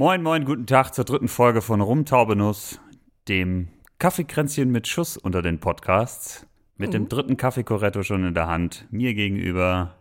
Moin, 0.00 0.22
moin, 0.22 0.46
guten 0.46 0.66
Tag 0.66 0.94
zur 0.94 1.04
dritten 1.04 1.28
Folge 1.28 1.60
von 1.60 1.82
Rumtaubenuss, 1.82 2.80
dem 3.28 3.68
Kaffeekränzchen 3.98 4.70
mit 4.70 4.88
Schuss 4.88 5.18
unter 5.18 5.42
den 5.42 5.60
Podcasts. 5.60 6.46
Mit 6.78 6.94
dem 6.94 7.10
dritten 7.10 7.36
Kaffeekoretto 7.36 8.02
schon 8.02 8.24
in 8.24 8.32
der 8.32 8.46
Hand. 8.46 8.86
Mir 8.90 9.12
gegenüber 9.12 9.96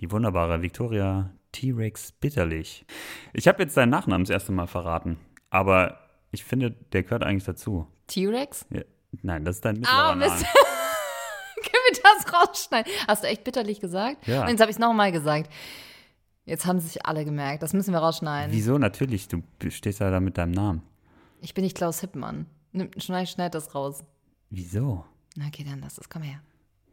die 0.00 0.10
wunderbare 0.10 0.60
Victoria 0.60 1.30
T-Rex 1.52 2.12
Bitterlich. 2.12 2.84
Ich 3.32 3.48
habe 3.48 3.62
jetzt 3.62 3.74
deinen 3.74 3.88
Nachnamen 3.88 4.24
das 4.26 4.34
erste 4.34 4.52
Mal 4.52 4.66
verraten, 4.66 5.18
aber 5.48 5.98
ich 6.30 6.44
finde, 6.44 6.70
der 6.70 7.02
gehört 7.02 7.22
eigentlich 7.22 7.44
dazu. 7.44 7.86
T-Rex? 8.08 8.66
Ja, 8.68 8.82
nein, 9.22 9.46
das 9.46 9.56
ist 9.56 9.64
dein 9.64 9.82
Ah, 9.86 10.14
mittlerer 10.14 10.16
Mist. 10.16 10.42
Name. 10.42 10.54
Können 11.62 11.84
wir 11.88 12.02
das 12.02 12.34
rausschneiden? 12.34 12.92
Hast 13.08 13.24
du 13.24 13.28
echt 13.28 13.44
bitterlich 13.44 13.80
gesagt? 13.80 14.26
Ja. 14.26 14.42
Und 14.42 14.50
jetzt 14.50 14.60
habe 14.60 14.70
ich 14.70 14.76
es 14.76 14.78
nochmal 14.78 15.10
gesagt. 15.10 15.48
Jetzt 16.44 16.66
haben 16.66 16.80
sich 16.80 17.06
alle 17.06 17.24
gemerkt. 17.24 17.62
Das 17.62 17.72
müssen 17.72 17.92
wir 17.92 18.00
rausschneiden. 18.00 18.52
Wieso? 18.54 18.76
Natürlich, 18.78 19.28
du 19.28 19.42
stehst 19.68 20.00
ja 20.00 20.10
da 20.10 20.20
mit 20.20 20.38
deinem 20.38 20.52
Namen. 20.52 20.82
Ich 21.40 21.54
bin 21.54 21.62
nicht 21.64 21.76
Klaus 21.76 22.00
Hippmann. 22.00 22.46
Nimm, 22.72 22.90
schneid, 22.98 23.28
schneid 23.28 23.54
das 23.54 23.74
raus. 23.74 24.02
Wieso? 24.50 25.04
Na, 25.36 25.46
okay, 25.46 25.64
dann 25.64 25.80
lass 25.80 25.98
es. 25.98 26.08
Komm 26.08 26.22
her. 26.22 26.40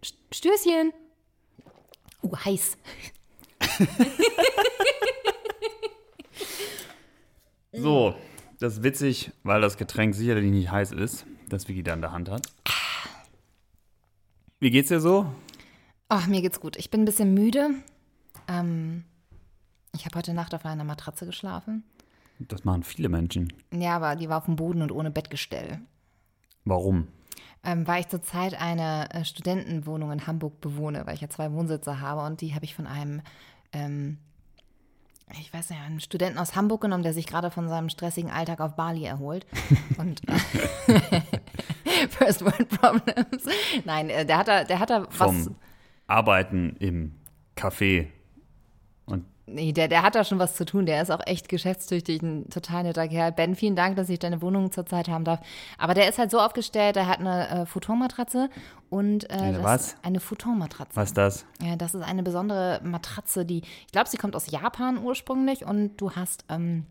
St- 0.03 0.15
Stößchen. 0.31 0.93
Uh, 2.21 2.35
heiß. 2.37 2.77
So, 7.71 8.15
das 8.59 8.73
ist 8.77 8.83
witzig, 8.83 9.31
weil 9.43 9.61
das 9.61 9.77
Getränk 9.77 10.15
sicherlich 10.15 10.51
nicht 10.51 10.71
heiß 10.71 10.91
ist, 10.91 11.25
das 11.47 11.67
Vicky 11.67 11.83
da 11.83 11.93
in 11.93 12.01
der 12.01 12.11
Hand 12.11 12.29
hat. 12.29 12.47
Wie 14.59 14.71
geht's 14.71 14.89
dir 14.89 14.99
so? 14.99 15.31
Ach, 16.09 16.27
mir 16.27 16.41
geht's 16.41 16.59
gut. 16.59 16.75
Ich 16.77 16.89
bin 16.89 17.01
ein 17.01 17.05
bisschen 17.05 17.33
müde. 17.33 17.69
Ähm, 18.47 19.03
ich 19.99 20.05
habe 20.05 20.17
heute 20.17 20.33
Nacht 20.33 20.53
auf 20.55 20.65
einer 20.65 20.83
Matratze 20.83 21.25
geschlafen. 21.25 21.83
Das 22.39 22.63
machen 22.63 22.83
viele 22.83 23.09
Menschen. 23.09 23.51
Ja, 23.73 23.97
aber 23.97 24.15
die 24.15 24.29
war 24.29 24.37
auf 24.37 24.45
dem 24.45 24.55
Boden 24.55 24.81
und 24.81 24.91
ohne 24.91 25.11
Bettgestell. 25.11 25.79
Warum? 26.65 27.07
ähm, 27.63 27.87
weil 27.87 28.01
ich 28.01 28.07
zurzeit 28.07 28.59
eine 28.59 29.11
äh, 29.13 29.25
Studentenwohnung 29.25 30.11
in 30.11 30.27
Hamburg 30.27 30.61
bewohne, 30.61 31.05
weil 31.05 31.15
ich 31.15 31.21
ja 31.21 31.29
zwei 31.29 31.51
Wohnsitze 31.51 31.99
habe 31.99 32.21
und 32.21 32.41
die 32.41 32.55
habe 32.55 32.65
ich 32.65 32.75
von 32.75 32.87
einem, 32.87 33.21
ähm, 33.73 34.17
ich 35.39 35.53
weiß 35.53 35.69
nicht, 35.69 35.79
einem 35.81 35.99
Studenten 35.99 36.39
aus 36.39 36.55
Hamburg 36.55 36.81
genommen, 36.81 37.03
der 37.03 37.13
sich 37.13 37.27
gerade 37.27 37.51
von 37.51 37.67
seinem 37.67 37.89
stressigen 37.89 38.31
Alltag 38.31 38.61
auf 38.61 38.75
Bali 38.75 39.03
erholt. 39.03 39.45
und 39.97 40.21
First 42.09 42.45
World 42.45 42.69
Problems. 42.69 43.43
Nein, 43.85 44.09
äh, 44.09 44.25
der 44.25 44.37
hat 44.37 44.47
da, 44.47 44.63
der 44.63 44.79
hat 44.79 44.89
da 44.89 45.05
was. 45.05 45.17
Vom 45.17 45.55
Arbeiten 46.07 46.77
im 46.79 47.15
Café. 47.55 48.07
Nee, 49.53 49.71
der, 49.73 49.87
der 49.87 50.03
hat 50.03 50.15
da 50.15 50.23
schon 50.23 50.39
was 50.39 50.55
zu 50.55 50.65
tun. 50.65 50.85
Der 50.85 51.01
ist 51.01 51.09
auch 51.11 51.21
echt 51.25 51.49
geschäftstüchtig, 51.49 52.21
ein 52.21 52.49
total 52.49 52.83
netter 52.83 53.07
Kerl. 53.07 53.31
Ben, 53.31 53.55
vielen 53.55 53.75
Dank, 53.75 53.95
dass 53.95 54.09
ich 54.09 54.19
deine 54.19 54.41
Wohnung 54.41 54.71
zurzeit 54.71 55.07
haben 55.07 55.23
darf. 55.25 55.39
Aber 55.77 55.93
der 55.93 56.07
ist 56.09 56.17
halt 56.19 56.31
so 56.31 56.39
aufgestellt, 56.39 56.95
der 56.95 57.07
hat 57.07 57.19
eine 57.19 57.49
äh, 57.49 57.65
Futonmatratze 57.65 58.49
und 58.89 59.29
äh, 59.29 59.33
Eine 59.33 59.63
was? 59.63 59.95
Eine 60.03 60.19
Futonmatratze. 60.19 60.95
was 60.95 61.09
ist 61.09 61.17
das? 61.17 61.45
Ja, 61.61 61.75
das 61.75 61.93
ist 61.95 62.01
eine 62.03 62.23
besondere 62.23 62.79
Matratze, 62.83 63.45
die, 63.45 63.61
ich 63.85 63.91
glaube, 63.91 64.09
sie 64.09 64.17
kommt 64.17 64.35
aus 64.35 64.49
Japan 64.49 64.97
ursprünglich 65.03 65.65
und 65.65 65.97
du 65.97 66.11
hast, 66.11 66.45
ähm, 66.49 66.85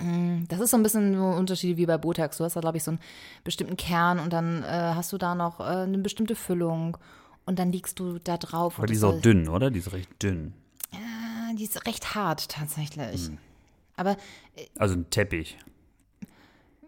mh, 0.00 0.44
das 0.48 0.60
ist 0.60 0.70
so 0.70 0.76
ein 0.76 0.82
bisschen 0.82 1.14
so 1.14 1.24
ein 1.24 1.34
Unterschied 1.38 1.76
wie 1.76 1.86
bei 1.86 1.98
Botax. 1.98 2.38
Du 2.38 2.44
hast 2.44 2.54
da, 2.56 2.60
glaube 2.60 2.76
ich, 2.76 2.84
so 2.84 2.92
einen 2.92 3.00
bestimmten 3.44 3.76
Kern 3.76 4.18
und 4.18 4.32
dann 4.32 4.62
äh, 4.62 4.66
hast 4.68 5.12
du 5.12 5.18
da 5.18 5.34
noch 5.34 5.60
äh, 5.60 5.64
eine 5.64 5.98
bestimmte 5.98 6.34
Füllung 6.34 6.96
und 7.46 7.58
dann 7.58 7.72
liegst 7.72 7.98
du 7.98 8.18
da 8.18 8.36
drauf. 8.36 8.78
Aber 8.78 8.86
die 8.86 8.94
ist 8.94 9.04
auch 9.04 9.20
dünn, 9.20 9.48
oder? 9.48 9.70
Die 9.70 9.78
ist 9.78 9.92
recht 9.92 10.22
dünn. 10.22 10.54
Die 11.56 11.64
ist 11.64 11.86
recht 11.86 12.14
hart 12.14 12.48
tatsächlich. 12.50 13.26
Hm. 13.26 13.38
Aber 13.96 14.16
Also 14.78 14.94
ein 14.94 15.10
Teppich. 15.10 15.58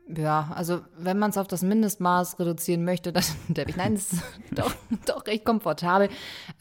ja, 0.08 0.50
also 0.54 0.82
wenn 0.96 1.18
man 1.18 1.30
es 1.30 1.38
auf 1.38 1.48
das 1.48 1.62
Mindestmaß 1.62 2.38
reduzieren 2.38 2.84
möchte, 2.84 3.12
dann 3.12 3.24
der 3.48 3.66
Nein, 3.76 3.94
das 3.94 4.12
ist 4.12 4.22
doch, 4.52 4.74
doch 5.06 5.26
recht 5.26 5.44
komfortabel. 5.44 6.08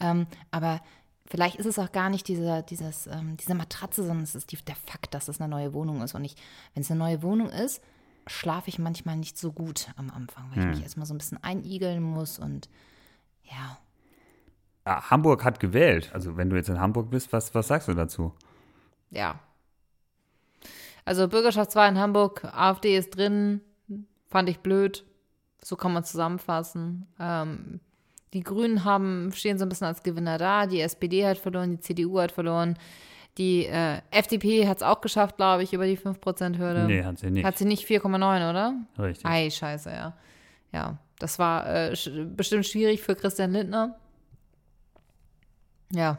Ähm, 0.00 0.26
aber 0.50 0.80
vielleicht 1.26 1.56
ist 1.56 1.66
es 1.66 1.78
auch 1.78 1.92
gar 1.92 2.10
nicht 2.10 2.26
diese, 2.26 2.64
dieses, 2.68 3.06
ähm, 3.06 3.36
diese 3.36 3.54
Matratze, 3.54 4.02
sondern 4.02 4.24
es 4.24 4.34
ist 4.34 4.50
die, 4.50 4.56
der 4.56 4.76
Fakt, 4.76 5.14
dass 5.14 5.28
es 5.28 5.40
eine 5.40 5.48
neue 5.48 5.72
Wohnung 5.72 6.02
ist. 6.02 6.14
Und 6.14 6.24
ich, 6.24 6.34
wenn 6.74 6.82
es 6.82 6.90
eine 6.90 6.98
neue 6.98 7.22
Wohnung 7.22 7.50
ist, 7.50 7.80
schlafe 8.26 8.68
ich 8.68 8.78
manchmal 8.78 9.16
nicht 9.16 9.38
so 9.38 9.52
gut 9.52 9.88
am 9.96 10.10
Anfang, 10.10 10.50
weil 10.50 10.60
ich 10.60 10.66
mich 10.70 10.82
erstmal 10.82 11.06
so 11.06 11.14
ein 11.14 11.18
bisschen 11.18 11.42
einigeln 11.42 12.02
muss 12.02 12.38
und 12.38 12.68
ja. 13.44 13.78
Ah, 14.84 15.10
Hamburg 15.10 15.44
hat 15.44 15.60
gewählt. 15.60 16.10
Also 16.12 16.36
wenn 16.36 16.50
du 16.50 16.56
jetzt 16.56 16.68
in 16.68 16.80
Hamburg 16.80 17.10
bist, 17.10 17.32
was, 17.32 17.54
was 17.54 17.68
sagst 17.68 17.88
du 17.88 17.94
dazu? 17.94 18.32
Ja. 19.10 19.38
Also 21.04 21.28
Bürgerschaftswahl 21.28 21.88
in 21.88 21.98
Hamburg, 21.98 22.44
AfD 22.44 22.96
ist 22.96 23.16
drin, 23.16 23.60
fand 24.28 24.48
ich 24.48 24.60
blöd. 24.60 25.04
So 25.62 25.76
kann 25.76 25.92
man 25.92 26.04
zusammenfassen. 26.04 27.06
Ähm, 27.18 27.80
die 28.32 28.42
Grünen 28.42 28.84
haben, 28.84 29.32
stehen 29.32 29.58
so 29.58 29.64
ein 29.64 29.68
bisschen 29.68 29.88
als 29.88 30.02
Gewinner 30.02 30.38
da, 30.38 30.66
die 30.66 30.80
SPD 30.80 31.26
hat 31.26 31.38
verloren, 31.38 31.72
die 31.72 31.80
CDU 31.80 32.18
hat 32.20 32.32
verloren. 32.32 32.78
Die 33.38 33.66
äh, 33.66 34.00
FDP 34.10 34.66
hat 34.66 34.78
es 34.78 34.82
auch 34.82 35.00
geschafft, 35.00 35.36
glaube 35.36 35.62
ich, 35.62 35.72
über 35.72 35.86
die 35.86 35.98
5%-Hürde. 35.98 36.84
Nee, 36.86 37.04
hat 37.04 37.18
sie 37.18 37.30
nicht. 37.30 37.44
Hat 37.44 37.58
sie 37.58 37.64
nicht 37.64 37.86
4,9, 37.86 38.50
oder? 38.50 38.74
Richtig. 38.98 39.26
Ei, 39.26 39.50
scheiße, 39.50 39.90
ja. 39.90 40.16
Ja, 40.72 40.98
das 41.18 41.38
war 41.38 41.66
äh, 41.66 41.94
bestimmt 42.36 42.66
schwierig 42.66 43.02
für 43.02 43.14
Christian 43.14 43.52
Lindner. 43.52 43.96
Ja, 45.92 46.18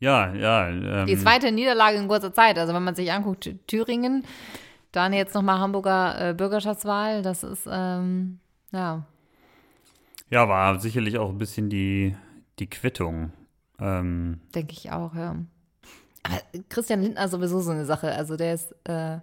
Ja, 0.00 0.34
ja. 0.34 0.68
Ähm, 0.68 1.06
Die 1.06 1.16
zweite 1.16 1.50
Niederlage 1.52 1.96
in 1.98 2.08
kurzer 2.08 2.32
Zeit. 2.32 2.58
Also 2.58 2.74
wenn 2.74 2.82
man 2.84 2.94
sich 2.94 3.10
anguckt, 3.12 3.44
Thü- 3.46 3.58
Thüringen, 3.66 4.24
dann 4.92 5.12
jetzt 5.12 5.34
nochmal 5.34 5.58
Hamburger 5.58 6.30
äh, 6.30 6.34
Bürgerschaftswahl, 6.34 7.22
das 7.22 7.42
ist, 7.42 7.66
ähm, 7.70 8.38
ja. 8.72 9.04
ja, 10.30 10.48
war 10.48 10.78
sicherlich 10.80 11.18
auch 11.18 11.30
ein 11.30 11.38
bisschen 11.38 11.68
die, 11.70 12.14
die 12.58 12.68
Quittung. 12.68 13.32
Ähm, 13.78 14.40
Denke 14.54 14.72
ich 14.72 14.90
auch, 14.92 15.14
ja. 15.14 15.36
Aber 16.22 16.40
Christian 16.68 17.02
Lindner 17.02 17.24
ist 17.24 17.30
sowieso 17.32 17.60
so 17.60 17.70
eine 17.70 17.84
Sache. 17.84 18.12
Also 18.12 18.36
der 18.36 18.54
ist, 18.54 18.74
äh, 18.84 19.18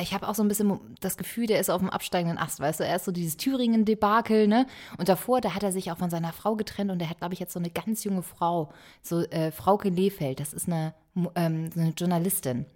ich 0.00 0.14
habe 0.14 0.28
auch 0.28 0.34
so 0.34 0.42
ein 0.42 0.48
bisschen 0.48 0.78
das 1.00 1.16
Gefühl, 1.16 1.46
der 1.46 1.60
ist 1.60 1.70
auf 1.70 1.80
dem 1.80 1.90
absteigenden 1.90 2.38
Ast, 2.38 2.60
weißt 2.60 2.80
du? 2.80 2.84
Er 2.84 2.96
ist 2.96 3.04
so 3.04 3.12
dieses 3.12 3.36
Thüringen-Debakel, 3.36 4.48
ne? 4.48 4.66
Und 4.96 5.08
davor, 5.08 5.40
da 5.40 5.54
hat 5.54 5.62
er 5.62 5.72
sich 5.72 5.90
auch 5.90 5.98
von 5.98 6.10
seiner 6.10 6.32
Frau 6.32 6.56
getrennt 6.56 6.90
und 6.90 7.00
er 7.00 7.10
hat, 7.10 7.18
glaube 7.18 7.34
ich, 7.34 7.40
jetzt 7.40 7.52
so 7.52 7.58
eine 7.58 7.70
ganz 7.70 8.04
junge 8.04 8.22
Frau, 8.22 8.72
so 9.02 9.22
äh, 9.22 9.50
Frauke 9.50 9.88
Lehfeld, 9.88 10.40
das 10.40 10.52
ist 10.52 10.68
eine, 10.68 10.94
ähm, 11.34 11.70
eine 11.76 11.90
Journalistin. 11.90 12.66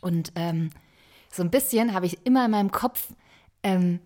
Und 0.00 0.32
ähm, 0.34 0.70
so 1.30 1.42
ein 1.42 1.50
bisschen 1.50 1.94
habe 1.94 2.06
ich 2.06 2.26
immer 2.26 2.44
in 2.44 2.50
meinem 2.50 2.70
Kopf, 2.70 3.08
ähm, 3.62 4.00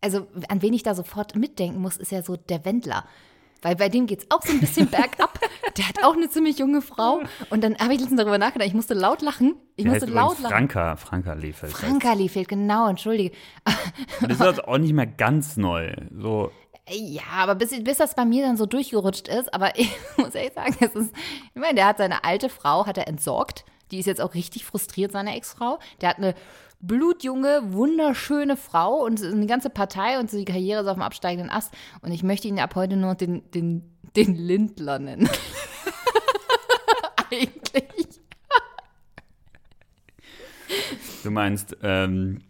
also 0.00 0.26
an 0.48 0.62
wen 0.62 0.72
ich 0.72 0.82
da 0.82 0.94
sofort 0.94 1.36
mitdenken 1.36 1.80
muss, 1.80 1.96
ist 1.96 2.12
ja 2.12 2.22
so 2.22 2.36
der 2.36 2.64
Wendler. 2.64 3.04
Weil 3.62 3.76
bei 3.76 3.88
dem 3.88 4.06
geht 4.06 4.20
es 4.20 4.26
auch 4.30 4.42
so 4.42 4.52
ein 4.52 4.60
bisschen 4.60 4.86
bergab. 4.90 5.38
Der 5.76 5.88
hat 5.88 6.02
auch 6.02 6.14
eine 6.14 6.28
ziemlich 6.30 6.58
junge 6.58 6.82
Frau. 6.82 7.20
Und 7.50 7.62
dann 7.62 7.76
habe 7.78 7.94
ich 7.94 8.00
letztens 8.00 8.18
darüber 8.18 8.38
nachgedacht. 8.38 8.68
Ich 8.68 8.74
musste 8.74 8.94
laut 8.94 9.22
lachen. 9.22 9.54
Ich 9.76 9.84
der 9.84 9.92
musste 9.92 10.06
heißt 10.06 10.14
laut 10.14 10.38
lachen. 10.40 10.52
Franka, 10.52 10.96
Franka 10.96 11.32
Lefeld. 11.34 11.72
Franka 11.72 12.12
Liefeld, 12.14 12.48
genau, 12.48 12.88
entschuldige. 12.88 13.34
Das 14.20 14.30
ist 14.30 14.40
also 14.42 14.62
auch 14.62 14.78
nicht 14.78 14.92
mehr 14.92 15.06
ganz 15.06 15.56
neu. 15.56 15.94
So, 16.16 16.50
Ja, 16.88 17.22
aber 17.36 17.54
bis, 17.54 17.70
bis 17.84 17.98
das 17.98 18.14
bei 18.14 18.24
mir 18.24 18.44
dann 18.46 18.56
so 18.56 18.66
durchgerutscht 18.66 19.28
ist, 19.28 19.52
aber 19.52 19.72
ich 19.78 19.90
muss 20.16 20.34
ehrlich 20.34 20.54
sagen, 20.54 20.76
es 20.80 20.94
ist, 20.94 21.14
ich 21.54 21.60
meine, 21.60 21.74
der 21.74 21.86
hat 21.86 21.98
seine 21.98 22.24
alte 22.24 22.48
Frau, 22.48 22.86
hat 22.86 22.98
er 22.98 23.08
entsorgt. 23.08 23.64
Die 23.90 23.98
ist 23.98 24.06
jetzt 24.06 24.20
auch 24.20 24.34
richtig 24.34 24.64
frustriert, 24.64 25.12
seine 25.12 25.36
Ex-Frau. 25.36 25.78
Der 26.00 26.10
hat 26.10 26.18
eine 26.18 26.34
blutjunge, 26.80 27.72
wunderschöne 27.72 28.56
Frau 28.56 29.04
und 29.04 29.22
eine 29.22 29.46
ganze 29.46 29.70
Partei 29.70 30.18
und 30.18 30.32
die 30.32 30.44
Karriere 30.44 30.82
ist 30.82 30.88
auf 30.88 30.96
dem 30.96 31.02
absteigenden 31.02 31.50
Ast. 31.50 31.72
Und 32.02 32.12
ich 32.12 32.22
möchte 32.22 32.48
ihn 32.48 32.58
ab 32.58 32.74
heute 32.74 32.96
nur 32.96 33.14
den, 33.14 33.50
den, 33.50 33.82
den 34.16 34.34
Lindler 34.34 34.98
nennen. 34.98 35.28
Eigentlich. 37.30 37.86
du 41.22 41.30
meinst, 41.30 41.76
ähm, 41.82 42.40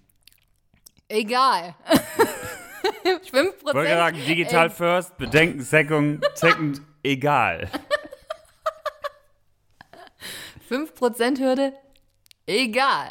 Egal. 1.10 1.74
5 3.02 3.54
ich 3.58 3.74
wollte 3.74 3.90
sagen, 3.90 4.18
digital 4.26 4.70
first, 4.70 5.16
Bedenken 5.16 5.60
second, 5.62 6.24
second, 6.34 6.80
egal. 7.02 7.68
5%-Hürde, 10.70 11.72
egal. 12.46 13.10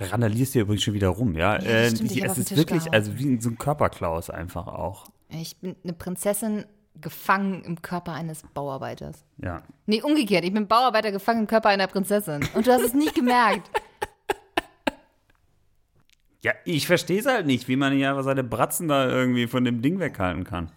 Randalierst 0.00 0.54
dir 0.54 0.62
übrigens 0.62 0.82
schon 0.82 0.94
wieder 0.94 1.08
rum, 1.08 1.34
ja? 1.34 1.60
Ja, 1.60 1.68
äh, 1.68 1.90
stimmt, 1.90 2.12
ich 2.12 2.24
es 2.24 2.38
ist 2.38 2.56
wirklich, 2.56 2.84
gehauen. 2.84 2.94
also 2.94 3.18
wie 3.18 3.40
so 3.40 3.50
ein 3.50 3.58
Körperklaus 3.58 4.30
einfach 4.30 4.66
auch. 4.66 5.06
Ich 5.28 5.56
bin 5.58 5.76
eine 5.82 5.92
Prinzessin 5.92 6.64
gefangen 7.00 7.62
im 7.64 7.80
Körper 7.80 8.12
eines 8.12 8.42
Bauarbeiters. 8.54 9.24
Ja. 9.38 9.62
Nee, 9.86 10.02
umgekehrt. 10.02 10.44
Ich 10.44 10.52
bin 10.52 10.66
Bauarbeiter 10.66 11.10
gefangen 11.10 11.40
im 11.40 11.46
Körper 11.46 11.70
einer 11.70 11.86
Prinzessin. 11.86 12.46
Und 12.54 12.66
du 12.66 12.72
hast 12.72 12.82
es 12.82 12.94
nicht 12.94 13.14
gemerkt. 13.14 13.70
Ja, 16.42 16.52
ich 16.64 16.86
verstehe 16.86 17.20
es 17.20 17.26
halt 17.26 17.46
nicht, 17.46 17.68
wie 17.68 17.76
man 17.76 17.96
ja 17.96 18.20
seine 18.22 18.42
Bratzen 18.42 18.88
da 18.88 19.08
irgendwie 19.08 19.46
von 19.46 19.64
dem 19.64 19.80
Ding 19.80 20.00
weghalten 20.00 20.42
kann. 20.42 20.72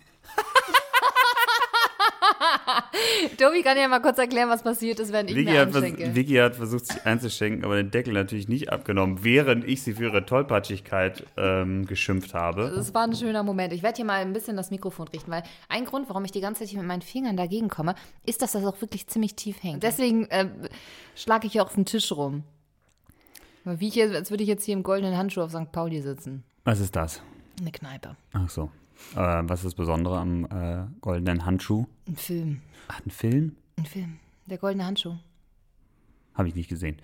Tobi 3.38 3.62
kann 3.62 3.78
ja 3.78 3.88
mal 3.88 4.00
kurz 4.02 4.18
erklären, 4.18 4.50
was 4.50 4.64
passiert 4.64 5.00
ist, 5.00 5.12
wenn 5.12 5.28
ich 5.28 5.36
Vicky 5.36 5.52
mir 5.52 5.62
hat, 5.62 5.76
einschenke. 5.76 6.16
Vicky 6.16 6.36
hat 6.36 6.56
versucht, 6.56 6.88
sich 6.88 7.06
einzuschenken, 7.06 7.64
aber 7.64 7.76
den 7.76 7.92
Deckel 7.92 8.14
natürlich 8.14 8.48
nicht 8.48 8.72
abgenommen, 8.72 9.24
während 9.24 9.66
ich 9.66 9.84
sie 9.84 9.94
für 9.94 10.06
ihre 10.06 10.26
Tollpatschigkeit 10.26 11.26
ähm, 11.38 11.86
geschimpft 11.86 12.34
habe. 12.34 12.72
Das 12.76 12.94
war 12.94 13.04
ein 13.04 13.16
schöner 13.16 13.44
Moment. 13.44 13.74
Ich 13.74 13.84
werde 13.84 13.98
hier 13.98 14.06
mal 14.06 14.22
ein 14.22 14.34
bisschen 14.34 14.58
das 14.58 14.72
Mikrofon 14.72 15.08
richten, 15.08 15.32
weil 15.32 15.44
ein 15.70 15.86
Grund, 15.86 16.10
warum 16.10 16.26
ich 16.26 16.32
die 16.32 16.42
ganze 16.42 16.62
Zeit 16.62 16.70
hier 16.70 16.80
mit 16.80 16.88
meinen 16.88 17.02
Fingern 17.02 17.38
dagegen 17.38 17.70
komme, 17.70 17.96
ist, 18.26 18.42
dass 18.42 18.54
das 18.54 18.66
auch 18.66 18.80
wirklich 18.82 19.08
ziemlich 19.08 19.36
tief 19.36 19.62
hängt. 19.64 19.84
Deswegen 19.84 20.26
äh, 20.26 20.50
schlage 21.16 21.48
ich 21.48 21.54
hier 21.54 21.64
auf 21.64 21.74
den 21.74 21.86
Tisch 21.86 22.12
rum. 22.12 22.44
Wie 23.64 23.88
ich 23.88 23.96
jetzt, 23.96 24.14
als 24.14 24.30
würde 24.30 24.44
ich 24.44 24.50
jetzt 24.50 24.64
hier 24.64 24.76
im 24.76 24.84
goldenen 24.84 25.18
Handschuh 25.18 25.42
auf 25.42 25.52
St. 25.52 25.72
Pauli 25.72 26.02
sitzen. 26.02 26.44
Was 26.66 26.80
ist 26.80 26.96
das? 26.96 27.22
Eine 27.60 27.72
Kneipe. 27.72 28.16
Ach 28.34 28.50
so. 28.50 28.70
Äh, 29.16 29.18
was 29.44 29.60
ist 29.60 29.66
das 29.66 29.76
Besondere 29.76 30.18
am 30.18 30.46
äh, 30.46 30.86
goldenen 31.02 31.46
Handschuh? 31.46 31.86
Ein 32.08 32.16
Film. 32.16 32.62
Ach, 32.88 33.02
ein 33.06 33.12
Film? 33.12 33.56
Ein 33.78 33.86
Film. 33.86 34.20
Der 34.46 34.58
goldene 34.58 34.86
Handschuh. 34.86 35.16
Habe 36.34 36.48
ich 36.48 36.56
nicht 36.56 36.70
gesehen. 36.70 36.98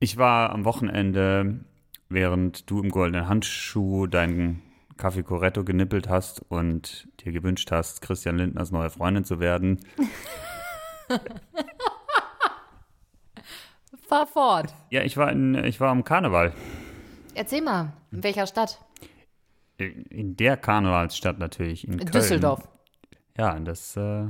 Ich 0.00 0.16
war 0.16 0.50
am 0.50 0.64
Wochenende, 0.64 1.64
während 2.08 2.70
du 2.70 2.82
im 2.82 2.90
goldenen 2.90 3.28
Handschuh 3.28 4.06
deinen 4.06 4.62
Kaffee 4.96 5.22
Corretto 5.22 5.64
genippelt 5.64 6.08
hast 6.08 6.40
und 6.48 7.08
dir 7.20 7.32
gewünscht 7.32 7.70
hast, 7.70 8.02
Christian 8.02 8.36
Lindners 8.36 8.70
neue 8.70 8.90
Freundin 8.90 9.24
zu 9.24 9.40
werden, 9.40 9.80
Fahr 14.08 14.26
fort. 14.26 14.74
Ja, 14.90 15.02
ich 15.02 15.16
war, 15.18 15.30
in, 15.30 15.54
ich 15.64 15.80
war 15.80 15.90
am 15.90 16.02
Karneval. 16.02 16.52
Erzähl 17.34 17.60
mal, 17.60 17.92
in 18.10 18.22
welcher 18.22 18.46
Stadt? 18.46 18.80
In 19.78 20.36
der 20.36 20.56
Karnevalsstadt 20.56 21.38
natürlich. 21.38 21.86
In 21.86 21.98
Köln. 21.98 22.10
Düsseldorf. 22.10 22.68
Ja, 23.38 23.58
das, 23.60 23.96
äh, 23.96 24.24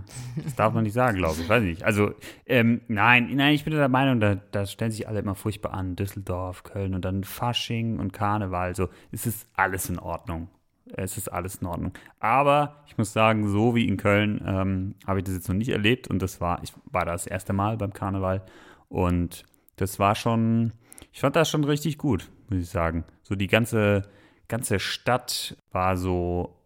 das 0.45 0.55
darf 0.55 0.75
man 0.75 0.85
nicht 0.85 0.93
sagen, 0.93 1.17
glaube 1.17 1.41
ich. 1.41 1.49
Weiß 1.49 1.63
nicht. 1.63 1.83
Also, 1.83 2.13
ähm, 2.45 2.83
nein, 2.89 3.35
nein, 3.35 3.55
ich 3.55 3.65
bin 3.65 3.73
der 3.73 3.89
Meinung, 3.89 4.21
da, 4.21 4.35
da 4.35 4.67
stellen 4.67 4.91
sich 4.91 5.09
alle 5.09 5.21
immer 5.21 5.35
furchtbar 5.35 5.73
an. 5.73 5.97
Düsseldorf, 5.97 6.63
Köln 6.63 6.95
und 6.95 7.07
dann 7.07 7.25
Fasching 7.25 7.99
und 7.99 8.13
Karneval. 8.13 8.75
So, 8.77 8.91
es 9.11 9.27
ist 9.27 9.49
alles 9.55 9.89
in 9.89 9.99
Ordnung. 9.99 10.49
Es 10.95 11.17
ist 11.17 11.29
alles 11.29 11.57
in 11.57 11.67
Ordnung. 11.67 11.93
Aber 12.21 12.83
ich 12.87 12.99
muss 12.99 13.15
sagen, 13.15 13.49
so 13.49 13.75
wie 13.75 13.89
in 13.89 13.97
Köln 13.97 14.43
ähm, 14.47 14.95
habe 15.07 15.21
ich 15.21 15.25
das 15.25 15.35
jetzt 15.35 15.49
noch 15.49 15.57
nicht 15.57 15.71
erlebt. 15.71 16.09
Und 16.09 16.21
das 16.21 16.43
war, 16.43 16.63
ich 16.63 16.73
war 16.85 17.07
da 17.07 17.13
das 17.13 17.27
erste 17.27 17.55
Mal 17.55 17.79
beim 17.79 17.95
Karneval. 17.95 18.43
Und 18.91 19.45
das 19.77 19.99
war 19.99 20.15
schon, 20.15 20.75
ich 21.13 21.21
fand 21.21 21.35
das 21.35 21.49
schon 21.49 21.65
richtig 21.65 21.97
gut, 21.97 22.31
muss 22.51 22.61
ich 22.61 22.69
sagen. 22.69 23.05
So 23.23 23.37
die 23.37 23.47
ganze, 23.47 24.03
ganze 24.49 24.81
Stadt 24.81 25.57
war 25.71 25.97
so 25.97 26.57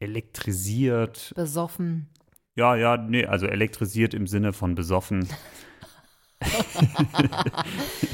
elektrisiert. 0.00 1.32
Besoffen. 1.36 2.08
Ja, 2.56 2.76
ja, 2.76 2.96
nee, 2.96 3.26
also 3.26 3.46
elektrisiert 3.46 4.14
im 4.14 4.26
Sinne 4.26 4.52
von 4.52 4.74
besoffen. 4.74 5.28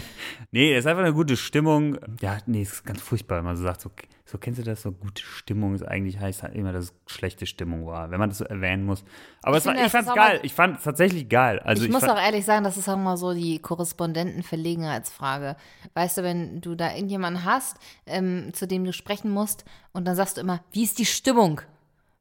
nee, 0.51 0.73
es 0.73 0.81
ist 0.81 0.87
einfach 0.87 1.03
eine 1.03 1.15
gute 1.15 1.37
Stimmung. 1.37 1.99
Ja, 2.21 2.39
nee, 2.47 2.63
es 2.63 2.73
ist 2.73 2.85
ganz 2.85 3.01
furchtbar, 3.01 3.39
wenn 3.39 3.45
man 3.45 3.57
so 3.57 3.63
sagt, 3.63 3.81
so, 3.81 3.91
so 4.25 4.39
kennst 4.39 4.61
du 4.61 4.65
das, 4.65 4.83
so 4.83 4.93
gute 4.93 5.23
Stimmung 5.23 5.75
ist 5.75 5.83
eigentlich, 5.83 6.19
heißt 6.19 6.43
halt 6.43 6.55
immer, 6.55 6.73
dass 6.73 6.85
es 6.85 6.95
schlechte 7.07 7.47
Stimmung 7.47 7.87
war, 7.87 8.11
wenn 8.11 8.19
man 8.19 8.31
das 8.31 8.39
so 8.39 8.45
erwähnen 8.45 8.85
muss. 8.85 9.05
Aber 9.43 9.57
Ich 9.57 9.65
es 9.65 9.67
war, 9.67 9.85
ich 9.85 9.93
fand's 9.93 10.15
geil. 10.15 10.41
Ich 10.43 10.55
fand 10.55 10.79
es 10.79 10.85
tatsächlich 10.85 11.29
geil. 11.29 11.59
Also 11.61 11.83
ich, 11.83 11.89
ich, 11.89 11.95
muss 11.95 12.05
auch 12.05 12.21
ehrlich 12.21 12.45
sagen, 12.45 12.65
das 12.65 12.77
ist 12.77 12.89
auch 12.89 12.97
mal 12.97 13.17
so 13.17 13.35
die 13.35 13.59
Korrespondentenverlegenheitsfrage. 13.59 15.57
Weißt 15.95 16.19
du, 16.19 16.23
wenn 16.23 16.61
du 16.61 16.75
da 16.75 16.95
irgendjemanden 16.95 17.45
hast, 17.45 17.77
ähm, 18.07 18.51
zu 18.53 18.67
dem 18.67 18.85
du 18.85 18.93
sprechen 18.93 19.31
musst, 19.31 19.65
und 19.93 20.05
dann 20.05 20.15
sagst 20.15 20.37
du 20.37 20.41
immer, 20.41 20.63
wie 20.73 20.85
ist 20.85 20.99
die 20.99 21.07
Stimmung? 21.07 21.63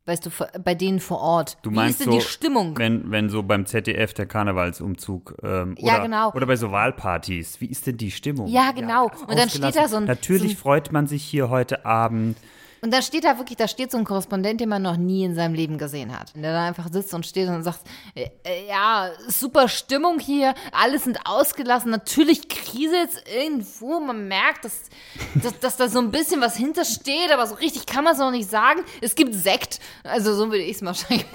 Weißt 0.09 0.25
du, 0.25 0.29
bei 0.63 0.73
denen 0.75 0.99
vor 0.99 1.19
Ort. 1.21 1.57
Du 1.61 1.69
wie 1.71 1.75
meinst 1.75 1.99
ist 1.99 2.05
denn 2.07 2.13
so, 2.13 2.19
die 2.19 2.25
Stimmung? 2.25 2.77
Wenn, 2.77 3.11
wenn 3.11 3.29
so 3.29 3.43
beim 3.43 3.65
ZDF 3.65 4.13
der 4.13 4.25
Karnevalsumzug 4.25 5.35
ähm, 5.43 5.75
Ja, 5.77 5.93
oder, 5.95 6.01
genau. 6.03 6.31
oder 6.33 6.45
bei 6.47 6.55
so 6.55 6.71
Wahlpartys, 6.71 7.61
wie 7.61 7.67
ist 7.67 7.85
denn 7.87 7.97
die 7.97 8.11
Stimmung? 8.11 8.47
Ja, 8.47 8.71
genau. 8.71 9.07
ganz 9.09 9.21
Und 9.21 9.37
dann 9.37 9.49
steht 9.49 9.75
da 9.75 9.87
so 9.87 9.97
ein- 9.97 10.05
Natürlich 10.05 10.53
so 10.53 10.57
ein- 10.57 10.61
freut 10.61 10.91
man 10.91 11.07
sich 11.07 11.23
hier 11.23 11.49
heute 11.49 11.85
Abend. 11.85 12.37
Und 12.81 12.93
da 12.93 13.01
steht 13.01 13.23
da 13.23 13.37
wirklich, 13.37 13.57
da 13.57 13.67
steht 13.67 13.91
so 13.91 13.97
ein 13.97 14.05
Korrespondent, 14.05 14.61
den 14.61 14.69
man 14.69 14.81
noch 14.81 14.97
nie 14.97 15.23
in 15.23 15.35
seinem 15.35 15.53
Leben 15.53 15.77
gesehen 15.77 16.17
hat. 16.17 16.33
Der 16.35 16.53
da 16.53 16.67
einfach 16.67 16.87
sitzt 16.91 17.13
und 17.13 17.25
steht 17.25 17.47
und 17.49 17.63
sagt, 17.63 17.81
äh, 18.15 18.29
äh, 18.43 18.67
ja, 18.67 19.09
super 19.27 19.67
Stimmung 19.67 20.19
hier, 20.19 20.53
alle 20.71 20.99
sind 20.99 21.19
ausgelassen, 21.25 21.91
natürlich 21.91 22.47
kriselt 22.47 23.09
es 23.09 23.23
irgendwo, 23.33 23.99
man 23.99 24.27
merkt, 24.27 24.65
dass, 24.65 24.89
dass, 25.35 25.59
dass 25.59 25.77
da 25.77 25.87
so 25.89 25.99
ein 25.99 26.11
bisschen 26.11 26.41
was 26.41 26.55
hintersteht, 26.55 27.31
aber 27.31 27.47
so 27.47 27.55
richtig 27.55 27.85
kann 27.85 28.03
man 28.03 28.13
es 28.13 28.19
noch 28.19 28.31
nicht 28.31 28.49
sagen. 28.49 28.81
Es 29.01 29.15
gibt 29.15 29.33
Sekt, 29.33 29.79
also 30.03 30.33
so 30.33 30.45
würde 30.47 30.63
ich 30.63 30.77
es 30.77 30.81
wahrscheinlich 30.85 31.25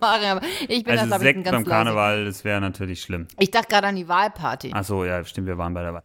machen, 0.00 0.24
aber 0.24 0.40
ich 0.68 0.84
bin 0.84 0.98
Also 0.98 1.08
das, 1.10 1.20
glaube 1.20 1.24
ich, 1.24 1.36
ein 1.36 1.44
Sekt 1.44 1.44
ganz 1.44 1.44
beim 1.44 1.64
leise. 1.64 1.70
Karneval, 1.70 2.24
das 2.24 2.44
wäre 2.44 2.60
natürlich 2.60 3.00
schlimm. 3.02 3.26
Ich 3.38 3.50
dachte 3.50 3.68
gerade 3.68 3.86
an 3.88 3.96
die 3.96 4.08
Wahlparty. 4.08 4.72
Ach 4.74 4.84
so, 4.84 5.04
ja, 5.04 5.24
stimmt, 5.24 5.46
wir 5.46 5.58
waren 5.58 5.74
bei 5.74 5.82
der 5.82 5.94
Wahl. 5.94 6.02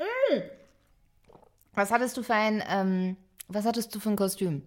Was 1.74 1.92
hattest 1.92 2.18
du 2.18 2.24
für 2.24 2.34
ein, 2.34 2.62
ähm, 2.70 3.18
was 3.54 3.66
hattest 3.66 3.94
du 3.96 4.00
für 4.00 4.10
ein 4.10 4.16
Kostüm? 4.16 4.62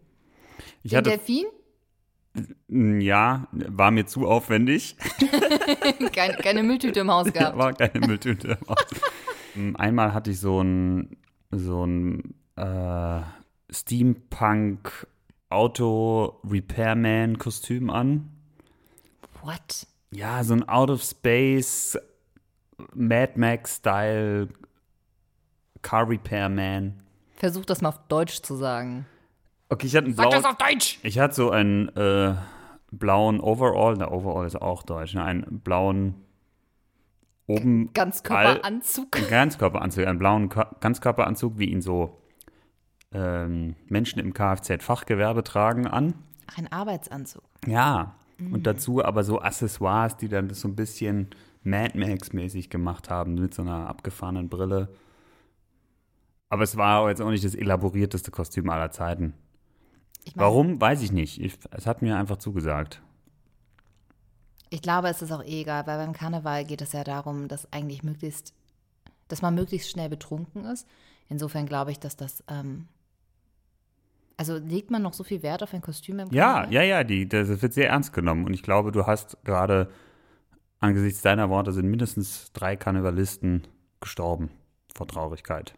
Ich 0.82 0.90
Den 0.90 0.98
hatte, 0.98 1.10
Delfin? 1.10 1.46
ja, 3.00 3.46
war 3.52 3.90
mir 3.90 4.06
zu 4.06 4.26
aufwendig. 4.26 4.96
Keine, 6.12 6.34
keine 6.38 6.62
Mülltüte 6.62 7.00
im 7.00 7.10
Haus 7.10 7.32
gehabt. 7.32 7.56
war 7.58 7.72
keine 7.74 8.06
Mülltüte 8.06 8.58
im 8.60 8.68
Haus. 8.68 8.84
Mm, 9.54 9.76
Einmal 9.76 10.12
hatte 10.14 10.30
ich 10.32 10.40
so 10.40 10.60
ein, 10.62 11.16
so 11.50 11.84
ein 11.86 12.34
äh, 12.56 13.20
Steampunk 13.70 15.06
Auto 15.48 16.40
Repairman 16.44 17.38
Kostüm 17.38 17.90
an. 17.90 18.30
What? 19.42 19.86
Ja, 20.10 20.42
so 20.42 20.54
ein 20.54 20.68
Out 20.68 20.90
of 20.90 21.02
Space 21.02 21.96
Mad 22.94 23.32
Max 23.36 23.76
Style 23.76 24.48
Car 25.82 26.08
Repairman. 26.08 27.03
Versuch 27.34 27.64
das 27.64 27.82
mal 27.82 27.90
auf 27.90 28.00
Deutsch 28.08 28.42
zu 28.42 28.56
sagen. 28.56 29.06
Okay, 29.68 29.86
ich 29.86 29.96
hatte 29.96 30.06
einen 30.06 30.14
Sag 30.14 30.30
blauen, 30.30 30.42
das 30.42 30.50
auf 30.50 30.56
Deutsch! 30.56 30.98
ich 31.02 31.18
hatte 31.18 31.34
so 31.34 31.50
einen 31.50 31.88
äh, 31.96 32.34
blauen 32.92 33.40
Overall, 33.40 33.96
der 33.96 34.12
Overall 34.12 34.46
ist 34.46 34.60
auch 34.60 34.82
deutsch, 34.82 35.14
ne? 35.14 35.24
einen 35.24 35.60
blauen 35.60 36.14
oben 37.46 37.92
Ganzkörperanzug. 37.92 39.16
Ein 39.16 39.28
Ganzkörperanzug, 39.28 40.06
einen 40.06 40.18
blauen 40.18 40.48
Ka 40.48 40.70
Ganzkörperanzug, 40.80 41.58
wie 41.58 41.66
ihn 41.66 41.82
so 41.82 42.20
ähm, 43.12 43.76
Menschen 43.88 44.18
im 44.18 44.32
Kfz-Fachgewerbe 44.32 45.44
tragen, 45.44 45.86
an. 45.86 46.14
Ach, 46.46 46.58
ein 46.58 46.70
Arbeitsanzug. 46.70 47.44
Ja. 47.66 48.16
Und 48.38 48.66
dazu 48.66 49.04
aber 49.04 49.22
so 49.22 49.40
Accessoires, 49.40 50.16
die 50.16 50.28
dann 50.28 50.48
das 50.48 50.60
so 50.60 50.68
ein 50.68 50.74
bisschen 50.74 51.28
Mad 51.62 51.96
Max-mäßig 51.96 52.68
gemacht 52.68 53.08
haben, 53.08 53.34
mit 53.34 53.54
so 53.54 53.62
einer 53.62 53.88
abgefahrenen 53.88 54.48
Brille. 54.48 54.88
Aber 56.54 56.62
es 56.62 56.76
war 56.76 57.08
jetzt 57.08 57.20
auch 57.20 57.30
nicht 57.30 57.44
das 57.44 57.56
elaborierteste 57.56 58.30
Kostüm 58.30 58.70
aller 58.70 58.92
Zeiten. 58.92 59.34
Ich 60.22 60.36
mein, 60.36 60.44
Warum, 60.44 60.80
weiß 60.80 61.02
ich 61.02 61.10
nicht. 61.10 61.40
Ich, 61.40 61.58
es 61.72 61.84
hat 61.84 62.00
mir 62.00 62.16
einfach 62.16 62.36
zugesagt. 62.36 63.02
Ich 64.70 64.80
glaube, 64.80 65.08
es 65.08 65.20
ist 65.20 65.32
auch 65.32 65.42
eh 65.42 65.62
egal, 65.62 65.84
weil 65.88 65.98
beim 65.98 66.12
Karneval 66.12 66.64
geht 66.64 66.80
es 66.80 66.92
ja 66.92 67.02
darum, 67.02 67.48
dass 67.48 67.72
eigentlich 67.72 68.04
möglichst, 68.04 68.54
dass 69.26 69.42
man 69.42 69.56
möglichst 69.56 69.90
schnell 69.90 70.08
betrunken 70.08 70.64
ist. 70.66 70.86
Insofern 71.28 71.66
glaube 71.66 71.90
ich, 71.90 71.98
dass 71.98 72.14
das, 72.14 72.44
ähm, 72.46 72.86
also 74.36 74.56
legt 74.56 74.92
man 74.92 75.02
noch 75.02 75.12
so 75.14 75.24
viel 75.24 75.42
Wert 75.42 75.64
auf 75.64 75.74
ein 75.74 75.82
Kostüm 75.82 76.20
im 76.20 76.30
Ja, 76.30 76.52
Karneval? 76.52 76.72
ja, 76.72 76.82
ja, 76.82 77.02
die, 77.02 77.28
das 77.28 77.48
wird 77.62 77.72
sehr 77.72 77.88
ernst 77.88 78.12
genommen. 78.12 78.44
Und 78.44 78.54
ich 78.54 78.62
glaube, 78.62 78.92
du 78.92 79.06
hast 79.06 79.38
gerade 79.42 79.90
angesichts 80.78 81.20
deiner 81.20 81.50
Worte 81.50 81.72
sind 81.72 81.88
mindestens 81.88 82.52
drei 82.52 82.76
Karnevalisten 82.76 83.66
gestorben 84.00 84.50
vor 84.94 85.08
Traurigkeit. 85.08 85.74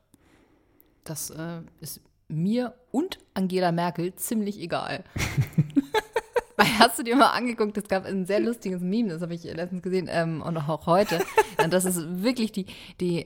Das 1.09 1.31
äh, 1.31 1.61
ist 1.81 2.01
mir 2.29 2.75
und 2.91 3.19
Angela 3.35 3.73
Merkel 3.73 4.15
ziemlich 4.17 4.61
egal. 4.61 5.05
Weil 6.57 6.79
hast 6.79 6.99
du 6.99 7.03
dir 7.03 7.17
mal 7.17 7.31
angeguckt, 7.33 7.77
es 7.77 7.87
gab 7.89 8.05
ein 8.07 8.25
sehr 8.27 8.41
lustiges 8.41 8.81
Meme, 8.81 9.11
das 9.11 9.21
habe 9.23 9.35
ich 9.35 9.45
letztens 9.45 9.83
gesehen 9.83 10.09
ähm, 10.11 10.41
und 10.43 10.57
auch 10.57 10.87
heute. 10.87 11.21
Und 11.63 11.73
das 11.73 11.85
ist 11.87 12.23
wirklich 12.23 12.53
die, 12.53 12.67
die 13.01 13.25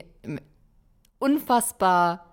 unfassbar 1.18 2.26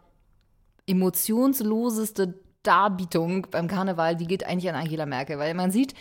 emotionsloseste 0.88 2.36
Darbietung 2.64 3.48
beim 3.52 3.68
Karneval, 3.68 4.16
die 4.16 4.28
geht 4.28 4.46
eigentlich 4.46 4.70
an 4.70 4.76
Angela 4.76 5.06
Merkel, 5.06 5.38
weil 5.40 5.54
man 5.54 5.72
sieht 5.72 5.94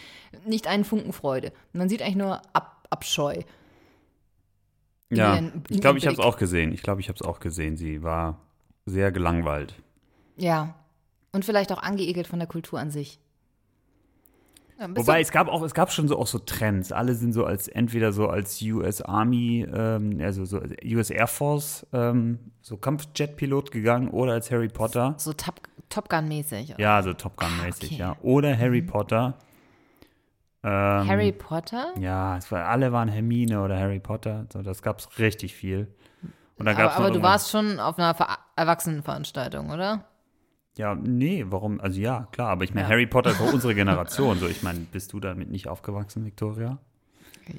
nicht 0.46 0.66
einen 0.66 0.84
Funken 0.84 1.12
Freude. 1.12 1.52
Man 1.72 1.88
sieht 1.88 2.02
eigentlich 2.02 2.16
nur 2.16 2.40
Ab 2.52 2.86
Abscheu. 2.90 3.40
Ja, 5.10 5.34
ihren- 5.36 5.62
ich 5.70 5.80
glaube, 5.80 5.98
ich 5.98 6.06
habe 6.06 6.14
es 6.14 6.20
auch 6.20 6.36
gesehen. 6.36 6.72
Ich 6.72 6.82
glaube, 6.82 7.00
ich 7.00 7.08
habe 7.08 7.16
es 7.20 7.22
auch 7.26 7.40
gesehen. 7.40 7.76
Sie 7.76 8.02
war 8.02 8.40
sehr 8.86 9.12
gelangweilt. 9.12 9.74
Ja. 10.36 10.74
Und 11.32 11.44
vielleicht 11.44 11.72
auch 11.72 11.82
angeekelt 11.82 12.26
von 12.26 12.38
der 12.38 12.48
Kultur 12.48 12.78
an 12.80 12.90
sich. 12.90 13.18
Ja, 14.78 14.88
Wobei 14.94 15.20
es 15.20 15.30
gab 15.32 15.48
auch, 15.48 15.62
es 15.62 15.74
gab 15.74 15.90
schon 15.90 16.06
so 16.06 16.18
auch 16.18 16.26
so 16.26 16.38
Trends. 16.38 16.92
Alle 16.92 17.14
sind 17.14 17.32
so 17.32 17.44
als 17.44 17.66
entweder 17.68 18.12
so 18.12 18.28
als 18.28 18.60
US 18.62 19.00
Army, 19.00 19.66
ähm, 19.72 20.18
also 20.22 20.44
so 20.44 20.60
US 20.84 21.10
Air 21.10 21.26
Force, 21.26 21.86
ähm, 21.92 22.38
so 22.60 22.76
Kampfjet-Pilot 22.76 23.70
gegangen 23.70 24.08
oder 24.08 24.32
als 24.32 24.50
Harry 24.50 24.68
Potter. 24.68 25.14
so 25.18 25.32
Top, 25.32 25.60
Top 25.88 26.08
Gun-mäßig. 26.08 26.74
Ja, 26.78 27.02
so 27.02 27.14
Top 27.14 27.36
Gun-mäßig, 27.36 27.92
okay. 27.92 28.00
ja. 28.00 28.16
Oder 28.22 28.56
Harry 28.56 28.82
Potter. 28.82 29.34
Ähm, 30.62 31.08
Harry 31.08 31.32
Potter? 31.32 31.94
Ja, 31.98 32.36
es 32.36 32.50
war, 32.50 32.66
alle 32.66 32.92
waren 32.92 33.08
Hermine 33.08 33.62
oder 33.62 33.78
Harry 33.78 34.00
Potter. 34.00 34.46
So, 34.52 34.62
das 34.62 34.82
gab 34.82 34.98
es 34.98 35.18
richtig 35.18 35.54
viel. 35.54 35.86
Und 36.58 36.66
dann 36.66 36.74
Aber, 36.74 36.84
gab's 36.84 36.96
aber 36.96 37.10
du 37.10 37.22
warst 37.22 37.50
schon 37.50 37.80
auf 37.80 37.98
einer 37.98 38.14
Ver 38.14 38.38
Erwachsenenveranstaltung, 38.56 39.70
oder? 39.70 40.06
Ja, 40.78 40.94
nee, 40.94 41.44
warum? 41.48 41.80
Also 41.80 42.00
ja, 42.00 42.28
klar, 42.32 42.48
aber 42.48 42.64
ich 42.64 42.74
meine, 42.74 42.86
Ja. 42.86 42.92
Harry 42.92 43.06
Potter 43.06 43.30
ist 43.30 43.40
auch 43.40 43.52
unsere 43.52 43.74
Generation. 43.76 44.38
So, 44.38 44.46
ich 44.46 44.62
meine, 44.62 44.80
bist 44.80 45.12
du 45.12 45.20
damit 45.20 45.50
nicht 45.50 45.68
aufgewachsen, 45.68 46.24
Victoria? 46.24 46.78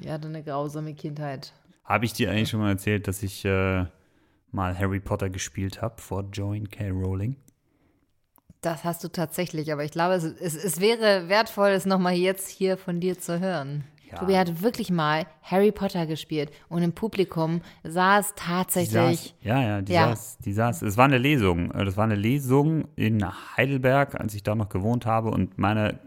Ich 0.00 0.08
hatte 0.08 0.28
eine 0.28 0.42
grausame 0.42 0.94
Kindheit. 0.94 1.52
Habe 1.84 2.04
ich 2.04 2.12
dir 2.12 2.30
eigentlich 2.30 2.50
schon 2.50 2.60
mal 2.60 2.70
erzählt, 2.70 3.08
dass 3.08 3.22
ich 3.22 3.44
äh, 3.44 3.86
mal 4.52 4.78
Harry 4.78 5.00
Potter 5.00 5.30
gespielt 5.30 5.80
habe 5.80 6.00
vor 6.00 6.24
Joan 6.32 6.68
K. 6.68 6.90
Rowling? 6.90 7.36
Das 8.60 8.84
hast 8.84 9.04
du 9.04 9.08
tatsächlich, 9.08 9.72
aber 9.72 9.84
ich 9.84 9.92
glaube, 9.92 10.14
es, 10.14 10.24
es, 10.24 10.56
es 10.56 10.80
wäre 10.80 11.28
wertvoll, 11.28 11.68
es 11.70 11.86
nochmal 11.86 12.14
jetzt 12.14 12.48
hier 12.48 12.76
von 12.76 12.98
dir 13.00 13.18
zu 13.18 13.38
hören. 13.40 13.84
Ja. 14.10 14.18
Tobi 14.18 14.36
hat 14.36 14.62
wirklich 14.62 14.90
mal 14.90 15.26
Harry 15.42 15.70
Potter 15.72 16.06
gespielt 16.06 16.50
und 16.68 16.82
im 16.82 16.92
Publikum 16.92 17.60
saß 17.84 18.34
Die 18.34 18.40
tatsächlich. 18.40 18.90
saß, 18.92 19.34
ja, 19.42 19.62
ja, 19.62 19.82
die 19.82 19.92
Ja. 19.92 20.08
saß, 20.08 20.38
die 20.38 20.52
saß. 20.52 20.82
Es 20.82 20.96
war 20.96 21.04
eine 21.04 21.18
Lesung. 21.18 21.70
Äh, 21.72 21.84
Das 21.84 21.96
war 21.96 22.04
eine 22.04 22.14
Lesung 22.14 22.88
in 22.96 23.22
Heidelberg, 23.56 24.14
als 24.18 24.34
ich 24.34 24.42
da 24.42 24.54
noch 24.54 24.68
gewohnt 24.68 25.04
habe. 25.06 25.30
Und 25.30 25.58
meine 25.58 25.98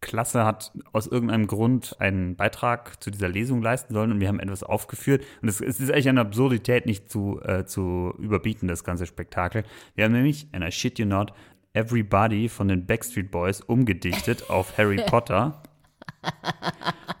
Klasse 0.00 0.44
hat 0.44 0.72
aus 0.92 1.06
irgendeinem 1.06 1.46
Grund 1.46 1.96
einen 1.98 2.36
Beitrag 2.36 3.02
zu 3.02 3.10
dieser 3.10 3.28
Lesung 3.28 3.62
leisten 3.62 3.94
sollen 3.94 4.12
und 4.12 4.20
wir 4.20 4.28
haben 4.28 4.38
etwas 4.40 4.62
aufgeführt. 4.62 5.24
Und 5.40 5.48
es, 5.48 5.60
es 5.62 5.80
ist 5.80 5.90
eigentlich 5.90 6.08
eine 6.10 6.20
Absurdität 6.20 6.84
nicht 6.86 7.10
zu, 7.10 7.40
äh, 7.42 7.64
zu 7.64 8.12
überbieten, 8.18 8.68
das 8.68 8.84
ganze 8.84 9.06
Spektakel. 9.06 9.62
Wir 9.94 10.04
haben 10.04 10.12
nämlich, 10.12 10.46
and 10.52 10.62
I 10.64 10.70
shit 10.70 10.98
you 10.98 11.06
not, 11.06 11.32
Everybody 11.72 12.48
von 12.48 12.68
den 12.68 12.86
Backstreet 12.86 13.30
Boys 13.30 13.60
umgedichtet 13.60 14.48
auf 14.50 14.76
Harry 14.78 14.96
Potter. 15.06 15.62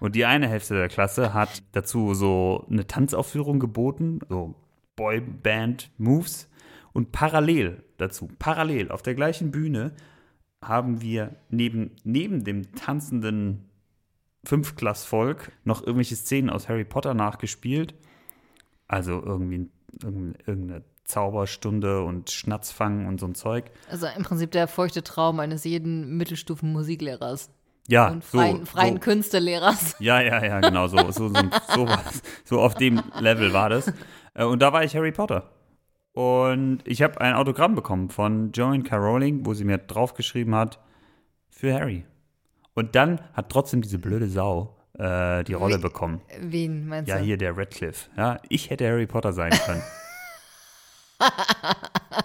Und 0.00 0.14
die 0.14 0.24
eine 0.24 0.48
Hälfte 0.48 0.74
der 0.74 0.88
Klasse 0.88 1.34
hat 1.34 1.62
dazu 1.72 2.14
so 2.14 2.66
eine 2.70 2.86
Tanzaufführung 2.86 3.58
geboten, 3.60 4.20
so 4.28 4.54
Boyband-Moves. 4.96 6.48
Und 6.92 7.12
parallel 7.12 7.82
dazu, 7.96 8.28
parallel 8.38 8.90
auf 8.90 9.02
der 9.02 9.14
gleichen 9.14 9.50
Bühne, 9.50 9.92
haben 10.62 11.00
wir 11.00 11.36
neben, 11.50 11.96
neben 12.04 12.44
dem 12.44 12.74
tanzenden 12.74 13.68
Fünfklassvolk 14.44 15.52
noch 15.64 15.82
irgendwelche 15.82 16.16
Szenen 16.16 16.50
aus 16.50 16.68
Harry 16.68 16.84
Potter 16.84 17.14
nachgespielt. 17.14 17.94
Also 18.86 19.22
irgendwie 19.22 19.70
irgendeine, 20.02 20.84
Zauberstunde 21.04 22.02
und 22.02 22.30
Schnatzfang 22.30 23.06
und 23.06 23.20
so 23.20 23.26
ein 23.26 23.34
Zeug. 23.34 23.70
Also 23.90 24.06
im 24.06 24.22
Prinzip 24.22 24.52
der 24.52 24.66
feuchte 24.66 25.02
Traum 25.02 25.38
eines 25.38 25.62
jeden 25.64 26.16
Mittelstufen-Musiklehrers 26.16 27.50
Ja, 27.86 28.08
und 28.08 28.24
so, 28.24 28.38
freien, 28.38 28.64
freien 28.66 28.94
so. 28.94 29.00
Künstlerlehrers. 29.00 29.96
Ja, 29.98 30.20
ja, 30.20 30.42
ja, 30.44 30.60
genau 30.60 30.86
so. 30.86 30.96
So, 31.12 31.28
so, 31.28 31.32
so, 31.74 31.86
was, 31.88 32.22
so 32.44 32.60
auf 32.60 32.74
dem 32.74 33.02
Level 33.20 33.52
war 33.52 33.68
das. 33.68 33.92
Äh, 34.34 34.44
Und 34.44 34.60
da 34.62 34.72
war 34.72 34.84
ich 34.84 34.96
Harry 34.96 35.12
Potter. 35.12 35.50
Und 36.12 36.78
ich 36.84 37.02
habe 37.02 37.20
ein 37.20 37.34
Autogramm 37.34 37.74
bekommen 37.74 38.08
von 38.08 38.52
Joan 38.52 38.84
K. 38.84 38.96
Rowling, 38.96 39.44
wo 39.44 39.52
sie 39.52 39.64
mir 39.64 39.78
draufgeschrieben 39.78 40.54
hat, 40.54 40.78
für 41.50 41.74
Harry. 41.74 42.04
Und 42.74 42.94
dann 42.94 43.20
hat 43.34 43.50
trotzdem 43.50 43.82
diese 43.82 43.98
blöde 43.98 44.28
Sau 44.28 44.76
äh, 44.98 45.44
die 45.44 45.52
Rolle 45.54 45.78
Wie- 45.78 45.82
bekommen. 45.82 46.20
Wen 46.40 46.86
meinst 46.86 47.08
Ja, 47.08 47.18
du? 47.18 47.24
hier 47.24 47.36
der 47.36 47.56
Radcliffe. 47.56 48.08
Ja, 48.16 48.38
ich 48.48 48.70
hätte 48.70 48.88
Harry 48.88 49.06
Potter 49.06 49.32
sein 49.32 49.50
können. 49.66 49.82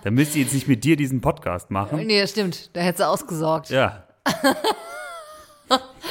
da 0.04 0.12
müsst 0.12 0.36
ihr 0.36 0.44
jetzt 0.44 0.54
nicht 0.54 0.68
mit 0.68 0.84
dir 0.84 0.96
diesen 0.96 1.22
Podcast 1.22 1.70
machen. 1.72 2.06
Nee, 2.06 2.22
das 2.22 2.32
stimmt. 2.32 2.76
Da 2.76 2.82
hättest 2.82 3.02
du 3.02 3.08
ausgesorgt. 3.08 3.70
Ja, 3.70 4.04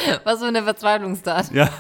Was 0.25 0.41
für 0.41 0.47
eine 0.47 0.63
Verzweiflungstat. 0.63 1.51
ja. 1.53 1.69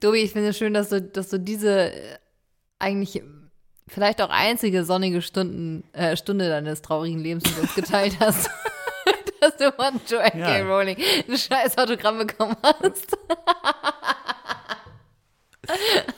Tobi, 0.00 0.18
ich 0.18 0.32
finde 0.32 0.48
es 0.50 0.58
schön, 0.58 0.74
dass 0.74 0.90
du, 0.90 1.00
dass 1.02 1.28
du 1.30 1.38
diese 1.40 1.92
äh, 1.92 2.18
eigentlich 2.78 3.22
vielleicht 3.88 4.20
auch 4.22 4.30
einzige 4.30 4.84
sonnige 4.84 5.22
Stunden, 5.22 5.82
äh, 5.92 6.16
Stunde 6.16 6.48
deines 6.48 6.82
traurigen 6.82 7.18
Lebens 7.20 7.44
mit 7.46 7.58
uns 7.58 7.74
geteilt 7.74 8.16
hast. 8.20 8.48
dass 9.40 9.56
du 9.56 9.72
von 9.72 10.00
Joanne 10.08 10.38
Ja. 10.40 10.46
K. 10.46 10.62
Rowling 10.62 10.96
ein 11.28 11.36
scheiß 11.36 11.78
Autogramm 11.78 12.18
bekommen 12.18 12.56
hast. 12.62 13.16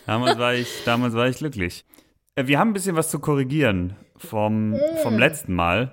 Damals 0.07 0.38
war 0.38 0.54
ich, 0.54 0.69
damals 0.85 1.14
war 1.14 1.26
ich 1.28 1.37
glücklich. 1.38 1.85
Äh, 2.37 2.47
Wir 2.47 2.59
haben 2.59 2.71
ein 2.71 2.75
bisschen 2.75 2.97
was 2.97 3.11
zu 3.11 3.19
korrigieren 3.19 3.97
vom, 4.16 4.76
vom 5.02 5.19
letzten 5.19 5.54
Mal. 5.54 5.92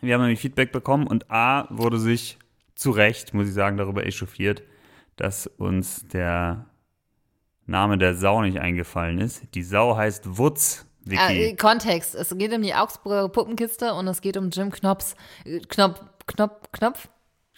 Wir 0.00 0.14
haben 0.14 0.22
nämlich 0.22 0.40
Feedback 0.40 0.72
bekommen 0.72 1.06
und 1.06 1.30
A 1.30 1.66
wurde 1.70 1.98
sich 1.98 2.38
zu 2.74 2.90
Recht, 2.90 3.34
muss 3.34 3.48
ich 3.48 3.54
sagen, 3.54 3.76
darüber 3.76 4.06
echauffiert, 4.06 4.62
dass 5.16 5.46
uns 5.46 6.06
der 6.08 6.66
Name 7.66 7.98
der 7.98 8.14
Sau 8.14 8.40
nicht 8.42 8.58
eingefallen 8.58 9.18
ist. 9.20 9.42
Die 9.54 9.62
Sau 9.62 9.96
heißt 9.96 10.38
Wutz, 10.38 10.86
Äh. 11.08 11.54
Kontext. 11.56 12.14
Es 12.14 12.36
geht 12.36 12.52
um 12.52 12.62
die 12.62 12.74
Augsburger 12.74 13.28
Puppenkiste 13.28 13.94
und 13.94 14.06
es 14.08 14.20
geht 14.20 14.36
um 14.36 14.50
Jim 14.50 14.70
Knops, 14.70 15.14
äh, 15.44 15.60
Knopf, 15.60 16.00
Knopf, 16.26 16.70
Knopf, 16.72 17.08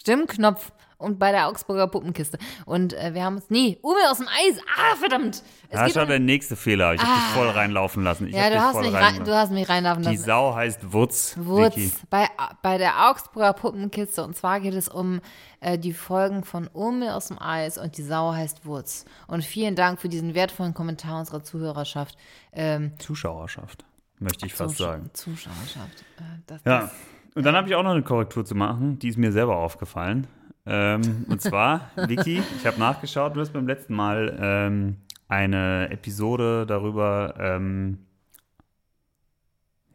Jim 0.05 0.27
Knopf 0.27 0.71
und 0.97 1.19
bei 1.19 1.31
der 1.33 1.49
Augsburger 1.49 1.87
Puppenkiste. 1.87 2.37
Und 2.65 2.93
äh, 2.93 3.13
wir 3.13 3.25
haben 3.25 3.35
uns, 3.35 3.49
nee, 3.49 3.77
Ume 3.81 3.97
aus 4.09 4.17
dem 4.19 4.27
Eis. 4.29 4.57
Ah, 4.77 4.95
verdammt. 4.95 5.43
Es 5.67 5.77
Ja, 5.77 5.85
geht 5.85 5.95
schon 5.95 6.07
der 6.07 6.19
nächste 6.19 6.55
Fehler. 6.55 6.93
Ich 6.93 7.01
habe 7.01 7.11
dich 7.13 7.29
voll 7.33 7.49
reinlaufen 7.49 8.03
lassen. 8.05 8.27
Ich 8.27 8.33
ja, 8.35 8.49
du 8.49 8.61
hast, 8.61 8.79
mich 8.79 8.93
rein- 8.93 9.23
du 9.25 9.35
hast 9.35 9.51
mich 9.51 9.67
reinlaufen 9.67 10.03
Die 10.03 10.09
lassen. 10.11 10.23
Sau 10.23 10.55
heißt 10.55 10.93
Wutz, 10.93 11.35
Wurz 11.37 11.75
Vicky. 11.75 11.91
bei, 12.09 12.27
bei 12.61 12.77
der 12.77 13.09
Augsburger 13.09 13.51
Puppenkiste. 13.51 14.23
Und 14.23 14.37
zwar 14.37 14.61
geht 14.61 14.75
es 14.75 14.87
um 14.87 15.19
äh, 15.59 15.77
die 15.77 15.91
Folgen 15.93 16.45
von 16.45 16.69
Ume 16.71 17.13
aus 17.15 17.27
dem 17.27 17.41
Eis 17.41 17.77
und 17.77 17.97
die 17.97 18.03
Sau 18.03 18.31
heißt 18.33 18.65
Wurz. 18.65 19.03
Und 19.27 19.43
vielen 19.43 19.75
Dank 19.75 19.99
für 19.99 20.07
diesen 20.09 20.35
wertvollen 20.35 20.73
Kommentar 20.73 21.19
unserer 21.19 21.43
Zuhörerschaft. 21.43 22.17
Ähm, 22.53 22.93
Zuschauerschaft, 22.99 23.83
möchte 24.19 24.45
ich 24.45 24.53
fast 24.53 24.77
Zusch- 24.77 24.85
sagen. 24.85 25.09
Zuschauerschaft. 25.13 26.01
Äh, 26.17 26.23
das, 26.47 26.61
Ja, 26.65 26.79
das, 26.81 26.91
und 27.35 27.45
dann 27.45 27.55
habe 27.55 27.67
ich 27.67 27.75
auch 27.75 27.83
noch 27.83 27.91
eine 27.91 28.03
Korrektur 28.03 28.45
zu 28.45 28.55
machen, 28.55 28.99
die 28.99 29.07
ist 29.09 29.17
mir 29.17 29.31
selber 29.31 29.57
aufgefallen. 29.57 30.27
Ähm, 30.65 31.25
und 31.29 31.41
zwar, 31.41 31.91
Vicky, 32.07 32.41
ich 32.57 32.65
habe 32.65 32.79
nachgeschaut, 32.79 33.35
du 33.35 33.41
hast 33.41 33.51
beim 33.51 33.67
letzten 33.67 33.93
Mal 33.95 34.37
ähm, 34.39 34.97
eine 35.27 35.89
Episode 35.91 36.65
darüber, 36.65 37.35
ähm, 37.37 37.99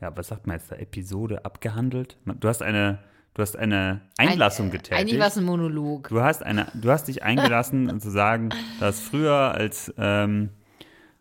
ja, 0.00 0.16
was 0.16 0.28
sagt 0.28 0.47
man 0.47 0.57
jetzt 0.57 0.71
da, 0.71 0.76
Episode 0.76 1.45
abgehandelt? 1.45 2.18
Du 2.25 2.49
hast 2.49 2.62
eine, 2.62 2.99
du 3.35 3.42
hast 3.42 3.57
eine 3.57 4.02
Einlassung 4.16 4.66
Ein- 4.66 4.73
getätigt. 4.73 5.00
Eigentlich 5.00 5.18
war 5.21 5.26
es 5.28 5.37
ein 5.38 5.45
Monolog. 5.45 6.09
Du 6.09 6.21
hast 6.21 6.42
eine, 6.42 6.66
du 6.75 6.90
hast 6.90 7.09
dich 7.09 7.23
eingelassen, 7.23 7.99
zu 8.00 8.11
sagen, 8.11 8.50
dass 8.78 9.00
früher 9.00 9.35
als 9.54 9.92
ähm, 9.99 10.50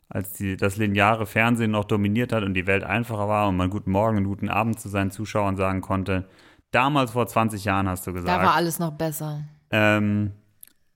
als 0.09 0.33
die, 0.33 0.55
das 0.55 0.77
lineare 0.77 1.25
Fernsehen 1.25 1.71
noch 1.71 1.85
dominiert 1.85 2.31
hat 2.31 2.43
und 2.43 2.53
die 2.53 2.67
Welt 2.67 2.83
einfacher 2.83 3.27
war 3.27 3.47
und 3.49 3.57
man 3.57 3.69
guten 3.69 3.91
Morgen 3.91 4.17
und 4.17 4.23
guten 4.25 4.49
Abend 4.49 4.79
zu 4.79 4.89
seinen 4.89 5.11
Zuschauern 5.11 5.57
sagen 5.57 5.81
konnte. 5.81 6.27
Damals 6.71 7.11
vor 7.11 7.27
20 7.27 7.65
Jahren 7.65 7.87
hast 7.89 8.07
du 8.07 8.11
Da 8.11 8.17
war 8.17 8.39
gesagt, 8.39 8.55
alles 8.55 8.79
noch 8.79 8.91
besser. 8.91 9.41
ähm, 9.71 10.31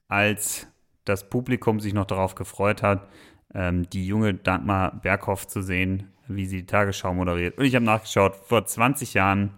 als 0.08 0.68
das 1.06 1.30
Publikum 1.30 1.80
sich 1.80 1.94
noch 1.94 2.06
darauf 2.06 2.36
gefreut 2.36 2.84
hat, 2.84 3.08
ähm, 3.54 3.90
die 3.90 4.06
junge 4.06 4.34
Dagmar 4.34 5.00
Berghoff 5.02 5.48
zu 5.48 5.62
sehen, 5.62 6.12
wie 6.28 6.46
sie 6.46 6.58
die 6.58 6.66
Tagesschau 6.66 7.14
moderiert. 7.14 7.58
Und 7.58 7.66
ich 7.66 7.76
habe 7.76 7.86
nachgeschaut, 7.86 8.36
vor 8.36 8.66
20 8.66 9.14
Jahren 9.14 9.52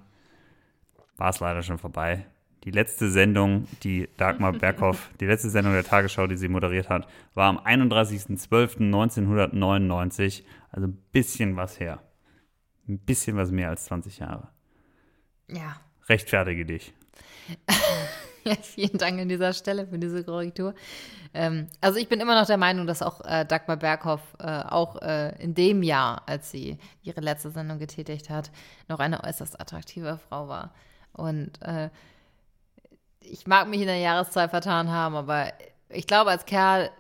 war 1.17 1.29
es 1.29 1.39
leider 1.39 1.62
schon 1.62 1.77
vorbei. 1.77 2.25
Die 2.63 2.72
letzte 2.72 3.10
Sendung, 3.10 3.67
die 3.84 4.10
Dagmar 4.17 4.53
Berghoff, 4.53 5.10
die 5.20 5.25
letzte 5.25 5.50
Sendung 5.50 5.74
der 5.74 5.84
Tagesschau, 5.84 6.27
die 6.27 6.38
sie 6.38 6.48
moderiert 6.48 6.89
hat, 6.89 7.08
war 7.34 7.50
am 7.50 7.58
31.12.1999. 7.60 10.43
Also 10.72 10.88
ein 10.88 10.98
bisschen 11.12 11.55
was 11.55 11.79
her. 11.79 12.03
Ein 12.88 13.00
bisschen 13.00 13.36
was 13.38 13.50
mehr 13.51 13.70
als 13.70 13.86
20 13.86 14.20
Jahre. 14.20 14.50
Ja. 15.48 15.77
Rechtfertige 16.08 16.65
dich. 16.65 16.93
Ja, 18.46 18.55
vielen 18.55 18.98
Dank 18.98 19.22
an 19.22 19.29
dieser 19.29 19.53
Stelle 19.53 19.88
für 19.88 19.98
diese 19.98 20.22
Korrektur. 20.24 20.74
Ähm, 21.34 21.67
also 21.79 21.98
ich 21.98 22.10
bin 22.10 22.20
immer 22.20 22.38
noch 22.38 22.46
der 22.46 22.58
Meinung, 22.58 22.88
dass 22.88 23.01
auch 23.01 23.22
äh, 23.22 23.46
Dagmar 23.46 23.77
Berghoff 23.77 24.20
äh, 24.39 24.63
auch 24.63 25.01
äh, 25.01 25.41
in 25.41 25.53
dem 25.53 25.82
Jahr, 25.82 26.24
als 26.25 26.51
sie 26.51 26.77
ihre 27.03 27.22
letzte 27.22 27.51
Sendung 27.51 27.79
getätigt 27.79 28.29
hat, 28.29 28.51
noch 28.89 29.00
eine 29.00 29.24
äußerst 29.24 29.62
attraktive 29.62 30.20
Frau 30.27 30.50
war. 30.50 30.74
Und 31.13 31.62
äh, 31.62 31.89
ich 33.24 33.48
mag 33.48 33.68
mich 33.68 33.82
in 33.82 33.88
der 33.88 33.98
Jahreszahl 33.98 34.50
vertan 34.50 34.92
haben, 34.92 35.15
aber 35.15 35.51
ich 35.89 36.08
glaube 36.08 36.32
als 36.32 36.46
Kerl, 36.46 36.92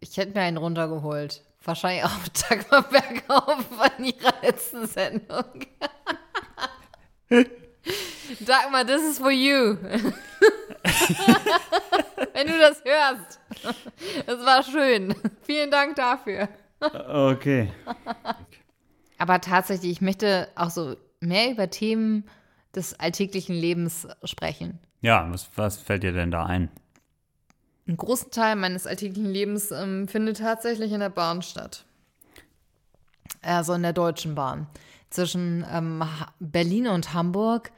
ich 0.00 0.16
hätte 0.16 0.32
mir 0.32 0.42
einen 0.42 0.56
runtergeholt. 0.56 1.42
Wahrscheinlich 1.62 2.04
auch 2.04 2.10
Dagmar 2.48 2.82
Berghoff 2.82 3.66
von 3.66 4.04
ihrer 4.04 4.34
letzten 4.42 4.86
Sendung. 4.86 5.44
Dagmar, 8.40 8.86
this 8.86 9.02
is 9.02 9.18
for 9.18 9.30
you. 9.30 9.76
Wenn 12.32 12.46
du 12.46 12.58
das 12.58 12.82
hörst. 12.84 13.40
Es 14.26 14.44
war 14.44 14.62
schön. 14.62 15.14
Vielen 15.42 15.70
Dank 15.70 15.96
dafür. 15.96 16.48
Okay. 16.80 17.70
Aber 19.18 19.40
tatsächlich, 19.40 19.92
ich 19.92 20.00
möchte 20.00 20.48
auch 20.54 20.70
so 20.70 20.96
mehr 21.20 21.50
über 21.50 21.68
Themen 21.68 22.24
des 22.74 22.98
alltäglichen 22.98 23.54
Lebens 23.54 24.08
sprechen. 24.24 24.78
Ja, 25.00 25.26
was, 25.30 25.48
was 25.56 25.78
fällt 25.78 26.02
dir 26.02 26.12
denn 26.12 26.30
da 26.30 26.44
ein? 26.44 26.70
Ein 27.86 27.96
großen 27.96 28.30
Teil 28.30 28.56
meines 28.56 28.86
alltäglichen 28.86 29.30
Lebens 29.30 29.70
ähm, 29.70 30.06
findet 30.06 30.38
tatsächlich 30.38 30.92
in 30.92 31.00
der 31.00 31.08
Bahn 31.08 31.42
statt. 31.42 31.84
Also 33.42 33.72
in 33.72 33.82
der 33.82 33.92
Deutschen 33.92 34.34
Bahn. 34.34 34.66
Zwischen 35.08 35.64
ähm, 35.70 36.04
Berlin 36.38 36.86
und 36.86 37.14
Hamburg. 37.14 37.72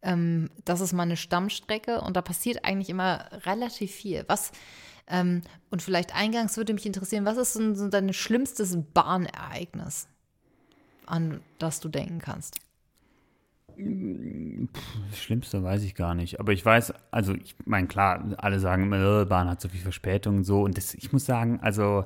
Ähm, 0.00 0.50
das 0.64 0.80
ist 0.80 0.92
meine 0.92 1.16
Stammstrecke 1.16 2.00
und 2.00 2.16
da 2.16 2.22
passiert 2.22 2.64
eigentlich 2.64 2.88
immer 2.88 3.26
relativ 3.44 3.92
viel. 3.92 4.24
Was, 4.28 4.52
ähm, 5.06 5.42
und 5.70 5.82
vielleicht 5.82 6.14
eingangs 6.14 6.56
würde 6.56 6.72
mich 6.72 6.86
interessieren, 6.86 7.26
was 7.26 7.36
ist 7.36 7.52
so 7.52 7.88
dein 7.88 8.12
schlimmstes 8.12 8.78
Bahnereignis, 8.94 10.08
an 11.06 11.42
das 11.58 11.80
du 11.80 11.88
denken 11.88 12.20
kannst? 12.20 12.58
Das 15.10 15.18
Schlimmste 15.18 15.62
weiß 15.62 15.82
ich 15.82 15.94
gar 15.94 16.14
nicht. 16.14 16.40
Aber 16.40 16.52
ich 16.52 16.64
weiß, 16.64 16.94
also 17.10 17.34
ich 17.34 17.54
meine, 17.64 17.86
klar, 17.86 18.34
alle 18.38 18.60
sagen 18.60 18.84
immer, 18.84 19.26
Bahn 19.26 19.48
hat 19.48 19.60
so 19.60 19.68
viel 19.68 19.80
Verspätung 19.80 20.38
und 20.38 20.44
so. 20.44 20.62
Und 20.62 20.76
das, 20.76 20.94
ich 20.94 21.12
muss 21.12 21.24
sagen, 21.24 21.60
also 21.60 22.04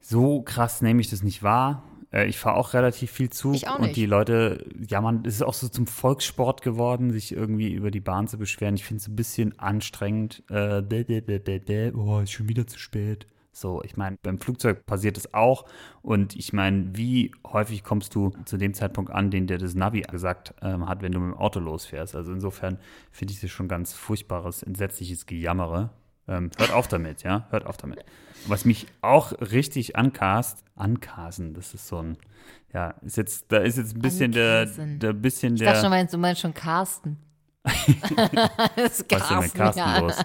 so 0.00 0.42
krass 0.42 0.82
nehme 0.82 1.00
ich 1.00 1.10
das 1.10 1.22
nicht 1.22 1.42
wahr. 1.42 1.82
Äh, 2.12 2.26
ich 2.26 2.38
fahre 2.38 2.56
auch 2.56 2.74
relativ 2.74 3.10
viel 3.10 3.30
Zug. 3.30 3.54
Ich 3.54 3.68
auch 3.68 3.78
Und 3.78 3.86
nicht. 3.86 3.96
die 3.96 4.06
Leute, 4.06 4.64
ja, 4.88 5.00
man, 5.00 5.24
es 5.24 5.36
ist 5.36 5.42
auch 5.42 5.54
so 5.54 5.68
zum 5.68 5.86
Volkssport 5.86 6.62
geworden, 6.62 7.10
sich 7.10 7.32
irgendwie 7.32 7.72
über 7.72 7.90
die 7.90 8.00
Bahn 8.00 8.28
zu 8.28 8.38
beschweren. 8.38 8.74
Ich 8.74 8.84
finde 8.84 9.00
es 9.00 9.08
ein 9.08 9.16
bisschen 9.16 9.58
anstrengend. 9.58 10.42
Äh, 10.48 10.82
bäh, 10.82 11.04
bäh, 11.04 11.20
bäh. 11.20 11.92
oh, 11.92 12.20
ist 12.20 12.32
schon 12.32 12.48
wieder 12.48 12.66
zu 12.66 12.78
spät. 12.78 13.26
So, 13.56 13.82
ich 13.82 13.96
meine, 13.96 14.18
beim 14.22 14.38
Flugzeug 14.38 14.84
passiert 14.84 15.16
es 15.16 15.32
auch. 15.32 15.64
Und 16.02 16.36
ich 16.36 16.52
meine, 16.52 16.94
wie 16.94 17.32
häufig 17.46 17.82
kommst 17.84 18.14
du 18.14 18.34
zu 18.44 18.58
dem 18.58 18.74
Zeitpunkt 18.74 19.10
an, 19.10 19.30
den 19.30 19.46
dir 19.46 19.56
das 19.56 19.74
Navi 19.74 20.02
gesagt 20.02 20.52
ähm, 20.60 20.86
hat, 20.86 21.00
wenn 21.00 21.12
du 21.12 21.20
mit 21.20 21.32
dem 21.32 21.38
Auto 21.38 21.58
losfährst? 21.58 22.14
Also 22.14 22.32
insofern 22.32 22.76
finde 23.10 23.32
ich 23.32 23.40
das 23.40 23.50
schon 23.50 23.66
ganz 23.66 23.94
furchtbares, 23.94 24.62
entsetzliches 24.62 25.24
Gejammere. 25.24 25.88
Ähm, 26.28 26.50
hört 26.58 26.70
auf 26.70 26.86
damit, 26.86 27.22
ja? 27.22 27.46
Hört 27.48 27.64
auf 27.64 27.78
damit. 27.78 28.04
Was 28.46 28.66
mich 28.66 28.88
auch 29.00 29.32
richtig 29.40 29.96
ankast, 29.96 30.62
ankasen, 30.74 31.54
das 31.54 31.72
ist 31.72 31.88
so 31.88 31.96
ein, 31.96 32.18
ja, 32.74 32.90
ist 33.06 33.16
jetzt, 33.16 33.50
da 33.50 33.56
ist 33.56 33.78
jetzt 33.78 33.96
ein 33.96 34.02
bisschen 34.02 34.32
der, 34.32 34.60
Ankasen. 34.60 34.98
der 34.98 35.12
bisschen 35.14 35.54
Ich 35.54 35.60
der. 35.60 35.68
dachte 35.68 35.80
schon, 35.80 35.90
meinst, 35.90 36.12
du 36.12 36.18
meinst 36.18 36.42
schon 36.42 36.52
Carsten. 36.52 37.16
das 37.64 39.00
ist 39.00 39.10
Was 39.10 39.22
ist 39.22 39.30
denn 39.30 39.38
mit 39.38 39.54
Carsten 39.54 39.78
ja. 39.78 39.98
los? 40.00 40.16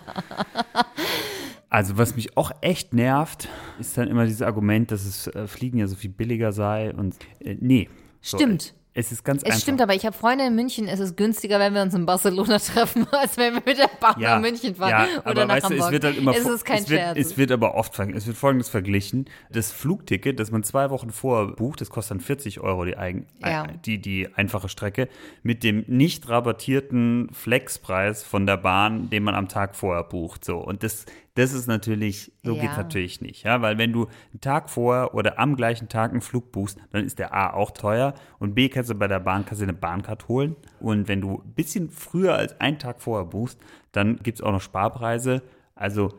Also, 1.72 1.98
was 1.98 2.16
mich 2.18 2.36
auch 2.38 2.52
echt 2.62 2.94
nervt, 2.94 3.48
ist 3.80 3.98
dann 3.98 4.10
immer 4.10 4.26
dieses 4.26 4.42
Argument, 4.42 4.92
dass 4.92 5.06
es 5.06 5.28
äh, 5.28 5.48
Fliegen 5.48 5.80
ja 5.80 5.88
so 5.88 5.96
viel 5.96 6.10
billiger 6.12 6.52
sei 6.52 6.94
und 6.94 7.16
äh, 7.40 7.56
nee. 7.60 7.88
So, 8.20 8.38
Stimmt. 8.38 8.76
es 8.94 9.12
ist 9.14 9.24
ganz 9.24 9.42
Es 9.42 9.46
einfach. 9.48 9.62
stimmt, 9.62 9.82
aber 9.82 9.96
ich 9.96 10.06
habe 10.06 10.16
Freunde 10.16 10.46
in 10.46 10.54
München, 10.54 10.88
es 10.88 11.00
ist 11.00 11.16
günstiger, 11.16 11.60
wenn 11.60 11.74
wir 11.74 11.82
uns 11.82 11.94
in 11.96 12.06
Barcelona 12.06 12.60
treffen, 12.74 13.08
als 13.14 13.38
wenn 13.38 13.54
wir 13.56 13.64
mit 13.66 13.78
der 13.78 13.90
Bahn 14.02 14.20
ja, 14.20 14.36
nach 14.36 14.42
München 14.42 14.76
fahren 14.76 14.90
ja, 14.90 15.20
oder 15.22 15.28
aber 15.28 15.46
nach 15.46 15.56
weißt 15.56 15.66
Hamburg. 15.68 15.80
Du, 15.80 15.86
es 15.86 15.92
wird 15.94 16.04
halt 16.04 16.18
immer 16.18 16.32
es 16.36 16.46
ist 16.46 16.66
kein 16.66 16.84
es 16.84 16.90
wird, 16.90 17.00
Scherz. 17.00 17.18
Es 17.18 17.38
wird 17.38 17.52
aber 17.54 17.74
oft, 17.76 17.98
es 17.98 18.28
wird 18.28 18.36
folgendes 18.38 18.68
verglichen. 18.68 19.26
Das 19.50 19.72
Flugticket, 19.72 20.40
das 20.42 20.52
man 20.52 20.64
zwei 20.64 20.90
Wochen 20.90 21.10
vorher 21.10 21.56
bucht, 21.56 21.80
das 21.80 21.90
kostet 21.90 22.18
dann 22.18 22.20
40 22.22 22.60
Euro 22.60 22.84
die, 22.84 22.98
eigen, 22.98 23.26
Ja. 23.40 23.64
äh, 23.64 23.68
die, 23.86 24.00
die 24.00 24.28
einfache 24.36 24.68
Strecke, 24.68 25.08
mit 25.42 25.64
dem 25.64 25.86
nicht 25.88 26.28
rabattierten 26.28 27.30
Flexpreis 27.32 28.24
von 28.24 28.46
der 28.46 28.58
Bahn, 28.58 29.10
den 29.10 29.24
man 29.24 29.36
am 29.36 29.48
Tag 29.48 29.76
vorher 29.76 30.04
bucht. 30.04 30.44
So. 30.46 30.58
Und 30.58 30.84
das, 30.84 31.06
das 31.36 31.54
ist 31.54 31.68
natürlich, 31.68 32.32
so 32.44 32.56
Ja. 32.56 32.62
geht's 32.62 32.78
natürlich 32.78 33.22
nicht. 33.22 33.44
Ja? 33.44 33.62
Weil 33.62 33.78
wenn 33.78 33.94
du 33.94 34.08
einen 34.32 34.42
Tag 34.42 34.70
vorher 34.70 35.14
oder 35.14 35.40
am 35.40 35.56
gleichen 35.56 35.88
Tag 35.88 36.12
einen 36.12 36.22
Flug 36.22 36.52
buchst, 36.52 36.78
dann 36.92 37.06
ist 37.06 37.20
der 37.20 37.34
A 37.34 37.54
auch 37.54 37.72
teuer 37.72 38.14
und 38.40 38.54
B 38.54 38.70
kannst 38.70 38.90
du 38.90 38.96
bei 38.96 39.08
der 39.08 39.20
Bahn 39.20 39.46
kannst 39.46 39.62
du 39.62 39.66
eine 39.66 39.74
Bahncard 39.74 40.28
holen. 40.28 40.56
Und 40.80 41.08
wenn 41.08 41.22
du 41.22 41.42
ein 41.42 41.54
bisschen 41.54 41.90
früher 41.90 42.36
als 42.36 42.60
einen 42.60 42.80
Tag 42.80 43.02
vorher 43.02 43.26
buchst, 43.26 43.60
dann 43.92 44.18
gibt 44.18 44.40
es 44.40 44.44
auch 44.44 44.52
noch 44.52 44.62
Sparpreise. 44.62 45.42
Also 45.76 46.14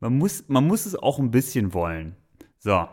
man 0.00 0.16
muss, 0.16 0.48
man 0.48 0.66
muss 0.66 0.86
es 0.86 0.96
auch 0.96 1.18
ein 1.18 1.30
bisschen 1.30 1.74
wollen. 1.74 2.16
So, 2.58 2.86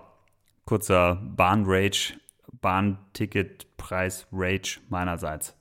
kurzer 0.66 1.16
Bahn-Rage, 1.16 2.14
Bahnticketpreis-Rage 2.62 4.80
meinerseits. 4.90 5.56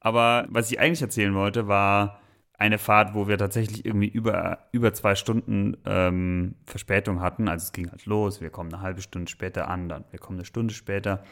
Aber 0.00 0.46
was 0.50 0.70
ich 0.70 0.78
eigentlich 0.78 1.02
erzählen 1.02 1.34
wollte, 1.34 1.66
war 1.68 2.20
eine 2.56 2.78
Fahrt, 2.78 3.14
wo 3.14 3.26
wir 3.26 3.36
tatsächlich 3.36 3.84
irgendwie 3.84 4.08
über, 4.08 4.58
über 4.72 4.92
zwei 4.92 5.14
Stunden 5.14 5.76
ähm, 5.84 6.54
Verspätung 6.66 7.20
hatten. 7.20 7.48
Also 7.48 7.64
es 7.64 7.72
ging 7.72 7.90
halt 7.90 8.06
los, 8.06 8.40
wir 8.40 8.50
kommen 8.50 8.72
eine 8.72 8.82
halbe 8.82 9.02
Stunde 9.02 9.30
später 9.30 9.68
an, 9.68 9.88
dann 9.88 10.04
wir 10.10 10.20
kommen 10.20 10.38
eine 10.38 10.44
Stunde 10.44 10.72
später. 10.72 11.24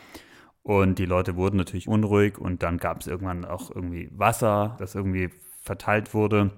Und 0.62 0.98
die 0.98 1.06
Leute 1.06 1.36
wurden 1.36 1.56
natürlich 1.56 1.88
unruhig 1.88 2.38
und 2.38 2.62
dann 2.62 2.78
gab 2.78 3.00
es 3.00 3.06
irgendwann 3.06 3.44
auch 3.44 3.70
irgendwie 3.70 4.10
Wasser, 4.12 4.76
das 4.78 4.94
irgendwie 4.94 5.30
verteilt 5.60 6.14
wurde. 6.14 6.50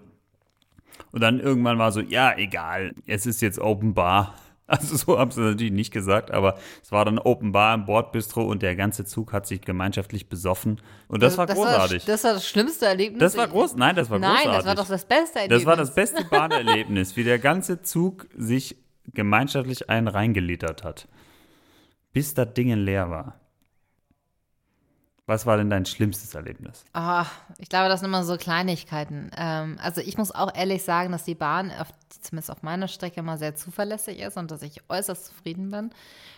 Und 1.10 1.20
dann 1.20 1.40
irgendwann 1.40 1.78
war 1.78 1.92
so, 1.92 2.00
ja, 2.00 2.36
egal, 2.36 2.94
es 3.06 3.26
ist 3.26 3.42
jetzt 3.42 3.58
Open 3.58 3.94
Bar. 3.94 4.34
Also 4.66 4.96
so 4.96 5.18
haben 5.18 5.30
sie 5.30 5.42
natürlich 5.42 5.72
nicht 5.72 5.92
gesagt, 5.92 6.30
aber 6.30 6.56
es 6.82 6.90
war 6.90 7.04
dann 7.04 7.18
Open 7.18 7.52
Bar 7.52 7.74
im 7.74 7.84
Bordbistro 7.84 8.42
und 8.42 8.62
der 8.62 8.76
ganze 8.76 9.04
Zug 9.04 9.34
hat 9.34 9.46
sich 9.46 9.60
gemeinschaftlich 9.60 10.30
besoffen. 10.30 10.80
Und 11.06 11.22
das 11.22 11.36
war 11.36 11.46
großartig. 11.46 12.06
das 12.06 12.24
war 12.24 12.32
das 12.32 12.48
schlimmste 12.48 12.86
Erlebnis. 12.86 13.20
Das 13.20 13.36
war 13.36 13.46
groß. 13.46 13.76
Nein, 13.76 13.94
das 13.94 14.08
war 14.08 14.18
Nein, 14.18 14.36
großartig. 14.36 14.56
das 14.56 14.66
war 14.66 14.74
doch 14.74 14.88
das 14.88 15.04
beste 15.04 15.38
Erlebnis. 15.40 15.60
Das 15.60 15.66
war 15.66 15.76
das 15.76 15.94
beste 15.94 16.24
Bahnerlebnis, 16.24 17.14
wie 17.16 17.24
der 17.24 17.38
ganze 17.38 17.82
Zug 17.82 18.26
sich 18.34 18.76
gemeinschaftlich 19.12 19.90
einen 19.90 20.08
reingelittert 20.08 20.82
hat. 20.82 21.08
Bis 22.14 22.32
das 22.32 22.54
Ding 22.54 22.72
leer 22.72 23.10
war. 23.10 23.43
Was 25.26 25.46
war 25.46 25.56
denn 25.56 25.70
dein 25.70 25.86
schlimmstes 25.86 26.34
Erlebnis? 26.34 26.84
Ah, 26.92 27.24
ich 27.58 27.70
glaube, 27.70 27.88
das 27.88 28.00
sind 28.00 28.10
immer 28.10 28.24
so 28.24 28.36
Kleinigkeiten. 28.36 29.30
Ähm, 29.38 29.78
also 29.82 30.02
ich 30.02 30.18
muss 30.18 30.30
auch 30.34 30.54
ehrlich 30.54 30.82
sagen, 30.82 31.12
dass 31.12 31.24
die 31.24 31.34
Bahn, 31.34 31.70
auf, 31.70 31.88
zumindest 32.20 32.50
auf 32.50 32.62
meiner 32.62 32.88
Strecke, 32.88 33.20
immer 33.20 33.38
sehr 33.38 33.54
zuverlässig 33.54 34.20
ist 34.20 34.36
und 34.36 34.50
dass 34.50 34.60
ich 34.62 34.82
äußerst 34.90 35.24
zufrieden 35.26 35.70
bin. 35.70 35.90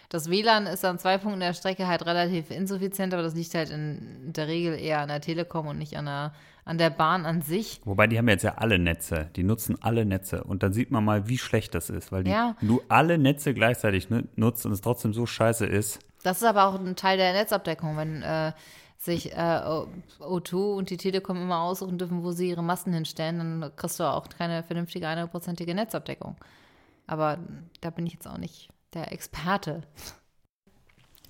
Das 0.09 0.31
WLAN 0.31 0.69
ist 0.69 0.85
an 0.85 1.01
zwei 1.01 1.19
Punkten 1.19 1.41
der 1.41 1.53
Strecke 1.53 1.89
halt 1.89 2.07
relativ 2.07 2.53
insuffizient, 2.53 3.13
aber 3.13 3.25
das 3.25 3.35
liegt 3.35 3.53
halt 3.55 3.71
in 3.71 4.33
der 4.33 4.47
Regel 4.47 4.79
eher 4.79 5.01
an 5.01 5.09
der 5.09 5.21
Telekom 5.21 5.67
und 5.67 5.79
nicht 5.79 5.97
an 5.97 6.05
der, 6.07 6.33
an 6.65 6.79
der 6.79 6.91
Bahn 6.91 7.27
an 7.27 7.43
sich. 7.43 7.81
Wobei 7.85 8.07
die 8.07 8.17
haben 8.17 8.29
jetzt 8.29 8.45
ja 8.45 8.55
alle 8.55 8.79
Netze, 8.79 9.31
die 9.35 9.43
nutzen 9.43 9.83
alle 9.83 10.05
Netze 10.05 10.45
und 10.45 10.63
dann 10.63 10.73
sieht 10.73 10.93
man 10.93 11.05
mal, 11.05 11.27
wie 11.29 11.39
schlecht 11.39 11.75
das 11.75 11.91
ist, 11.91 12.13
weil 12.13 12.23
die 12.23 12.31
Ja. 12.31 12.55
du 12.61 12.81
alle 12.89 13.19
Netze 13.19 13.53
gleichzeitig 13.53 14.11
nu- 14.11 14.23
nutzt 14.37 14.65
und 14.65 14.71
es 14.71 14.81
trotzdem 14.81 15.13
so 15.13 15.27
scheiße 15.27 15.67
ist. 15.67 15.99
Das 16.27 16.39
ist 16.39 16.43
aber 16.43 16.67
auch 16.67 16.75
ein 16.75 16.97
Teil 16.97 17.19
der 17.19 17.33
Netzabdeckung, 17.33 17.97
wenn 17.97 18.21
äh, 18.23 18.51
sich 18.99 19.33
äh, 19.33 19.61
O- 19.65 19.87
O2 20.19 20.75
und 20.77 20.91
die 20.91 20.97
Telekom 20.97 21.41
immer 21.41 21.61
aussuchen 21.61 21.99
dürfen, 21.99 22.25
wo 22.25 22.33
sie 22.33 22.49
ihre 22.49 22.65
Masten 22.65 22.93
hinstellen, 22.93 23.39
dann 23.61 23.77
kriegst 23.77 24.01
du 24.01 24.05
auch 24.05 24.29
keine 24.29 24.65
vernünftige 24.65 25.07
100%ige 25.07 25.73
Netzabdeckung. 25.73 26.37
Aber 27.07 27.39
da 27.81 27.91
bin 27.91 28.09
ich 28.09 28.15
jetzt 28.15 28.27
auch 28.27 28.39
nicht 28.39 28.71
der 28.93 29.13
Experte. 29.13 29.83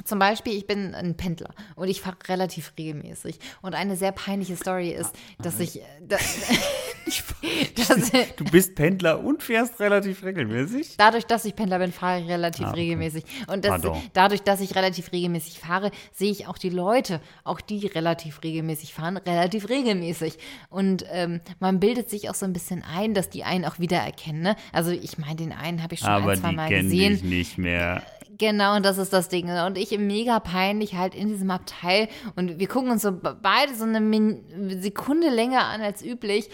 Zum 0.04 0.18
Beispiel, 0.18 0.54
ich 0.54 0.66
bin 0.66 0.94
ein 0.94 1.14
Pendler 1.14 1.50
und 1.74 1.88
ich 1.88 2.00
fahre 2.00 2.16
relativ 2.28 2.72
regelmäßig. 2.78 3.38
Und 3.60 3.74
eine 3.74 3.96
sehr 3.96 4.12
peinliche 4.12 4.56
Story 4.56 4.92
ist, 4.92 5.14
dass 5.38 5.60
ich. 5.60 5.82
Da, 6.00 6.16
dass, 7.76 8.10
Du 8.36 8.44
bist 8.44 8.74
Pendler 8.74 9.22
und 9.22 9.42
fährst 9.42 9.78
relativ 9.80 10.24
regelmäßig. 10.24 10.96
Dadurch, 10.96 11.24
dass 11.24 11.44
ich 11.44 11.54
Pendler 11.54 11.78
bin, 11.78 11.92
fahre 11.92 12.20
ich 12.20 12.28
relativ 12.28 12.66
Ah, 12.66 12.70
okay. 12.70 12.80
regelmäßig. 12.80 13.24
Und 13.46 13.64
das, 13.64 13.82
dadurch, 14.12 14.42
dass 14.42 14.60
ich 14.60 14.74
relativ 14.74 15.12
regelmäßig 15.12 15.58
fahre, 15.58 15.90
sehe 16.12 16.30
ich 16.30 16.46
auch 16.46 16.58
die 16.58 16.70
Leute, 16.70 17.20
auch 17.44 17.60
die 17.60 17.86
relativ 17.86 18.42
regelmäßig 18.42 18.92
fahren, 18.94 19.16
relativ 19.16 19.68
regelmäßig. 19.68 20.38
Und 20.68 21.04
ähm, 21.12 21.40
man 21.60 21.80
bildet 21.80 22.10
sich 22.10 22.28
auch 22.30 22.34
so 22.34 22.44
ein 22.46 22.52
bisschen 22.52 22.82
ein, 22.82 23.14
dass 23.14 23.30
die 23.30 23.44
einen 23.44 23.64
auch 23.64 23.78
wiedererkennen. 23.78 24.42
Ne? 24.42 24.56
Also 24.72 24.90
ich 24.90 25.18
meine, 25.18 25.36
den 25.36 25.52
einen 25.52 25.82
habe 25.82 25.94
ich 25.94 26.00
schon 26.00 26.08
Aber 26.08 26.32
ein, 26.32 26.38
zwei 26.40 26.50
die 26.50 26.56
Mal 26.56 26.68
gesehen. 26.68 27.12
dich 27.12 27.22
nicht 27.24 27.58
mehr. 27.58 28.02
Genau, 28.38 28.76
und 28.76 28.84
das 28.84 28.98
ist 28.98 29.14
das 29.14 29.28
Ding. 29.30 29.48
Und 29.48 29.78
ich 29.78 29.96
mega 29.98 30.40
peinlich 30.40 30.94
halt 30.94 31.14
in 31.14 31.28
diesem 31.28 31.50
Abteil. 31.50 32.08
Und 32.34 32.58
wir 32.58 32.66
gucken 32.68 32.90
uns 32.90 33.00
so 33.02 33.12
be- 33.12 33.34
beide 33.40 33.74
so 33.74 33.84
eine 33.84 34.00
Min 34.00 34.42
Sekunde 34.82 35.30
länger 35.30 35.64
an 35.64 35.80
als 35.80 36.02
üblich. 36.04 36.50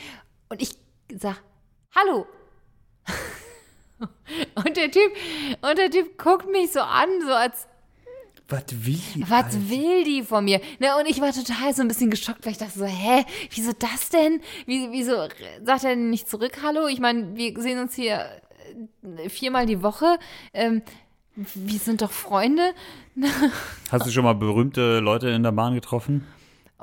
Und 0.53 0.61
ich 0.61 0.77
sag, 1.19 1.43
hallo. 1.97 2.27
und 4.55 4.77
der 4.77 4.91
Typ, 4.91 5.11
und 5.63 5.79
der 5.79 5.91
Typ 5.91 6.19
guckt 6.19 6.47
mich 6.47 6.73
so 6.73 6.81
an, 6.81 7.09
so 7.27 7.33
als, 7.33 7.67
Was 8.51 8.65
will 8.71 9.01
die? 9.15 9.23
was 9.23 9.45
Alter? 9.45 9.71
will 9.71 10.05
die 10.05 10.23
von 10.23 10.45
mir? 10.45 10.61
Ne, 10.79 10.95
und 11.01 11.09
ich 11.09 11.23
war 11.23 11.33
total 11.33 11.73
so 11.73 11.81
ein 11.81 11.89
bisschen 11.89 12.11
geschockt, 12.11 12.45
weil 12.45 12.53
ich 12.53 12.59
dachte 12.59 12.79
so, 12.79 12.85
hä, 12.85 13.25
wieso 13.49 13.73
das 13.73 14.11
denn? 14.11 14.43
Wie, 14.67 14.93
wieso 14.93 15.17
sagt 15.65 15.85
er 15.85 15.95
denn 15.97 16.11
nicht 16.11 16.29
zurück, 16.29 16.59
hallo? 16.63 16.87
Ich 16.87 17.01
meine, 17.01 17.35
wir 17.35 17.59
sehen 17.59 17.79
uns 17.79 17.95
hier 17.95 18.27
äh, 19.17 19.31
viermal 19.31 19.65
die 19.65 19.83
Woche. 19.83 20.19
Ähm, 20.53 20.83
wir 21.35 21.79
sind 21.79 22.03
doch 22.03 22.13
Freunde. 22.13 22.75
Hast 23.91 24.05
du 24.05 24.11
schon 24.11 24.25
mal 24.25 24.35
berühmte 24.35 24.99
Leute 25.01 25.31
in 25.31 25.45
der 25.45 25.53
Bahn 25.53 25.73
getroffen? 25.73 26.27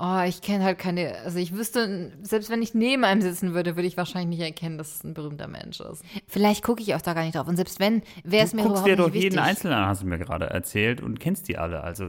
Oh, 0.01 0.21
ich 0.25 0.41
kenne 0.41 0.63
halt 0.63 0.79
keine, 0.79 1.15
also 1.25 1.39
ich 1.39 1.53
wüsste, 1.53 2.11
selbst 2.21 2.49
wenn 2.49 2.61
ich 2.61 2.73
neben 2.73 3.03
einem 3.03 3.21
sitzen 3.21 3.53
würde, 3.53 3.75
würde 3.75 3.87
ich 3.87 3.97
wahrscheinlich 3.97 4.39
nicht 4.39 4.47
erkennen, 4.47 4.77
dass 4.77 4.95
es 4.95 5.03
ein 5.03 5.13
berühmter 5.13 5.47
Mensch 5.49 5.81
ist. 5.81 6.03
Vielleicht 6.27 6.63
gucke 6.63 6.81
ich 6.81 6.95
auch 6.95 7.01
da 7.01 7.13
gar 7.13 7.23
nicht 7.23 7.35
drauf. 7.35 7.47
Und 7.47 7.57
selbst 7.57 7.79
wenn, 7.81 8.01
wäre 8.23 8.45
es 8.45 8.51
Du 8.51 8.57
mir 8.57 8.63
guckst 8.63 8.85
überhaupt 8.85 8.87
dir 8.87 8.95
nicht 8.95 9.09
doch 9.09 9.13
jeden 9.13 9.35
wichtig. 9.35 9.41
Einzelnen 9.41 9.73
an, 9.73 9.87
hast 9.87 10.01
du 10.03 10.07
mir 10.07 10.17
gerade 10.17 10.45
erzählt 10.49 11.01
und 11.01 11.19
kennst 11.19 11.47
die 11.49 11.57
alle. 11.57 11.81
Also 11.83 12.05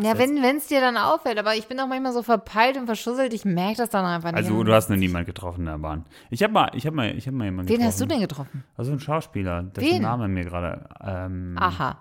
Ja, 0.00 0.16
wenn 0.16 0.38
es 0.56 0.68
dir 0.68 0.80
dann 0.80 0.96
auffällt, 0.96 1.38
aber 1.38 1.54
ich 1.54 1.66
bin 1.68 1.78
auch 1.80 1.86
manchmal 1.86 2.14
so 2.14 2.22
verpeilt 2.22 2.78
und 2.78 2.86
verschusselt, 2.86 3.34
ich 3.34 3.44
merke 3.44 3.76
das 3.76 3.90
dann 3.90 4.06
einfach 4.06 4.30
nicht. 4.32 4.38
Also 4.38 4.64
du 4.64 4.72
hast 4.72 4.88
noch 4.88 4.96
niemanden 4.96 5.26
getroffen 5.26 5.60
in 5.60 5.66
der 5.66 5.78
Bahn. 5.78 6.06
Ich 6.30 6.42
habe 6.42 6.54
mal, 6.54 6.70
ich 6.74 6.86
habe 6.86 6.96
mal, 6.96 7.14
ich 7.14 7.26
habe 7.26 7.36
mal 7.36 7.44
jemanden 7.44 7.68
Wen 7.68 7.74
getroffen. 7.76 7.88
hast 7.88 8.00
du 8.00 8.06
denn 8.06 8.20
getroffen? 8.20 8.64
Also 8.78 8.90
ein 8.92 9.00
Schauspieler, 9.00 9.64
dessen 9.64 9.86
Wen? 9.90 10.02
Name 10.02 10.28
mir 10.28 10.44
gerade. 10.44 10.88
Ähm, 11.04 11.56
Aha. 11.58 11.98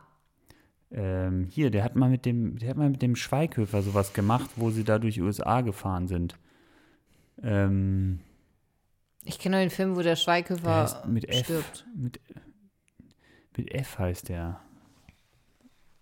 Ähm, 0.92 1.48
hier, 1.50 1.70
der 1.72 1.84
hat 1.84 1.96
mal 1.96 2.10
mit 2.10 2.26
dem, 2.26 2.58
der 2.58 2.70
hat 2.70 2.78
mal 2.78 2.90
mit 2.90 3.02
dem 3.02 3.16
Schweighöfer 3.16 3.82
sowas 3.82 4.14
gemacht, 4.14 4.50
wo 4.56 4.70
sie 4.72 4.84
da 4.84 5.00
durch 5.00 5.16
die 5.16 5.22
USA 5.22 5.62
gefahren 5.62 6.08
sind. 6.08 6.36
Ähm, 7.44 8.20
Ich 9.24 9.40
kenne 9.40 9.58
nur 9.58 9.66
den 9.66 9.70
Film, 9.70 9.92
wo 9.92 10.02
der 10.02 10.12
der 10.12 10.16
Schweighöfer 10.18 10.76
heißt 10.82 11.06
mit 11.08 11.30
F. 11.30 11.46
stirbt. 11.46 11.86
Mit, 11.96 12.20
mit 13.58 13.74
F 13.74 14.00
heißt 14.00 14.30
der. 14.30 14.60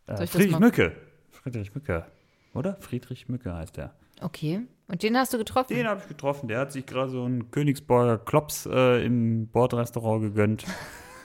Äh, 0.07 0.25
Friedrich 0.27 0.59
Mücke. 0.59 0.95
Friedrich 1.31 1.73
Mücke. 1.75 2.05
Oder? 2.53 2.75
Friedrich 2.81 3.29
Mücke 3.29 3.53
heißt 3.53 3.77
der. 3.77 3.93
Okay. 4.21 4.61
Und 4.87 5.03
den 5.03 5.15
hast 5.15 5.33
du 5.33 5.37
getroffen? 5.37 5.75
Den 5.75 5.87
habe 5.87 6.01
ich 6.01 6.07
getroffen. 6.07 6.47
Der 6.47 6.59
hat 6.59 6.71
sich 6.71 6.85
gerade 6.85 7.11
so 7.11 7.23
einen 7.23 7.51
Königsborger 7.51 8.17
Klops 8.17 8.65
äh, 8.65 9.05
im 9.05 9.47
Bordrestaurant 9.47 10.21
gegönnt. 10.23 10.65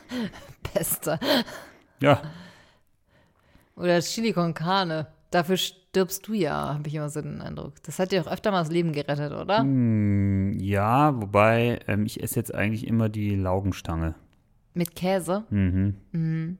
Beste. 0.74 1.18
Ja, 2.00 2.20
Oder 3.76 4.00
Chili 4.00 4.32
con 4.32 4.54
Carne. 4.54 5.08
Dafür 5.30 5.56
stirbst 5.56 6.28
du 6.28 6.32
ja, 6.32 6.74
habe 6.74 6.88
ich 6.88 6.94
immer 6.94 7.08
so 7.08 7.20
den 7.20 7.40
Eindruck. 7.40 7.82
Das 7.82 7.98
hat 7.98 8.12
dir 8.12 8.22
auch 8.22 8.30
öfter 8.30 8.50
mal 8.52 8.60
das 8.60 8.70
Leben 8.70 8.92
gerettet, 8.92 9.32
oder? 9.32 9.58
Hm. 9.58 10.56
ja, 10.60 11.20
wobei 11.20 11.80
ähm, 11.88 12.06
ich 12.06 12.22
esse 12.22 12.36
jetzt 12.36 12.54
eigentlich 12.54 12.86
immer 12.86 13.08
die 13.08 13.34
Laugenstange. 13.34 14.14
Mit 14.74 14.94
Käse. 14.94 15.44
Mhm. 15.50 16.58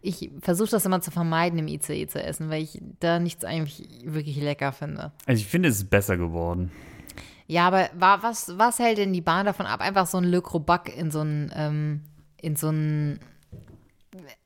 Ich 0.00 0.30
versuche 0.40 0.70
das 0.70 0.86
immer 0.86 1.00
zu 1.00 1.10
vermeiden, 1.10 1.58
im 1.58 1.68
ICE 1.68 2.06
zu 2.06 2.22
essen, 2.22 2.50
weil 2.50 2.62
ich 2.62 2.80
da 3.00 3.18
nichts 3.18 3.44
eigentlich 3.44 3.88
wirklich 4.04 4.40
lecker 4.40 4.72
finde. 4.72 5.12
Also 5.26 5.40
ich 5.40 5.46
finde, 5.46 5.68
es 5.68 5.76
ist 5.76 5.90
besser 5.90 6.16
geworden. 6.16 6.70
Ja, 7.46 7.66
aber 7.66 7.88
war, 7.98 8.22
was, 8.22 8.56
was 8.58 8.78
hält 8.78 8.98
denn 8.98 9.12
die 9.12 9.22
Bahn 9.22 9.46
davon 9.46 9.66
ab, 9.66 9.80
einfach 9.80 10.06
so 10.06 10.18
ein 10.18 10.24
Le 10.24 10.42
Crobac 10.42 10.94
in 10.94 11.10
so 11.10 11.22
ein, 11.22 11.50
ähm, 11.54 12.02
in 12.40 12.56
so 12.56 12.68
ein 12.68 13.20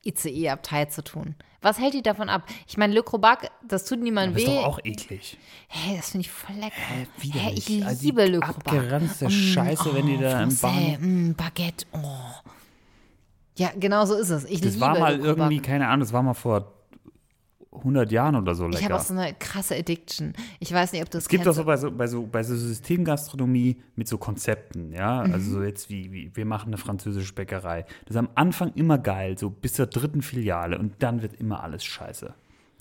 ICE-Abteil 0.05 0.89
zu 0.91 1.03
tun? 1.05 1.35
Was 1.61 1.79
hält 1.79 1.95
die 1.95 2.03
davon 2.03 2.29
ab? 2.29 2.45
Ich 2.67 2.77
meine, 2.77 2.93
Le 2.93 3.03
Crobac, 3.05 3.51
das 3.67 3.85
tut 3.85 4.01
niemandem 4.01 4.35
Das 4.35 4.43
ist 4.43 4.49
weh. 4.49 4.55
doch 4.57 4.65
auch 4.65 4.81
eklig. 4.83 5.39
Hey, 5.69 5.97
das 5.97 6.11
finde 6.11 6.27
ich 6.27 6.31
voll 6.33 6.57
lecker. 6.57 6.75
Hey, 6.77 7.07
widerlich. 7.19 7.71
ich 7.71 7.87
Also 7.87 8.03
liebe 8.05 8.25
Le 8.27 8.41
Crobac. 8.41 8.67
abgeranzte 8.67 9.31
Scheiße, 9.31 9.95
wenn 9.95 10.07
die 10.07 10.19
da 10.19 10.43
im 10.43 10.49
Français, 10.51 10.99
mm, 10.99 11.35
Baguette, 11.35 11.87
oh. 11.93 12.51
Ja, 13.57 13.71
genau 13.79 14.05
so 14.07 14.15
ist 14.17 14.31
es. 14.31 14.45
Ich 14.45 14.61
Das 14.61 14.73
liebe 14.73 14.81
war 14.81 14.99
mal 14.99 15.19
irgendwie, 15.21 15.61
keine 15.61 15.87
Ahnung, 15.89 16.01
das 16.01 16.13
war 16.13 16.23
mal 16.23 16.35
vor 16.35 16.73
100 17.75 18.13
Jahren 18.13 18.37
oder 18.37 18.55
so 18.55 18.69
Ich 18.69 18.77
habe 18.77 18.83
lecker. 18.85 18.97
auch 18.97 19.01
so 19.01 19.15
eine 19.15 19.35
krasse 19.35 19.75
Addiction. 19.77 20.35
Ich 20.61 20.73
weiß 20.73 20.93
nicht, 20.93 21.03
ob 21.03 21.11
du 21.11 21.17
das 21.19 21.25
Es 21.25 21.29
gibt 21.29 21.45
kennst. 21.45 21.57
so 21.57 21.65
bei 21.65 21.77
so, 21.77 21.91
bei 21.91 22.07
so, 22.07 22.27
bei 22.27 22.43
so 22.43 22.55
Systemgastronomie 22.55 23.81
mit 23.97 24.09
so 24.09 24.19
Konzepten, 24.19 24.93
ja. 24.93 25.25
Mhm. 25.25 25.33
Also 25.33 25.51
so 25.53 25.63
jetzt 25.63 25.89
wie, 25.89 26.13
wie, 26.13 26.31
wir 26.37 26.45
machen 26.45 26.69
eine 26.69 26.77
französische 26.79 27.33
Bäckerei. 27.35 27.83
Das 28.05 28.11
ist 28.11 28.17
am 28.17 28.29
Anfang 28.35 28.73
immer 28.75 28.99
geil, 28.99 29.39
so 29.39 29.49
bis 29.51 29.73
zur 29.75 29.87
dritten 29.87 30.23
Filiale 30.23 30.79
und 30.79 31.03
dann 31.03 31.23
wird 31.23 31.35
immer 31.35 31.63
alles 31.63 31.83
scheiße. 31.85 32.35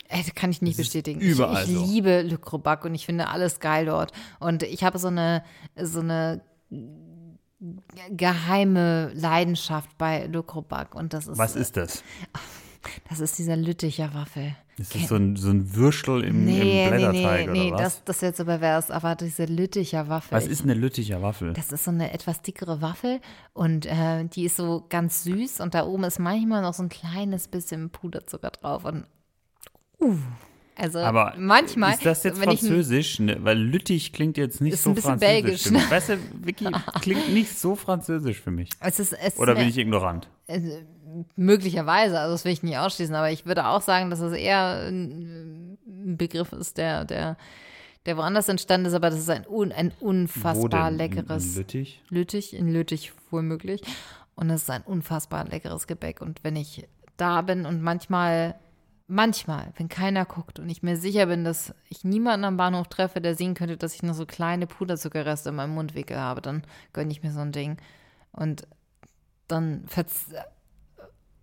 Ey, 0.09 0.23
das 0.23 0.35
kann 0.35 0.51
ich 0.51 0.61
nicht 0.61 0.77
Das 0.77 0.85
bestätigen. 0.87 1.21
überall 1.21 1.63
ich 1.63 1.69
ich 1.71 1.77
so. 1.77 1.85
liebe 1.85 2.21
Le 2.23 2.37
Crobac 2.37 2.83
und 2.83 2.93
ich 2.93 3.05
finde 3.05 3.29
alles 3.29 3.61
geil 3.61 3.85
dort. 3.85 4.11
Und 4.41 4.61
ich 4.63 4.83
habe 4.83 4.99
so 4.99 5.07
eine, 5.07 5.41
so 5.81 6.01
eine 6.01 6.41
geheime 8.09 9.11
Leidenschaft 9.13 9.97
bei 9.97 10.25
Le 10.27 10.43
Crobac. 10.43 10.95
Und 10.95 11.13
das 11.13 11.27
ist, 11.27 11.37
Was 11.37 11.55
ist 11.55 11.77
das? 11.77 12.03
das 13.09 13.19
ist 13.19 13.37
dieser 13.39 13.55
Lütticher 13.55 14.13
Waffel. 14.13 14.55
Ist 14.81 14.95
das 14.95 15.07
so 15.07 15.15
ein, 15.15 15.35
so 15.35 15.49
ein 15.49 15.75
Würstel 15.75 16.23
im, 16.23 16.45
Nee, 16.45 16.59
im 16.59 16.67
nee, 16.67 16.89
Blätterteig 16.89 17.47
nee, 17.47 17.59
nee, 17.59 17.67
oder 17.67 17.77
was? 17.77 17.95
das, 17.95 18.03
das 18.05 18.15
ist 18.17 18.21
jetzt 18.21 18.37
so 18.37 18.45
pervers, 18.45 18.91
aber 18.91 19.15
diese 19.15 19.45
Lütticher 19.45 20.09
Waffel. 20.09 20.31
was 20.35 20.47
ist 20.47 20.63
eine 20.63 20.73
Lütticher 20.73 21.21
Waffel? 21.21 21.53
Das 21.53 21.71
ist 21.71 21.85
so 21.85 21.91
eine 21.91 22.13
etwas 22.13 22.41
dickere 22.41 22.81
Waffel 22.81 23.19
und 23.53 23.85
äh, 23.85 24.25
die 24.25 24.45
ist 24.45 24.57
so 24.57 24.85
ganz 24.89 25.23
süß 25.23 25.61
und 25.61 25.73
da 25.73 25.85
oben 25.85 26.03
ist 26.03 26.19
manchmal 26.19 26.61
noch 26.61 26.73
so 26.73 26.83
ein 26.83 26.89
kleines 26.89 27.47
bisschen 27.47 27.89
Puderzucker 27.89 28.49
drauf 28.51 28.85
und 28.85 29.05
uh, 29.99 30.17
also 30.81 30.99
Aber 30.99 31.33
manchmal, 31.37 31.93
ist 31.93 32.05
das 32.05 32.23
jetzt 32.23 32.41
wenn 32.41 32.49
ich 32.49 32.59
französisch? 32.59 33.19
Ne, 33.19 33.37
Weil 33.41 33.57
Lüttich 33.57 34.11
klingt 34.13 34.37
jetzt 34.37 34.61
nicht 34.61 34.77
so 34.77 34.95
französisch 34.95 35.19
belgisch, 35.19 35.71
ne? 35.71 35.79
Weißt 35.89 36.09
du, 36.09 36.17
Vicky, 36.43 36.65
klingt 37.01 37.31
nicht 37.33 37.57
so 37.57 37.75
französisch 37.75 38.39
für 38.39 38.51
mich. 38.51 38.69
es 38.79 38.99
ist, 38.99 39.13
es 39.13 39.37
Oder 39.37 39.55
bin 39.55 39.67
ich 39.67 39.77
ignorant? 39.77 40.27
möglicherweise, 41.35 42.19
also 42.19 42.33
das 42.33 42.45
will 42.45 42.51
ich 42.51 42.63
nicht 42.63 42.77
ausschließen, 42.77 43.15
aber 43.15 43.31
ich 43.31 43.45
würde 43.45 43.67
auch 43.67 43.81
sagen, 43.81 44.09
dass 44.09 44.19
es 44.19 44.33
eher 44.33 44.87
ein 44.87 45.77
Begriff 46.17 46.53
ist, 46.53 46.77
der, 46.77 47.05
der, 47.05 47.37
der 48.05 48.17
woanders 48.17 48.49
entstanden 48.49 48.87
ist, 48.87 48.93
aber 48.93 49.09
das 49.09 49.19
ist 49.19 49.29
ein, 49.29 49.45
un, 49.47 49.71
ein 49.71 49.91
unfassbar 49.99 50.89
denn? 50.89 50.97
Leckeres. 50.97 51.45
In 51.45 51.55
Lüttich? 51.55 52.01
Lüttich, 52.09 52.53
in 52.53 52.71
Lüttich 52.71 53.13
womöglich. 53.29 53.81
Und 54.35 54.49
es 54.49 54.63
ist 54.63 54.69
ein 54.69 54.81
unfassbar 54.83 55.45
leckeres 55.45 55.87
Gebäck. 55.87 56.21
Und 56.21 56.43
wenn 56.43 56.55
ich 56.55 56.87
da 57.17 57.41
bin 57.41 57.65
und 57.65 57.81
manchmal, 57.81 58.55
manchmal, 59.11 59.73
wenn 59.75 59.89
keiner 59.89 60.25
guckt 60.25 60.57
und 60.59 60.69
ich 60.69 60.83
mir 60.83 60.95
sicher 60.95 61.25
bin, 61.25 61.43
dass 61.43 61.75
ich 61.89 62.05
niemanden 62.05 62.45
am 62.45 62.57
Bahnhof 62.57 62.87
treffe, 62.87 63.19
der 63.19 63.35
sehen 63.35 63.55
könnte, 63.55 63.75
dass 63.75 63.93
ich 63.93 64.03
noch 64.03 64.13
so 64.13 64.25
kleine 64.25 64.67
Puderzuckerreste 64.67 65.49
in 65.49 65.55
meinem 65.55 65.75
Mundwinkel 65.75 66.17
habe, 66.17 66.41
dann 66.41 66.63
gönne 66.93 67.11
ich 67.11 67.21
mir 67.21 67.31
so 67.31 67.41
ein 67.41 67.51
Ding. 67.51 67.77
Und 68.31 68.65
dann 69.49 69.83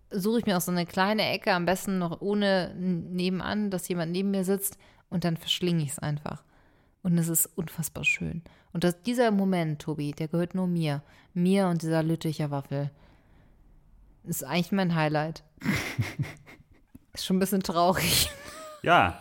suche 0.09 0.39
ich 0.39 0.45
mir 0.47 0.57
auch 0.57 0.61
so 0.61 0.71
eine 0.71 0.87
kleine 0.87 1.29
Ecke, 1.29 1.53
am 1.53 1.67
besten 1.67 1.99
noch 1.99 2.21
ohne 2.21 2.73
nebenan, 2.75 3.69
dass 3.69 3.87
jemand 3.87 4.11
neben 4.11 4.31
mir 4.31 4.43
sitzt 4.43 4.79
und 5.09 5.23
dann 5.23 5.37
verschlinge 5.37 5.83
ich 5.83 5.91
es 5.91 5.99
einfach. 5.99 6.43
Und 7.03 7.17
es 7.19 7.29
ist 7.29 7.45
unfassbar 7.55 8.03
schön. 8.03 8.41
Und 8.73 8.83
das, 8.83 9.01
dieser 9.03 9.29
Moment, 9.29 9.79
Tobi, 9.79 10.11
der 10.11 10.27
gehört 10.27 10.55
nur 10.55 10.67
mir. 10.67 11.03
Mir 11.35 11.67
und 11.67 11.83
dieser 11.83 12.01
Lütticher 12.01 12.49
Waffel. 12.49 12.89
Ist 14.23 14.43
eigentlich 14.43 14.71
mein 14.71 14.95
Highlight. 14.95 15.43
ist 17.13 17.25
schon 17.25 17.37
ein 17.37 17.39
bisschen 17.39 17.63
traurig. 17.63 18.29
Ja. 18.81 19.19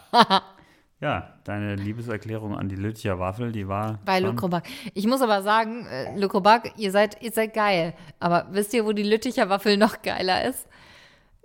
ja, 1.00 1.34
deine 1.42 1.74
Liebeserklärung 1.74 2.56
an 2.56 2.68
die 2.68 2.76
Lütticher 2.76 3.18
Waffel, 3.18 3.50
die 3.50 3.66
war. 3.66 3.98
Bei 4.04 4.20
Crobac. 4.22 4.68
Ich 4.94 5.04
muss 5.06 5.20
aber 5.20 5.42
sagen, 5.42 5.84
äh, 5.86 6.16
Le 6.16 6.28
Crobac, 6.28 6.72
ihr 6.76 6.92
seid, 6.92 7.20
ihr 7.22 7.32
seid 7.32 7.54
geil. 7.54 7.94
Aber 8.20 8.46
wisst 8.52 8.72
ihr, 8.72 8.84
wo 8.86 8.92
die 8.92 9.02
Lütticher 9.02 9.48
Waffel 9.48 9.76
noch 9.76 10.02
geiler 10.02 10.44
ist? 10.44 10.68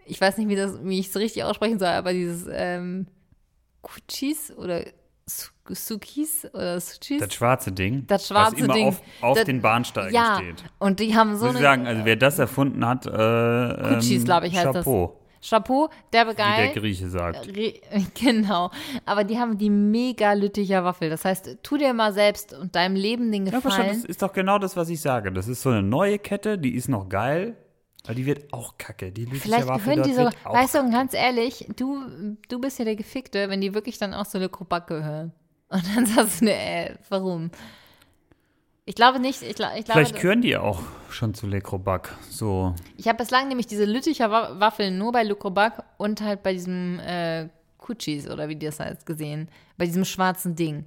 Ich 0.05 0.21
weiß 0.21 0.37
nicht, 0.37 0.47
wie, 0.47 0.55
das, 0.55 0.77
wie 0.83 0.99
ich 0.99 1.07
es 1.07 1.15
richtig 1.17 1.43
aussprechen 1.43 1.79
soll, 1.79 1.87
aber 1.87 2.13
dieses 2.13 2.47
ähm, 2.51 3.07
Kuchis 3.81 4.51
oder 4.55 4.83
Su- 5.25 5.49
Sukis 5.69 6.45
oder 6.53 6.79
Suchis. 6.79 7.19
Das 7.19 7.33
schwarze 7.33 7.71
Ding. 7.71 8.05
Das 8.05 8.27
schwarze 8.27 8.53
was 8.57 8.59
immer 8.63 8.73
Ding. 8.75 8.87
auf, 8.89 9.01
auf 9.21 9.37
Das- 9.37 9.45
den 9.45 9.59
Bahnsteigen 9.61 10.13
ja, 10.13 10.35
steht. 10.35 10.63
und 10.77 10.99
die 10.99 11.15
haben 11.15 11.35
so 11.37 11.47
Muss 11.47 11.55
ich 11.55 11.61
sagen, 11.61 11.87
also 11.87 12.05
wer 12.05 12.15
das 12.15 12.37
erfunden 12.37 12.85
hat, 12.85 13.05
äh, 13.07 13.09
Kutschis, 13.95 14.19
ähm, 14.19 14.25
glaub 14.25 14.43
ich, 14.43 14.55
heißt 14.55 14.75
das. 14.75 14.85
Chapeau, 15.43 15.87
Chapeau, 15.87 15.89
derbe 16.11 16.31
wie 16.31 16.35
geil. 16.35 16.71
der 16.73 16.81
Grieche 16.81 17.09
sagt. 17.09 17.47
Re 17.47 17.73
genau. 18.13 18.71
Aber 19.05 19.23
die 19.23 19.37
haben 19.37 19.57
die 19.57 19.69
mega 19.69 20.33
Lütticher 20.33 20.83
Waffel. 20.83 21.09
Das 21.09 21.25
heißt, 21.25 21.57
tu 21.63 21.77
dir 21.77 21.93
mal 21.93 22.13
selbst 22.13 22.53
und 22.53 22.75
deinem 22.75 22.95
Leben 22.95 23.31
den 23.31 23.45
Ja, 23.45 23.59
Gefallen. 23.59 23.87
das 23.87 24.05
ist 24.05 24.21
doch 24.21 24.33
genau 24.33 24.57
das, 24.59 24.77
was 24.77 24.89
ich 24.89 25.01
sage. 25.01 25.31
Das 25.31 25.47
ist 25.47 25.61
so 25.61 25.69
eine 25.69 25.83
neue 25.83 26.19
Kette, 26.19 26.57
die 26.57 26.75
ist 26.75 26.87
noch 26.87 27.09
geil, 27.09 27.55
aber 28.05 28.15
die 28.15 28.25
wird 28.25 28.53
auch 28.53 28.77
kacke. 28.77 29.11
Die 29.11 29.25
Lütticher 29.25 29.43
Vielleicht 29.43 29.67
Waffel 29.67 29.95
hören 29.97 30.03
die 30.03 30.13
so, 30.13 30.29
weißt 30.45 30.75
du, 30.75 30.91
ganz 30.91 31.13
ehrlich, 31.13 31.67
du, 31.75 32.37
du 32.47 32.59
bist 32.59 32.79
ja 32.79 32.85
der 32.85 32.95
Gefickte, 32.95 33.49
wenn 33.49 33.61
die 33.61 33.73
wirklich 33.73 33.97
dann 33.97 34.13
auch 34.13 34.25
so 34.25 34.37
eine 34.37 34.49
Krobak 34.49 34.87
gehören. 34.87 35.33
Und 35.69 35.83
dann 35.95 36.05
sagst 36.05 36.41
du, 36.41 36.45
nee, 36.45 36.51
äh, 36.51 36.95
warum? 37.09 37.49
Ich 38.85 38.95
glaube 38.95 39.19
nicht, 39.19 39.41
ich, 39.41 39.49
ich 39.49 39.55
glaube, 39.55 39.75
Vielleicht 39.85 40.15
gehören 40.19 40.41
die 40.41 40.57
auch 40.57 40.81
schon 41.09 41.33
zu 41.33 41.47
Le 41.47 41.61
Crobac. 41.61 42.13
So, 42.29 42.75
ich 42.97 43.07
habe 43.07 43.17
bislang 43.19 43.47
nämlich 43.47 43.67
diese 43.67 43.85
Lütticher 43.85 44.29
Wa- 44.29 44.59
Waffeln 44.59 44.97
nur 44.97 45.11
bei 45.13 45.23
Le 45.23 45.35
Crobac 45.35 45.83
und 45.97 46.21
halt 46.21 46.43
bei 46.43 46.51
diesem 46.53 46.99
äh, 46.99 47.47
Kuchis 47.77 48.29
oder 48.29 48.49
wie 48.49 48.57
das 48.57 48.79
heißt 48.81 49.05
gesehen, 49.05 49.47
bei 49.77 49.85
diesem 49.85 50.03
schwarzen 50.03 50.55
Ding. 50.55 50.85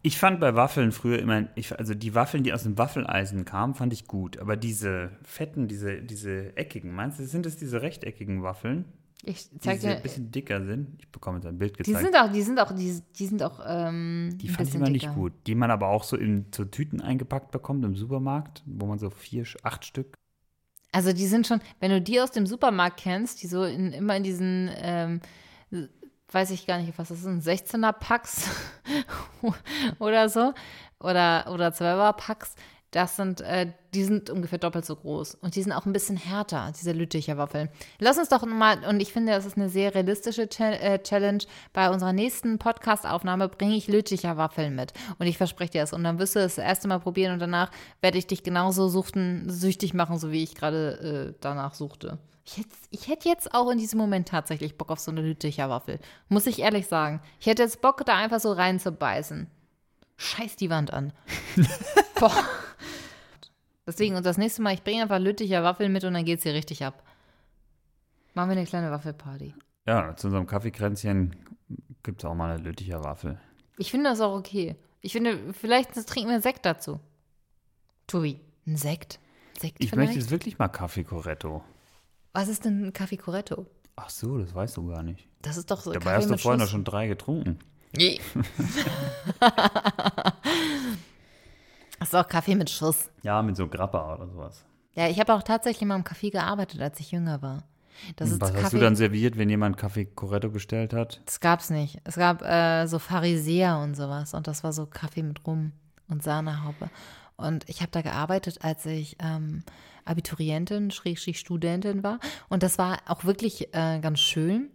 Ich 0.00 0.18
fand 0.18 0.40
bei 0.40 0.54
Waffeln 0.54 0.92
früher 0.92 1.18
immer, 1.18 1.46
ich, 1.54 1.78
also 1.78 1.94
die 1.94 2.14
Waffeln, 2.14 2.42
die 2.42 2.52
aus 2.52 2.62
dem 2.64 2.76
Waffeleisen 2.78 3.44
kamen, 3.44 3.74
fand 3.74 3.92
ich 3.92 4.06
gut. 4.06 4.38
Aber 4.38 4.56
diese 4.56 5.10
fetten, 5.22 5.68
diese, 5.68 6.00
diese 6.02 6.56
eckigen, 6.56 6.92
meinst 6.94 7.20
du, 7.20 7.24
sind 7.26 7.44
es 7.46 7.56
diese 7.56 7.82
rechteckigen 7.82 8.42
Waffeln, 8.42 8.86
Ich 9.24 9.48
die 9.50 9.58
zeig 9.58 9.80
so 9.80 9.86
dir, 9.86 9.96
ein 9.96 10.02
bisschen 10.02 10.30
dicker 10.32 10.64
sind? 10.64 10.96
Ich 10.98 11.08
bekomme 11.08 11.38
jetzt 11.38 11.46
ein 11.46 11.56
Bild 11.56 11.78
die 11.78 11.84
gezeigt. 11.84 12.04
sind 12.04 12.16
auch, 12.16 12.32
die 12.32 12.42
sind 12.42 12.58
auch, 12.58 12.72
die, 12.72 13.00
die 13.16 13.26
sind 13.26 13.42
auch, 13.42 13.60
ähm, 13.64 14.36
Die 14.40 14.48
fand 14.48 14.68
ich 14.68 14.74
immer 14.74 14.90
nicht 14.90 15.14
gut. 15.14 15.32
Die 15.46 15.54
man 15.54 15.70
aber 15.70 15.88
auch 15.88 16.02
so 16.02 16.16
in 16.16 16.46
so 16.52 16.64
Tüten 16.64 17.00
eingepackt 17.00 17.52
bekommt 17.52 17.84
im 17.84 17.94
Supermarkt, 17.94 18.62
wo 18.66 18.86
man 18.86 18.98
so 18.98 19.10
vier, 19.10 19.44
acht 19.62 19.84
Stück. 19.84 20.14
Also 20.90 21.12
die 21.12 21.26
sind 21.26 21.46
schon, 21.46 21.60
wenn 21.78 21.90
du 21.90 22.02
die 22.02 22.20
aus 22.20 22.32
dem 22.32 22.46
Supermarkt 22.46 22.98
kennst, 22.98 23.42
die 23.42 23.46
so 23.46 23.64
in, 23.64 23.92
immer 23.92 24.16
in 24.16 24.24
diesen, 24.24 24.70
ähm, 24.74 25.20
weiß 26.30 26.50
ich 26.50 26.66
gar 26.66 26.78
nicht, 26.78 26.98
was 26.98 27.08
das 27.08 27.22
sind, 27.22 27.42
16er 27.42 27.92
Packs 27.92 28.50
oder 30.00 30.28
so 30.28 30.52
oder 30.98 31.50
oder 31.52 31.68
12er 31.68 32.12
Packs, 32.14 32.54
Das 32.92 33.16
sind, 33.16 33.40
äh, 33.40 33.72
die 33.94 34.04
sind 34.04 34.28
ungefähr 34.28 34.58
doppelt 34.58 34.84
so 34.84 34.94
groß. 34.94 35.36
Und 35.36 35.56
die 35.56 35.62
sind 35.62 35.72
auch 35.72 35.86
ein 35.86 35.94
bisschen 35.94 36.18
härter, 36.18 36.70
diese 36.78 36.92
Lütticher 36.92 37.38
Waffeln. 37.38 37.70
Lass 37.98 38.18
uns 38.18 38.28
doch 38.28 38.44
mal, 38.44 38.84
und 38.84 39.00
ich 39.00 39.12
finde, 39.12 39.32
das 39.32 39.46
ist 39.46 39.56
eine 39.56 39.70
sehr 39.70 39.94
realistische 39.94 40.42
äh, 40.60 41.02
Challenge. 41.02 41.42
Bei 41.72 41.90
unserer 41.90 42.12
nächsten 42.12 42.58
Podcast-Aufnahme 42.58 43.48
bringe 43.48 43.76
ich 43.76 43.88
Lütticher 43.88 44.36
Waffeln 44.36 44.76
mit. 44.76 44.92
Und 45.18 45.26
ich 45.26 45.38
verspreche 45.38 45.72
dir 45.72 45.80
das. 45.80 45.94
Und 45.94 46.04
dann 46.04 46.18
wirst 46.18 46.36
du 46.36 46.40
das, 46.40 46.56
das 46.56 46.64
erste 46.64 46.86
Mal 46.86 47.00
probieren 47.00 47.32
und 47.32 47.38
danach 47.38 47.70
werde 48.02 48.18
ich 48.18 48.26
dich 48.26 48.42
genauso 48.42 48.88
suchten, 48.88 49.48
süchtig 49.48 49.94
machen, 49.94 50.18
so 50.18 50.30
wie 50.30 50.42
ich 50.42 50.54
gerade 50.54 51.32
äh, 51.32 51.38
danach 51.40 51.74
suchte. 51.74 52.18
Ich 52.44 52.58
hätte, 52.58 52.68
ich 52.90 53.08
hätte 53.08 53.28
jetzt 53.28 53.54
auch 53.54 53.70
in 53.70 53.78
diesem 53.78 53.98
Moment 53.98 54.28
tatsächlich 54.28 54.76
Bock 54.76 54.90
auf 54.90 54.98
so 54.98 55.10
eine 55.10 55.22
Lütticher 55.22 55.70
Waffel. 55.70 55.98
Muss 56.28 56.46
ich 56.46 56.58
ehrlich 56.58 56.88
sagen. 56.88 57.22
Ich 57.40 57.46
hätte 57.46 57.62
jetzt 57.62 57.80
Bock, 57.80 58.04
da 58.04 58.16
einfach 58.16 58.40
so 58.40 58.52
reinzubeißen. 58.52 59.48
Scheiß 60.22 60.56
die 60.56 60.70
Wand 60.70 60.92
an. 60.92 61.12
Boah. 62.20 62.32
Deswegen, 63.86 64.14
und 64.14 64.24
das 64.24 64.38
nächste 64.38 64.62
Mal, 64.62 64.74
ich 64.74 64.84
bringe 64.84 65.02
einfach 65.02 65.18
Lütticher 65.18 65.64
Waffeln 65.64 65.92
mit 65.92 66.04
und 66.04 66.14
dann 66.14 66.24
geht's 66.24 66.44
hier 66.44 66.54
richtig 66.54 66.84
ab. 66.84 67.02
Machen 68.34 68.50
wir 68.50 68.56
eine 68.56 68.66
kleine 68.66 68.90
Waffelparty. 68.92 69.54
Ja, 69.86 70.14
zu 70.16 70.28
unserem 70.28 70.46
Kaffeekränzchen 70.46 71.34
gibt 72.04 72.22
es 72.22 72.24
auch 72.24 72.34
mal 72.34 72.52
eine 72.54 72.62
Lütticher 72.62 73.02
Waffel. 73.02 73.40
Ich 73.78 73.90
finde 73.90 74.10
das 74.10 74.20
auch 74.20 74.38
okay. 74.38 74.76
Ich 75.00 75.12
finde, 75.12 75.52
vielleicht 75.52 75.94
trinken 76.06 76.30
wir 76.30 76.40
Sekt 76.40 76.64
dazu. 76.64 77.00
Tobi, 78.06 78.38
ein 78.66 78.76
Sekt? 78.76 79.18
Sekt 79.58 79.82
Ich 79.82 79.90
vielleicht? 79.90 80.10
möchte 80.10 80.20
jetzt 80.20 80.30
wirklich 80.30 80.58
mal 80.58 80.68
Kaffee 80.68 81.02
Corretto. 81.04 81.64
Was 82.32 82.48
ist 82.48 82.64
denn 82.64 82.86
ein 82.86 82.92
Kaffee 82.92 83.16
Corretto? 83.16 83.66
Ach 83.96 84.08
so, 84.08 84.38
das 84.38 84.54
weißt 84.54 84.76
du 84.76 84.86
gar 84.86 85.02
nicht. 85.02 85.28
Das 85.42 85.56
ist 85.56 85.70
doch 85.70 85.80
so 85.80 85.92
Dabei 85.92 86.04
Kaffee 86.12 86.16
hast 86.16 86.30
du 86.30 86.38
vorhin 86.38 86.60
doch 86.60 86.68
schon 86.68 86.84
drei 86.84 87.08
getrunken. 87.08 87.58
Nee. 87.96 88.20
das 91.98 92.08
ist 92.08 92.14
auch 92.14 92.26
Kaffee 92.28 92.54
mit 92.54 92.70
Schuss. 92.70 93.10
Ja, 93.22 93.42
mit 93.42 93.56
so 93.56 93.68
Grappa 93.68 94.14
oder 94.14 94.26
sowas. 94.28 94.64
Ja, 94.94 95.08
ich 95.08 95.18
habe 95.20 95.34
auch 95.34 95.42
tatsächlich 95.42 95.86
mal 95.86 95.96
im 95.96 96.04
Café 96.04 96.30
gearbeitet, 96.30 96.80
als 96.80 97.00
ich 97.00 97.10
jünger 97.12 97.40
war. 97.42 97.64
Das 98.16 98.30
ist 98.30 98.40
Was 98.40 98.50
Kaffee. 98.52 98.64
hast 98.64 98.72
du 98.72 98.78
dann 98.78 98.96
serviert, 98.96 99.36
wenn 99.36 99.48
jemand 99.50 99.76
Kaffee 99.76 100.06
Corretto 100.06 100.48
bestellt 100.50 100.92
hat? 100.92 101.20
Das 101.26 101.40
gab's 101.40 101.70
nicht. 101.70 101.98
Es 102.04 102.16
gab 102.16 102.42
äh, 102.42 102.86
so 102.86 102.98
Pharisäer 102.98 103.78
und 103.78 103.94
sowas 103.94 104.34
und 104.34 104.46
das 104.46 104.64
war 104.64 104.72
so 104.72 104.86
Kaffee 104.86 105.22
mit 105.22 105.46
Rum 105.46 105.72
und 106.08 106.22
Sahnehaube. 106.22 106.90
Und 107.36 107.68
ich 107.68 107.80
habe 107.80 107.90
da 107.90 108.02
gearbeitet, 108.02 108.58
als 108.62 108.86
ich 108.86 109.16
ähm, 109.20 109.62
Abiturientin, 110.04 110.90
Schrägstrich 110.90 111.38
Studentin 111.38 112.02
war. 112.02 112.18
Und 112.48 112.62
das 112.62 112.78
war 112.78 112.98
auch 113.06 113.24
wirklich 113.24 113.72
äh, 113.74 114.00
ganz 114.00 114.20
schön. 114.20 114.70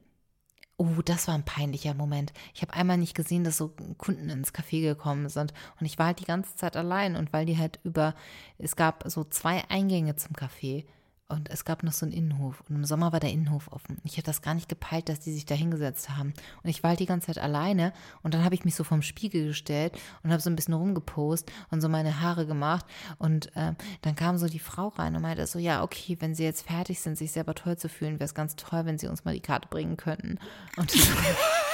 Oh, 0.79 1.01
das 1.03 1.27
war 1.27 1.33
ein 1.33 1.43
peinlicher 1.43 1.95
Moment. 1.95 2.33
Ich 2.53 2.61
habe 2.61 2.73
einmal 2.73 2.99
nicht 2.99 3.15
gesehen, 3.15 3.43
dass 3.43 3.57
so 3.57 3.73
Kunden 3.97 4.29
ins 4.29 4.53
Café 4.53 4.81
gekommen 4.81 5.27
sind. 5.27 5.51
Und 5.79 5.87
ich 5.87 5.97
war 5.97 6.07
halt 6.07 6.19
die 6.19 6.25
ganze 6.25 6.55
Zeit 6.55 6.75
allein. 6.77 7.15
Und 7.15 7.33
weil 7.33 7.47
die 7.47 7.57
halt 7.57 7.79
über, 7.83 8.13
es 8.59 8.75
gab 8.75 9.03
so 9.07 9.23
zwei 9.23 9.63
Eingänge 9.69 10.17
zum 10.17 10.35
Café. 10.35 10.85
Und 11.29 11.49
es 11.49 11.65
gab 11.65 11.83
noch 11.83 11.91
so 11.91 12.05
einen 12.05 12.13
Innenhof. 12.13 12.63
Und 12.69 12.75
im 12.77 12.85
Sommer 12.85 13.11
war 13.11 13.19
der 13.19 13.31
Innenhof 13.31 13.69
offen. 13.73 13.97
Ich 14.05 14.13
hätte 14.15 14.27
das 14.27 14.41
gar 14.41 14.53
nicht 14.53 14.69
gepeilt, 14.69 15.09
dass 15.09 15.19
die 15.19 15.33
sich 15.33 15.45
da 15.45 15.55
hingesetzt 15.55 16.09
haben. 16.09 16.33
Und 16.63 16.69
ich 16.69 16.83
war 16.83 16.91
halt 16.91 17.01
die 17.01 17.05
ganze 17.05 17.27
Zeit 17.27 17.37
alleine. 17.39 17.91
Und 18.23 18.33
dann 18.33 18.45
habe 18.45 18.55
ich 18.55 18.63
mich 18.63 18.75
so 18.75 18.85
vom 18.85 19.01
Spiegel 19.01 19.47
gestellt 19.47 19.97
und 20.23 20.31
habe 20.31 20.41
so 20.41 20.49
ein 20.49 20.55
bisschen 20.55 20.73
rumgepost 20.73 21.51
und 21.69 21.81
so 21.81 21.89
meine 21.89 22.21
Haare 22.21 22.45
gemacht. 22.45 22.85
Und 23.17 23.51
ähm, 23.55 23.75
dann 24.03 24.15
kam 24.15 24.37
so 24.37 24.47
die 24.47 24.59
Frau 24.59 24.87
rein 24.87 25.17
und 25.17 25.21
meinte 25.21 25.45
so, 25.47 25.59
ja, 25.59 25.83
okay, 25.83 26.15
wenn 26.21 26.33
Sie 26.33 26.43
jetzt 26.43 26.65
fertig 26.65 27.01
sind, 27.01 27.17
sich 27.17 27.33
selber 27.33 27.55
toll 27.55 27.77
zu 27.77 27.89
fühlen, 27.89 28.15
wäre 28.15 28.25
es 28.25 28.33
ganz 28.33 28.55
toll, 28.55 28.85
wenn 28.85 28.97
Sie 28.97 29.07
uns 29.07 29.25
mal 29.25 29.33
die 29.33 29.41
Karte 29.41 29.67
bringen 29.67 29.97
könnten. 29.97 30.39
Und 30.77 30.93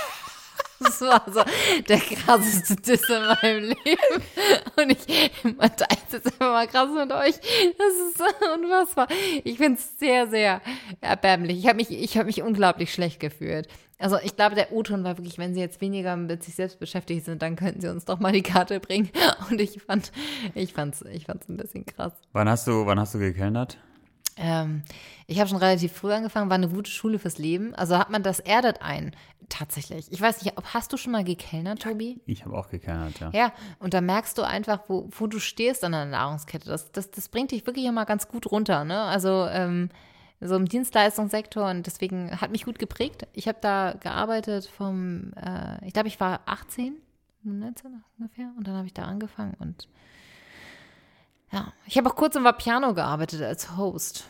das 0.84 1.02
war 1.02 1.24
so 1.32 1.42
der 1.88 2.00
krasseste 2.00 2.76
Diss 2.76 3.10
in 3.10 3.22
meinem 3.22 3.64
Leben. 3.64 4.24
Und 4.76 4.92
ich 4.92 5.32
meinte 5.44 5.86
jetzt 5.90 6.26
einfach 6.26 6.40
mal 6.40 6.68
krass 6.68 6.90
mit 6.96 7.12
euch. 7.12 7.36
Das 7.78 7.94
ist 8.08 8.18
so 8.18 8.26
unfassbar. 8.54 9.08
Ich 9.44 9.58
finde 9.58 9.80
es 9.80 10.00
sehr, 10.00 10.28
sehr 10.28 10.62
erbärmlich. 11.02 11.60
Ich 11.60 11.68
habe 11.68 11.78
mich, 11.78 11.92
ich 11.92 12.18
habe 12.18 12.26
mich 12.26 12.42
unglaublich 12.42 12.94
schlecht 12.94 13.20
gefühlt. 13.20 13.68
Also 14.00 14.18
ich 14.22 14.36
glaube, 14.36 14.56
der 14.56 14.74
O-Ton 14.74 15.04
war 15.04 15.18
wirklich, 15.18 15.38
wenn 15.38 15.54
Sie 15.54 15.62
jetzt 15.62 15.80
weniger 15.80 16.18
mit 16.18 16.44
sich 16.44 16.56
selbst 16.56 16.80
beschäftigt 16.80 17.24
sind, 17.26 17.42
dann 17.42 17.56
könnten 17.56 17.80
Sie 17.80 17.88
uns 17.88 18.04
doch 18.04 18.20
mal 18.20 18.34
die 18.34 18.42
Karte 18.42 18.80
bringen. 18.80 19.10
Und 19.50 19.62
ich 19.62 19.82
fand, 19.82 20.12
ich 20.56 20.74
fand's, 20.74 21.04
ich 21.04 21.26
fand's 21.26 21.48
ein 21.48 21.58
bisschen 21.58 21.86
krass. 21.86 22.12
Wann 22.34 22.50
hast 22.50 22.68
du, 22.68 22.86
wann 22.86 23.00
hast 23.00 23.14
du 23.14 23.20
gekellnert? 23.20 23.78
Ähm, 24.38 24.84
ich 25.28 25.40
habe 25.40 25.50
schon 25.50 25.58
relativ 25.58 25.94
früh 25.94 26.12
angefangen, 26.12 26.50
war 26.50 26.56
eine 26.56 26.70
gute 26.70 26.90
Schule 26.90 27.20
fürs 27.20 27.38
Leben. 27.38 27.76
Also 27.76 27.98
hat 27.98 28.10
man 28.10 28.24
das 28.24 28.40
erdet 28.40 28.82
ein, 28.82 29.16
tatsächlich. 29.50 30.12
Ich 30.12 30.22
weiß 30.22 30.44
nicht, 30.44 30.58
ob 30.58 30.74
hast 30.74 30.92
du 30.94 30.98
schon 30.98 31.12
mal 31.12 31.24
gekellnert, 31.24 31.82
Tobi? 31.82 32.20
Ich 32.26 32.46
habe 32.46 32.58
auch 32.58 32.70
gekellnert, 32.70 33.20
ja. 33.20 33.32
Ja, 33.34 33.54
und 33.80 33.94
da 33.94 34.02
merkst 34.02 34.38
du 34.38 34.44
einfach, 34.44 34.82
wo, 34.88 35.10
wo 35.12 35.28
du 35.28 35.40
stehst 35.40 35.84
an 35.84 35.92
der 35.92 36.06
Nahrungskette. 36.06 36.68
Das, 36.68 36.92
das, 36.92 37.12
das 37.12 37.30
bringt 37.30 37.52
dich 37.52 37.66
wirklich 37.66 37.86
immer 37.86 38.06
ganz 38.06 38.28
gut 38.28 38.52
runter, 38.52 38.84
ne? 38.84 39.02
Also 39.02 39.48
ähm, 39.50 39.90
so 40.42 40.56
im 40.56 40.66
Dienstleistungssektor 40.66 41.70
und 41.70 41.86
deswegen 41.86 42.42
hat 42.42 42.52
mich 42.52 42.66
gut 42.66 42.80
geprägt. 42.80 43.28
Ich 43.34 43.48
habe 43.48 43.60
da 43.62 43.94
gearbeitet 44.00 44.66
vom, 44.66 45.34
äh, 45.34 45.86
ich 45.86 45.94
glaube, 45.94 46.08
ich 46.08 46.20
war 46.20 46.42
18, 46.46 46.96
19 47.44 48.04
ungefähr 48.18 48.52
und 48.58 48.68
dann 48.68 48.76
habe 48.76 48.88
ich 48.88 48.94
da 48.94 49.04
angefangen 49.04 49.56
und 49.60 49.88
ja, 51.54 51.72
ich 51.86 51.98
habe 51.98 52.10
auch 52.10 52.16
kurz 52.16 52.36
im 52.36 52.44
Vapiano 52.44 52.94
gearbeitet 52.94 53.42
als 53.42 53.78
Host. 53.78 54.28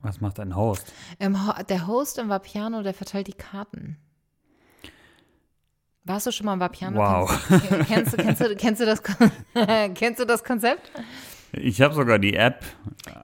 Was 0.00 0.20
macht 0.20 0.40
ein 0.40 0.56
Host? 0.56 0.92
Ho- 1.20 1.62
der 1.68 1.86
Host 1.86 2.18
im 2.18 2.28
Vapiano, 2.28 2.82
der 2.82 2.94
verteilt 2.94 3.26
die 3.26 3.32
Karten. 3.32 3.96
Warst 6.04 6.26
du 6.26 6.32
schon 6.32 6.46
mal 6.46 6.54
im 6.54 6.60
Vapiano? 6.60 6.96
Wow. 6.98 7.30
Kennst, 7.86 7.86
kennst, 7.86 8.12
du, 8.14 8.16
kennst, 8.16 8.40
du, 8.40 8.56
kennst, 8.56 8.80
du 8.80 8.86
das, 8.86 9.02
kennst 9.94 10.20
du 10.20 10.24
das 10.24 10.42
Konzept? 10.42 10.90
Ich 11.52 11.80
habe 11.82 11.94
sogar 11.94 12.18
die 12.18 12.34
App. 12.34 12.62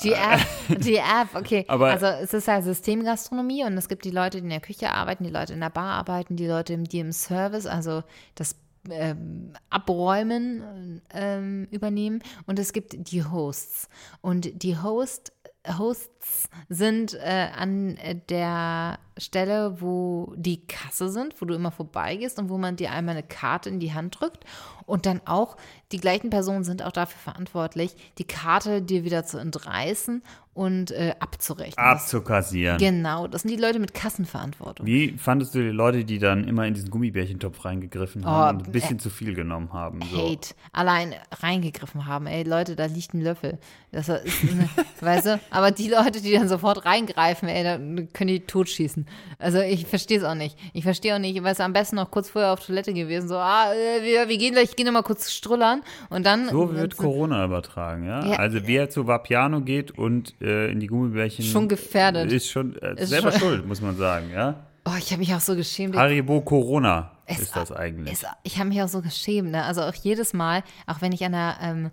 Die 0.02 0.12
App, 0.12 0.40
die 0.68 0.96
App, 0.96 1.28
okay. 1.34 1.64
Aber- 1.68 1.90
also 1.90 2.06
es 2.06 2.32
ist 2.34 2.46
ja 2.48 2.60
Systemgastronomie 2.60 3.64
und 3.64 3.76
es 3.78 3.88
gibt 3.88 4.04
die 4.04 4.10
Leute, 4.10 4.38
die 4.38 4.44
in 4.44 4.50
der 4.50 4.60
Küche 4.60 4.90
arbeiten, 4.90 5.24
die 5.24 5.30
Leute 5.30 5.52
in 5.54 5.60
der 5.60 5.70
Bar 5.70 5.94
arbeiten, 5.94 6.36
die 6.36 6.46
Leute, 6.46 6.76
die 6.78 6.98
im 7.00 7.12
Service, 7.12 7.66
also 7.66 8.02
das 8.34 8.56
ähm, 8.90 9.52
Abräumen 9.70 11.00
ähm, 11.12 11.68
übernehmen 11.70 12.22
und 12.46 12.58
es 12.58 12.72
gibt 12.72 13.10
die 13.10 13.24
Hosts. 13.24 13.88
Und 14.20 14.62
die 14.62 14.78
Host, 14.78 15.32
Hosts 15.66 16.48
sind 16.68 17.14
äh, 17.14 17.48
an 17.56 17.98
der 18.28 18.98
Stelle, 19.16 19.80
wo 19.80 20.34
die 20.36 20.66
Kasse 20.66 21.08
sind, 21.08 21.40
wo 21.40 21.46
du 21.46 21.54
immer 21.54 21.70
vorbeigehst 21.70 22.38
und 22.38 22.50
wo 22.50 22.58
man 22.58 22.76
dir 22.76 22.90
einmal 22.90 23.16
eine 23.16 23.26
Karte 23.26 23.68
in 23.68 23.80
die 23.80 23.94
Hand 23.94 24.20
drückt. 24.20 24.44
Und 24.86 25.06
dann 25.06 25.22
auch, 25.24 25.56
die 25.92 25.98
gleichen 25.98 26.30
Personen 26.30 26.64
sind 26.64 26.82
auch 26.82 26.92
dafür 26.92 27.18
verantwortlich, 27.18 27.96
die 28.18 28.26
Karte 28.26 28.82
dir 28.82 29.04
wieder 29.04 29.24
zu 29.24 29.38
entreißen 29.38 30.22
und 30.54 30.92
äh, 30.92 31.14
abzurechnen. 31.18 31.84
Abzukassieren. 31.84 32.78
Genau, 32.78 33.26
das 33.26 33.42
sind 33.42 33.50
die 33.50 33.56
Leute 33.60 33.80
mit 33.80 33.92
Kassenverantwortung. 33.92 34.86
Wie 34.86 35.16
fandest 35.18 35.54
du 35.54 35.58
die 35.58 35.68
Leute, 35.68 36.04
die 36.04 36.18
dann 36.18 36.44
immer 36.44 36.64
in 36.66 36.74
diesen 36.74 36.90
Gummibärchentopf 36.90 37.64
reingegriffen 37.64 38.24
haben 38.24 38.58
und 38.58 38.68
ein 38.68 38.72
bisschen 38.72 38.98
zu 39.00 39.10
viel 39.10 39.34
genommen 39.34 39.72
haben? 39.72 40.00
So. 40.12 40.18
Hate, 40.18 40.54
allein 40.72 41.14
reingegriffen 41.32 42.06
haben. 42.06 42.26
Ey, 42.26 42.44
Leute, 42.44 42.76
da 42.76 42.86
liegt 42.86 43.14
ein 43.14 43.20
Löffel. 43.20 43.58
Das 43.90 44.08
ist, 44.08 44.42
eine, 44.42 44.68
weißt 45.00 45.26
du? 45.26 45.40
Aber 45.50 45.72
die 45.72 45.88
Leute, 45.88 46.20
die 46.20 46.32
dann 46.32 46.48
sofort 46.48 46.84
reingreifen, 46.84 47.48
ey, 47.48 47.64
da 47.64 47.76
können 48.12 48.28
die 48.28 48.40
totschießen. 48.40 49.06
Also 49.38 49.60
ich 49.60 49.86
verstehe 49.86 50.18
es 50.18 50.24
auch 50.24 50.34
nicht. 50.34 50.56
Ich 50.72 50.84
verstehe 50.84 51.16
auch 51.16 51.18
nicht, 51.18 51.42
weißt 51.42 51.60
du, 51.60 51.64
am 51.64 51.72
besten 51.72 51.96
noch 51.96 52.10
kurz 52.10 52.30
vorher 52.30 52.52
auf 52.52 52.64
Toilette 52.64 52.94
gewesen, 52.94 53.28
so, 53.28 53.36
ah, 53.36 53.72
äh, 53.72 54.02
wir, 54.02 54.28
wir 54.28 54.38
gehen 54.38 54.52
gleich, 54.52 54.70
ich 54.70 54.76
gehe 54.76 54.86
noch 54.86 54.92
mal 54.92 55.02
kurz 55.02 55.32
strullern 55.32 55.82
und 56.10 56.24
dann. 56.24 56.48
So 56.48 56.74
wird 56.74 56.96
Corona 56.96 57.44
übertragen, 57.44 58.06
ja? 58.06 58.24
Ja. 58.24 58.36
Also 58.38 58.60
wer 58.64 58.88
zu 58.88 59.06
Vapiano 59.06 59.60
geht 59.60 59.90
und 59.92 60.34
äh, 60.44 60.70
in 60.70 60.78
die 60.80 60.86
Gummibärchen 60.86 61.44
Schon 61.44 61.68
gefährdet. 61.68 62.30
ist 62.30 62.48
schon 62.50 62.76
äh, 62.80 62.94
Ist 63.02 63.08
selber 63.10 63.32
schon- 63.32 63.40
schuld, 63.40 63.66
muss 63.66 63.80
man 63.80 63.96
sagen, 63.96 64.30
ja? 64.32 64.66
Oh, 64.86 64.92
ich 64.98 65.10
habe 65.12 65.20
mich 65.20 65.34
auch 65.34 65.40
so 65.40 65.56
geschämt. 65.56 65.96
Haribo 65.96 66.42
Corona 66.42 67.10
Es- 67.26 67.40
ist 67.40 67.56
das 67.56 67.72
eigentlich. 67.72 68.12
Es, 68.12 68.24
ich 68.42 68.58
habe 68.58 68.68
mich 68.68 68.82
auch 68.82 68.88
so 68.88 69.00
geschämt, 69.00 69.50
ne? 69.50 69.64
Also 69.64 69.80
auch 69.82 69.94
jedes 69.94 70.34
Mal, 70.34 70.62
auch 70.86 71.00
wenn 71.00 71.12
ich 71.12 71.24
an 71.24 71.32
der, 71.32 71.56
ähm, 71.62 71.90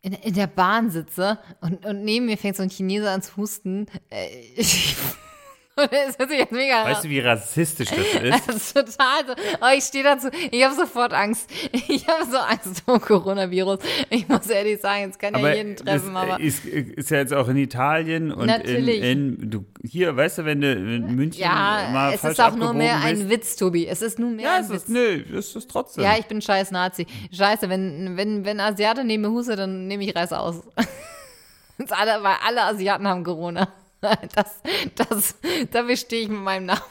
in, 0.00 0.14
in 0.14 0.34
der 0.34 0.46
Bahn 0.48 0.90
sitze 0.90 1.38
und, 1.60 1.84
und 1.86 2.02
neben 2.04 2.26
mir 2.26 2.38
fängt 2.38 2.56
so 2.56 2.62
ein 2.62 2.70
Chineser 2.70 3.10
an 3.12 3.20
zu 3.22 3.36
husten. 3.36 3.86
Äh, 4.10 4.26
ich, 4.56 4.96
es 5.76 6.18
hört 6.18 6.28
sich 6.28 6.38
jetzt 6.38 6.52
mega 6.52 6.84
weißt 6.84 7.04
du, 7.04 7.08
wie 7.08 7.20
rassistisch 7.20 7.88
das 7.88 7.98
ist? 8.22 8.48
Das 8.48 8.56
ist 8.56 8.74
total 8.74 9.26
so. 9.26 9.32
Oh, 9.60 9.66
ich 9.76 9.84
stehe 9.84 10.04
dazu. 10.04 10.28
Ich 10.50 10.62
habe 10.64 10.74
sofort 10.74 11.14
Angst. 11.14 11.48
Ich 11.88 12.06
habe 12.06 12.30
so 12.30 12.36
Angst 12.36 12.82
vor 12.84 13.00
Coronavirus. 13.00 13.78
Ich 14.10 14.28
muss 14.28 14.46
ehrlich 14.48 14.80
sagen, 14.80 15.08
es 15.10 15.18
kann 15.18 15.32
ja 15.34 15.38
aber 15.40 15.56
jeden 15.56 15.76
treffen, 15.76 16.10
es 16.10 16.16
aber. 16.16 16.40
ist, 16.40 16.64
ist 16.66 17.10
ja 17.10 17.18
jetzt 17.18 17.32
auch 17.32 17.48
in 17.48 17.56
Italien 17.56 18.32
und 18.32 18.42
in, 18.42 18.46
Natürlich. 18.48 19.02
in 19.02 19.50
du, 19.50 19.64
hier, 19.82 20.14
weißt 20.16 20.38
du, 20.38 20.44
wenn 20.44 20.60
du 20.60 20.72
in 20.72 21.14
München 21.16 21.40
ja, 21.42 21.88
mal 21.92 22.12
es 22.12 22.22
ist 22.22 22.40
auch 22.40 22.54
nur 22.54 22.74
mehr 22.74 22.96
bist, 22.96 23.06
ein 23.06 23.30
Witz, 23.30 23.56
Tobi. 23.56 23.86
Es 23.86 24.02
ist 24.02 24.18
nur 24.18 24.30
mehr 24.30 24.44
Ja, 24.44 24.54
ein 24.56 24.64
es 24.64 24.70
Witz. 24.70 24.82
ist, 24.82 24.88
nö, 24.90 25.24
es 25.38 25.56
ist 25.56 25.70
trotzdem. 25.70 26.04
Ja, 26.04 26.16
ich 26.18 26.26
bin 26.26 26.42
scheiß 26.42 26.70
Nazi. 26.70 27.06
Scheiße, 27.32 27.68
wenn, 27.70 28.16
wenn, 28.16 28.44
wenn 28.44 28.60
Asiate 28.60 29.04
neben 29.04 29.22
mir 29.22 29.30
huste, 29.30 29.56
dann 29.56 29.86
nehme 29.86 30.04
ich 30.04 30.14
Reis 30.14 30.32
aus. 30.32 30.62
Das 31.78 31.90
alle, 31.98 32.22
weil 32.22 32.34
alle 32.46 32.62
Asiaten 32.64 33.08
haben 33.08 33.24
Corona. 33.24 33.68
Das, 34.34 34.60
das, 34.96 35.34
dafür 35.70 35.96
stehe 35.96 36.22
ich 36.22 36.28
mit 36.28 36.40
meinem 36.40 36.66
Namen. 36.66 36.82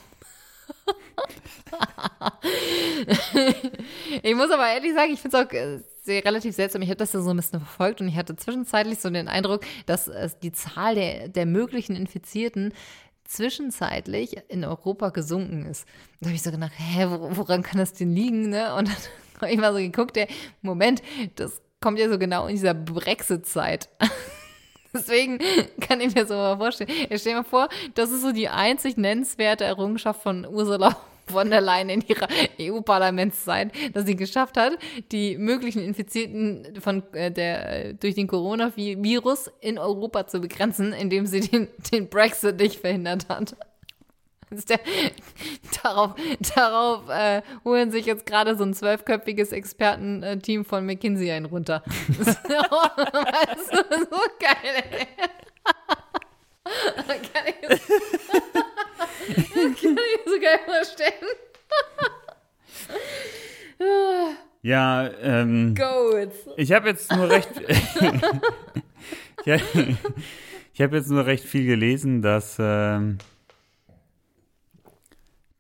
Ich 4.24 4.36
muss 4.36 4.52
aber 4.52 4.68
ehrlich 4.68 4.94
sagen, 4.94 5.14
ich 5.14 5.20
finde 5.20 5.38
es 5.38 5.46
auch 5.46 5.52
sehr, 6.04 6.24
relativ 6.26 6.56
seltsam. 6.56 6.82
Ich 6.82 6.90
habe 6.90 6.98
das 6.98 7.14
ja 7.14 7.22
so 7.22 7.30
ein 7.30 7.38
bisschen 7.38 7.60
verfolgt 7.60 8.02
und 8.02 8.08
ich 8.08 8.16
hatte 8.16 8.36
zwischenzeitlich 8.36 9.00
so 9.00 9.10
den 9.10 9.28
Eindruck, 9.28 9.62
dass 9.86 10.10
die 10.42 10.52
Zahl 10.52 10.96
der, 10.96 11.30
der 11.30 11.46
möglichen 11.46 11.96
Infizierten 11.96 12.74
zwischenzeitlich 13.26 14.38
in 14.50 14.66
Europa 14.66 15.10
gesunken 15.10 15.66
ist. 15.66 15.86
Da 16.20 16.28
habe 16.28 16.36
ich 16.36 16.42
so 16.42 16.52
gedacht, 16.52 16.74
hä, 16.76 17.06
woran 17.08 17.64
kann 17.64 17.80
das 17.80 17.94
denn 17.94 18.14
liegen? 18.14 18.50
Ne? 18.50 18.76
Und 18.76 18.90
dann 18.90 18.98
habe 19.42 19.52
ich 19.52 19.60
mal 19.60 19.74
so 19.74 19.80
geguckt, 19.80 20.16
der 20.16 20.28
Moment, 20.62 21.02
das 21.36 21.62
kommt 21.80 21.98
ja 22.00 22.10
so 22.10 22.20
genau 22.20 22.48
in 22.48 22.56
dieser 22.56 22.74
Brexit-Zeit. 22.74 23.90
Deswegen 24.94 25.40
kann 25.80 26.02
ich 26.02 26.14
mir 26.16 26.26
so 26.26 26.34
mal 26.34 26.58
vorstellen. 26.58 26.90
Ich 27.10 27.22
stell 27.22 27.36
mir 27.36 27.44
vor, 27.44 27.70
das 27.96 28.12
ist 28.12 28.22
so 28.22 28.32
die 28.32 28.50
einzig 28.50 28.98
nennenswerte 28.98 29.64
Errungenschaft 29.64 30.22
von 30.22 30.46
Ursula 30.46 30.98
von 31.28 31.50
der 31.50 31.62
Leyen 31.62 31.90
in 31.90 32.02
ihrer 32.02 32.28
EU-Parlamentszeit, 32.60 33.72
dass 33.94 34.06
sie 34.06 34.16
geschafft 34.16 34.58
hat, 34.58 34.74
die 35.12 35.38
möglichen 35.38 35.82
Infizierten 35.82 36.82
von 36.82 37.04
äh, 37.14 37.32
der 37.32 37.94
durch 37.94 38.16
den 38.16 38.28
Coronavirus 38.28 39.52
in 39.62 39.78
Europa 39.78 40.28
zu 40.28 40.42
begrenzen, 40.42 40.94
indem 40.94 41.26
sie 41.26 41.40
den, 41.40 41.68
den 41.92 42.10
Brexit 42.10 42.60
nicht 42.60 42.82
verhindert 42.82 43.30
hat. 43.30 43.56
Der, 44.52 44.82
darauf 45.84 46.16
darauf 46.56 47.08
äh, 47.10 47.42
holen 47.64 47.90
sich 47.90 48.06
jetzt 48.06 48.26
gerade 48.26 48.58
so 48.58 48.66
ein 48.66 48.74
zwölfköpfiges 48.74 49.54
Expertenteam 49.54 50.66
von 50.66 50.86
McKinsey 50.86 51.32
einen 51.32 51.46
runter. 51.46 51.84
so, 52.20 52.24
so 52.24 52.36
geil, 54.40 54.84
ey. 54.92 55.08
kann 57.08 57.46
ich, 57.48 57.60
kann 59.62 59.98
ich 59.98 60.22
so 60.26 60.40
geil 60.40 60.60
vorstellen. 60.66 61.28
Ja, 64.62 65.10
ähm. 65.22 65.74
Goats. 65.76 66.48
Ich 66.58 66.74
habe 66.74 66.90
jetzt 66.90 67.12
nur 67.14 67.30
recht. 67.30 67.50
ich 69.46 70.82
habe 70.82 70.98
jetzt 70.98 71.10
nur 71.10 71.26
recht 71.26 71.46
viel 71.46 71.66
gelesen, 71.66 72.22
dass. 72.22 72.58
Ähm, 72.60 73.18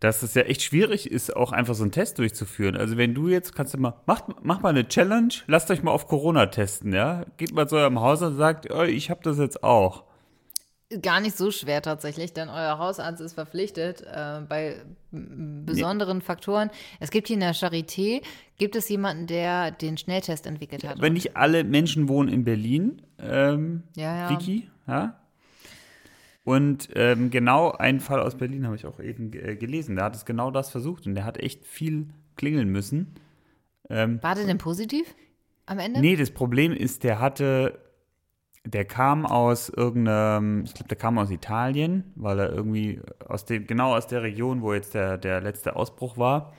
dass 0.02 0.24
es 0.24 0.34
ja 0.34 0.42
echt 0.42 0.64
schwierig 0.64 1.10
ist, 1.10 1.34
auch 1.36 1.52
einfach 1.52 1.76
so 1.76 1.84
einen 1.84 1.92
Test 1.92 2.18
durchzuführen. 2.18 2.76
Also 2.76 2.98
wenn 2.98 3.14
du 3.14 3.30
jetzt, 3.30 3.56
kannst 3.56 3.76
du 3.76 3.78
mal, 3.78 3.94
macht, 4.08 4.26
mach 4.42 4.62
mal 4.62 4.70
eine 4.70 4.88
Challenge, 4.88 5.34
lasst 5.46 5.70
euch 5.70 5.84
mal 5.84 5.92
auf 5.92 6.08
Corona 6.08 6.48
testen, 6.48 6.92
ja? 6.92 7.24
Geht 7.38 7.54
mal 7.54 7.70
zu 7.70 7.78
eurem 7.78 8.02
Haus 8.02 8.22
und 8.24 8.36
sagt, 8.36 8.70
oh, 8.72 8.82
ich 8.82 9.12
habe 9.12 9.22
das 9.24 9.38
jetzt 9.38 9.64
auch. 9.64 10.04
Gar 11.04 11.22
nicht 11.22 11.38
so 11.38 11.52
schwer 11.52 11.84
tatsächlich, 11.84 12.34
denn 12.34 12.50
euer 12.50 12.80
Hausarzt 12.80 13.22
ist 13.22 13.34
verpflichtet 13.34 14.02
äh, 14.02 14.42
bei 14.42 14.82
besonderen 15.12 16.18
nee. 16.18 16.24
Faktoren. 16.24 16.72
Es 17.00 17.12
gibt 17.12 17.28
hier 17.28 17.36
in 17.36 17.42
der 17.42 17.54
Charité, 17.54 18.24
gibt 18.58 18.76
es 18.76 18.90
jemanden, 18.90 19.28
der 19.28 19.70
den 19.70 19.98
Schnelltest 19.98 20.48
entwickelt 20.48 20.84
hat. 20.84 21.00
Wenn 21.00 21.14
nicht 21.14 21.38
alle 21.38 21.64
Menschen 21.64 22.10
wohnen 22.10 22.28
in 22.28 22.44
Berlin, 22.44 23.04
ähm, 23.20 23.84
ja, 23.96 24.18
ja. 24.18 24.30
Vicky, 24.32 24.68
ja? 24.88 25.20
Und 26.43 26.89
ähm, 26.95 27.30
genau 27.30 27.71
einen 27.71 27.99
Fall 27.99 28.19
aus 28.19 28.36
Berlin 28.36 28.65
habe 28.65 28.75
ich 28.75 28.86
auch 28.86 28.99
eben 28.99 29.32
äh, 29.34 29.56
gelesen. 29.56 29.95
Der 29.95 30.06
hat 30.06 30.15
es 30.15 30.25
genau 30.25 30.49
das 30.49 30.71
versucht 30.71 31.06
und 31.06 31.15
der 31.15 31.25
hat 31.25 31.38
echt 31.38 31.65
viel 31.65 32.08
klingeln 32.36 32.69
müssen. 32.69 33.15
Ähm, 33.89 34.21
War 34.23 34.36
der 34.36 34.45
denn 34.45 34.58
positiv 34.58 35.15
am 35.67 35.77
Ende? 35.77 35.99
Nee, 35.99 36.15
das 36.15 36.32
Problem 36.32 36.71
ist, 36.71 37.04
der 37.04 37.19
hatte, 37.19 37.80
der 38.65 38.86
kam 38.86 39.25
aus 39.25 39.69
irgendeinem, 39.69 40.63
ich 40.63 40.73
glaube, 40.73 40.88
der 40.88 40.97
kam 40.97 41.19
aus 41.19 41.30
Italien, 41.30 42.12
weil 42.15 42.39
er 42.39 42.51
irgendwie 42.51 42.99
aus 43.27 43.45
dem, 43.45 43.67
genau 43.67 43.95
aus 43.95 44.08
der 44.08 44.23
Region, 44.23 44.63
wo 44.63 44.73
jetzt 44.73 44.95
der, 44.95 45.19
der 45.19 45.41
letzte 45.41 45.75
Ausbruch 45.75 46.17
war. 46.17 46.54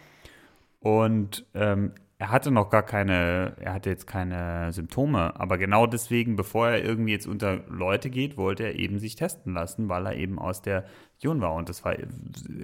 Und 0.78 1.44
ähm, 1.54 1.92
er 2.22 2.30
hatte 2.30 2.52
noch 2.52 2.70
gar 2.70 2.84
keine, 2.84 3.56
er 3.58 3.74
hatte 3.74 3.90
jetzt 3.90 4.06
keine 4.06 4.72
Symptome, 4.72 5.34
aber 5.40 5.58
genau 5.58 5.88
deswegen, 5.88 6.36
bevor 6.36 6.68
er 6.68 6.84
irgendwie 6.84 7.10
jetzt 7.10 7.26
unter 7.26 7.64
Leute 7.68 8.10
geht, 8.10 8.36
wollte 8.36 8.62
er 8.62 8.76
eben 8.76 9.00
sich 9.00 9.16
testen 9.16 9.54
lassen, 9.54 9.88
weil 9.88 10.06
er 10.06 10.14
eben 10.14 10.38
aus 10.38 10.62
der 10.62 10.84
Region 11.16 11.40
war. 11.40 11.52
Und 11.54 11.68
das 11.68 11.84
war, 11.84 11.96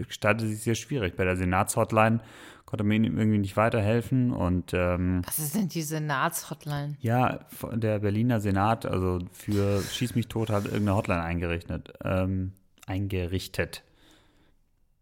gestaltete 0.06 0.48
sich 0.48 0.62
sehr 0.62 0.76
schwierig. 0.76 1.16
Bei 1.16 1.24
der 1.24 1.36
Senatshotline 1.36 2.20
konnte 2.66 2.84
man 2.84 3.02
ihm 3.02 3.18
irgendwie 3.18 3.38
nicht 3.38 3.56
weiterhelfen. 3.56 4.30
Und, 4.30 4.74
ähm, 4.74 5.22
Was 5.26 5.40
ist 5.40 5.56
denn 5.56 5.68
die 5.68 5.82
Senatshotline? 5.82 6.96
Ja, 7.00 7.40
der 7.72 7.98
Berliner 7.98 8.38
Senat, 8.38 8.86
also 8.86 9.18
für 9.32 9.82
Schieß 9.82 10.14
mich 10.14 10.28
tot, 10.28 10.50
hat 10.50 10.66
irgendeine 10.66 10.94
Hotline 10.94 11.22
eingerichtet. 11.22 11.94
Ähm, 12.04 12.52
eingerichtet. 12.86 13.82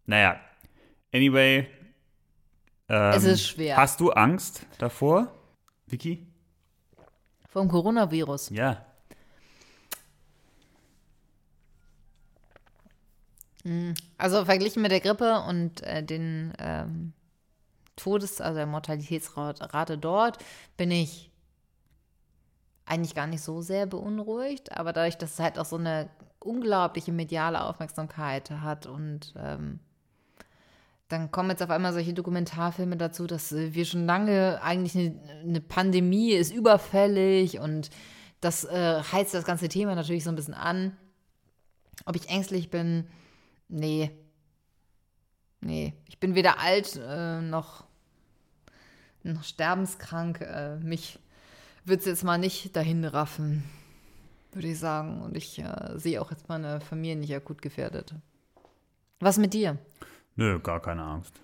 Naja, 0.07 0.41
anyway, 1.13 1.67
ähm, 2.89 3.13
es 3.13 3.25
ist 3.25 3.47
schwer. 3.47 3.77
Hast 3.77 4.01
du 4.01 4.11
Angst 4.11 4.67
davor, 4.79 5.33
Vicky? 5.87 6.27
Vom 7.49 7.69
Coronavirus? 7.69 8.51
Ja. 8.51 8.85
Hm, 13.63 13.95
also 14.19 14.45
verglichen 14.45 14.83
mit 14.83 14.93
der 14.93 15.01
Grippe 15.01 15.41
und 15.49 15.83
äh, 15.83 16.03
den 16.03 16.53
ähm, 16.59 17.13
Todes-, 17.97 18.41
also 18.41 18.57
der 18.57 18.67
Mortalitätsrate 18.67 19.99
dort, 19.99 20.39
bin 20.77 20.91
ich 20.91 21.31
eigentlich 22.85 23.15
gar 23.15 23.27
nicht 23.27 23.43
so 23.43 23.63
sehr 23.63 23.87
beunruhigt. 23.87 24.73
Aber 24.73 24.93
dadurch, 24.93 25.19
dass 25.19 25.33
es 25.33 25.39
halt 25.41 25.59
auch 25.59 25.65
so 25.65 25.77
eine 25.77 26.09
unglaubliche 26.39 27.11
mediale 27.11 27.65
Aufmerksamkeit 27.65 28.51
hat 28.51 28.87
und 28.87 29.35
ähm, 29.37 29.81
dann 31.09 31.31
kommen 31.31 31.51
jetzt 31.51 31.63
auf 31.63 31.71
einmal 31.71 31.93
solche 31.93 32.15
Dokumentarfilme 32.15 32.97
dazu, 32.97 33.27
dass 33.27 33.53
äh, 33.53 33.75
wir 33.75 33.85
schon 33.85 34.07
lange 34.07 34.61
eigentlich 34.63 34.97
eine, 34.97 35.41
eine 35.43 35.61
Pandemie 35.61 36.33
ist 36.33 36.53
überfällig 36.53 37.59
und 37.61 37.91
das 38.41 38.65
äh, 38.65 39.03
heizt 39.13 39.35
das 39.35 39.45
ganze 39.45 39.69
Thema 39.69 39.95
natürlich 39.95 40.25
so 40.25 40.31
ein 40.31 40.37
bisschen 40.37 40.55
an. 40.55 40.97
Ob 42.05 42.17
ich 42.17 42.29
ängstlich 42.29 42.71
bin? 42.71 43.07
Nee. 43.69 44.11
Nee. 45.61 45.95
Ich 46.09 46.21
bin 46.21 46.35
weder 46.35 46.61
alt 46.61 47.01
äh, 47.03 47.41
noch, 47.41 47.85
noch 49.23 49.43
sterbenskrank. 49.43 50.41
Äh, 50.43 50.77
mich 50.77 51.19
wird 51.85 52.01
es 52.01 52.07
jetzt 52.07 52.25
mal 52.25 52.39
nicht 52.39 52.77
dahin 52.77 53.05
raffen, 53.05 53.65
würde 54.53 54.69
ich 54.69 54.79
sagen. 54.79 55.23
Und 55.23 55.37
ich 55.37 55.59
äh, 55.59 55.99
sehe 55.99 56.21
auch 56.21 56.31
jetzt 56.31 56.49
meine 56.49 56.81
Familie 56.81 57.17
nicht 57.17 57.35
akut 57.35 57.63
gefährdet. 57.63 58.15
Was 59.19 59.39
mit 59.39 59.55
dir? 59.55 59.79
Nö, 60.37 60.61
gar 60.61 60.81
keine 60.81 61.03
Angst. 61.03 61.41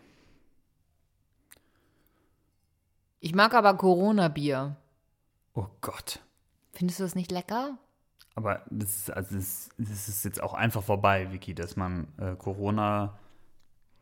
Ich 3.20 3.34
mag 3.34 3.54
aber 3.54 3.74
Corona-Bier. 3.74 4.76
Oh 5.54 5.66
Gott. 5.80 6.20
Findest 6.72 7.00
du 7.00 7.04
das 7.04 7.14
nicht 7.14 7.30
lecker? 7.30 7.78
Aber 8.34 8.62
das 8.70 8.96
ist, 8.96 9.10
also 9.10 9.36
das, 9.36 9.68
das 9.78 10.08
ist 10.08 10.24
jetzt 10.24 10.42
auch 10.42 10.54
einfach 10.54 10.82
vorbei, 10.82 11.32
Vicky, 11.32 11.54
dass 11.54 11.76
man 11.76 12.08
äh, 12.18 12.34
Corona 12.34 13.18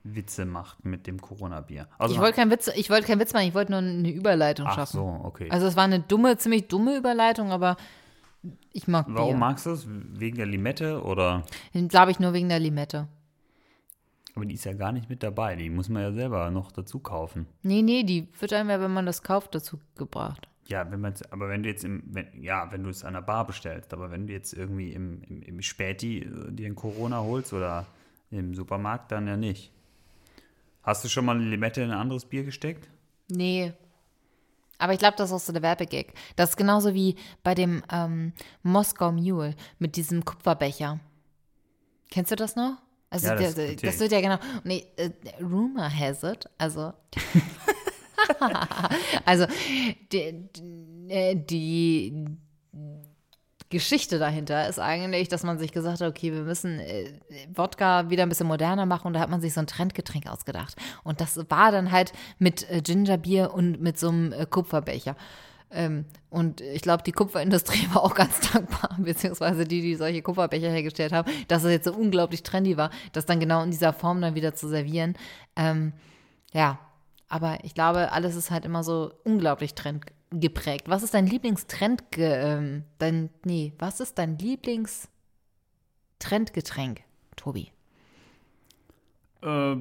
Witze 0.02 0.46
macht 0.46 0.84
mit 0.84 1.06
dem 1.06 1.20
Corona-Bier. 1.20 1.88
Also 1.98 2.14
ich 2.14 2.20
wollte 2.20 2.36
keinen 2.36 2.50
Witz, 2.50 2.68
ich 2.68 2.88
wollte 2.90 3.06
keinen 3.06 3.20
Witz 3.20 3.32
machen, 3.32 3.46
ich 3.46 3.54
wollte 3.54 3.72
nur 3.72 3.80
eine 3.80 4.10
Überleitung 4.10 4.66
ach 4.66 4.76
schaffen. 4.76 4.96
so, 4.96 5.20
okay. 5.24 5.50
Also 5.50 5.66
es 5.66 5.76
war 5.76 5.84
eine 5.84 6.00
dumme, 6.00 6.38
ziemlich 6.38 6.68
dumme 6.68 6.96
Überleitung, 6.96 7.50
aber 7.52 7.76
ich 8.72 8.88
mag 8.88 9.06
Warum 9.08 9.32
Bier. 9.32 9.38
magst 9.38 9.66
du 9.66 9.70
es? 9.70 9.86
Wegen 9.88 10.36
der 10.38 10.46
Limette 10.46 11.02
oder? 11.02 11.44
Glaube 11.88 12.12
ich 12.12 12.20
nur 12.20 12.32
wegen 12.32 12.48
der 12.48 12.60
Limette. 12.60 13.08
Aber 14.34 14.44
die 14.44 14.54
ist 14.54 14.64
ja 14.64 14.72
gar 14.72 14.92
nicht 14.92 15.10
mit 15.10 15.22
dabei. 15.22 15.56
Die 15.56 15.70
muss 15.70 15.88
man 15.88 16.02
ja 16.02 16.12
selber 16.12 16.50
noch 16.50 16.72
dazu 16.72 17.00
kaufen. 17.00 17.46
Nee, 17.62 17.82
nee, 17.82 18.04
die 18.04 18.28
wird 18.38 18.52
einem 18.52 18.70
ja, 18.70 18.80
wenn 18.80 18.92
man 18.92 19.06
das 19.06 19.22
kauft, 19.22 19.54
dazu 19.54 19.78
gebracht. 19.96 20.48
Ja, 20.66 20.88
wenn 20.90 21.00
man 21.00 21.14
aber 21.30 21.48
wenn 21.48 21.64
du 21.64 21.68
jetzt 21.68 21.84
im, 21.84 22.02
wenn, 22.06 22.26
ja, 22.40 22.70
wenn 22.70 22.84
du 22.84 22.90
es 22.90 23.04
an 23.04 23.14
der 23.14 23.22
Bar 23.22 23.46
bestellst, 23.46 23.92
aber 23.92 24.12
wenn 24.12 24.28
du 24.28 24.32
jetzt 24.32 24.52
irgendwie 24.52 24.92
im, 24.92 25.22
im, 25.24 25.42
im 25.42 25.62
Späti 25.62 26.20
äh, 26.20 26.52
dir 26.52 26.68
ein 26.68 26.76
Corona 26.76 27.20
holst 27.20 27.52
oder 27.52 27.86
im 28.30 28.54
Supermarkt, 28.54 29.10
dann 29.10 29.26
ja 29.26 29.36
nicht. 29.36 29.72
Hast 30.82 31.04
du 31.04 31.08
schon 31.08 31.24
mal 31.24 31.36
eine 31.36 31.48
Limette 31.48 31.82
in 31.82 31.90
ein 31.90 31.98
anderes 31.98 32.24
Bier 32.24 32.44
gesteckt? 32.44 32.88
Nee. 33.28 33.72
Aber 34.78 34.92
ich 34.92 34.98
glaube, 34.98 35.16
das 35.16 35.30
ist 35.30 35.36
auch 35.36 35.40
so 35.40 35.52
der 35.52 35.62
Werbegag. 35.62 36.14
Das 36.36 36.50
ist 36.50 36.56
genauso 36.56 36.94
wie 36.94 37.16
bei 37.42 37.54
dem 37.54 37.82
ähm, 37.92 38.32
Moskau 38.62 39.12
Mule 39.12 39.54
mit 39.78 39.96
diesem 39.96 40.24
Kupferbecher. 40.24 41.00
Kennst 42.10 42.30
du 42.32 42.36
das 42.36 42.56
noch? 42.56 42.78
Also 43.10 43.26
Ja, 43.26 43.34
das- 43.34 43.54
der, 43.56 43.74
das 43.74 43.98
wird 43.98 44.12
ja 44.12 44.20
genau. 44.20 44.38
Nee, 44.64 44.86
äh, 44.96 45.10
Rumor 45.42 45.90
has 45.90 46.22
it, 46.22 46.48
also. 46.58 46.92
also 49.24 49.46
die, 50.12 50.48
die, 50.52 51.46
die 51.50 52.24
Geschichte 53.68 54.18
dahinter 54.18 54.68
ist 54.68 54.78
eigentlich, 54.78 55.28
dass 55.28 55.42
man 55.44 55.58
sich 55.58 55.72
gesagt 55.72 56.00
hat, 56.00 56.08
okay, 56.08 56.32
wir 56.32 56.42
müssen 56.42 56.80
äh, 56.80 57.12
Wodka 57.54 58.10
wieder 58.10 58.24
ein 58.24 58.28
bisschen 58.28 58.46
moderner 58.48 58.86
machen 58.86 59.08
und 59.08 59.14
da 59.14 59.20
hat 59.20 59.30
man 59.30 59.40
sich 59.40 59.54
so 59.54 59.60
ein 59.60 59.66
Trendgetränk 59.66 60.26
ausgedacht. 60.28 60.74
Und 61.04 61.20
das 61.20 61.36
war 61.50 61.70
dann 61.72 61.92
halt 61.92 62.12
mit 62.38 62.68
äh, 62.70 62.80
Gingerbier 62.80 63.52
und 63.54 63.80
mit 63.80 63.98
so 63.98 64.08
einem 64.08 64.32
äh, 64.32 64.46
Kupferbecher. 64.46 65.16
Ähm, 65.72 66.04
und 66.30 66.60
ich 66.60 66.82
glaube, 66.82 67.02
die 67.02 67.12
Kupferindustrie 67.12 67.88
war 67.94 68.02
auch 68.02 68.14
ganz 68.14 68.52
dankbar, 68.52 68.96
beziehungsweise 68.98 69.64
die, 69.64 69.82
die 69.82 69.94
solche 69.94 70.22
Kupferbecher 70.22 70.70
hergestellt 70.70 71.12
haben, 71.12 71.30
dass 71.48 71.64
es 71.64 71.70
jetzt 71.70 71.84
so 71.84 71.94
unglaublich 71.94 72.42
trendy 72.42 72.76
war, 72.76 72.90
das 73.12 73.26
dann 73.26 73.40
genau 73.40 73.62
in 73.62 73.70
dieser 73.70 73.92
Form 73.92 74.20
dann 74.20 74.34
wieder 74.34 74.54
zu 74.54 74.68
servieren. 74.68 75.14
Ähm, 75.56 75.92
ja, 76.52 76.78
aber 77.28 77.64
ich 77.64 77.74
glaube, 77.74 78.12
alles 78.12 78.34
ist 78.34 78.50
halt 78.50 78.64
immer 78.64 78.82
so 78.82 79.12
unglaublich 79.24 79.74
trend, 79.74 80.04
geprägt? 80.30 80.88
Was 80.88 81.02
ist 81.02 81.12
dein 81.14 81.26
Lieblingstrend? 81.26 82.02
Ähm, 82.16 82.84
dein, 82.98 83.30
nee, 83.44 83.72
was 83.78 84.00
ist 84.00 84.18
dein 84.18 84.38
Lieblingstrendgetränk, 84.38 87.02
Tobi? 87.36 87.70
Äh, 89.42 89.74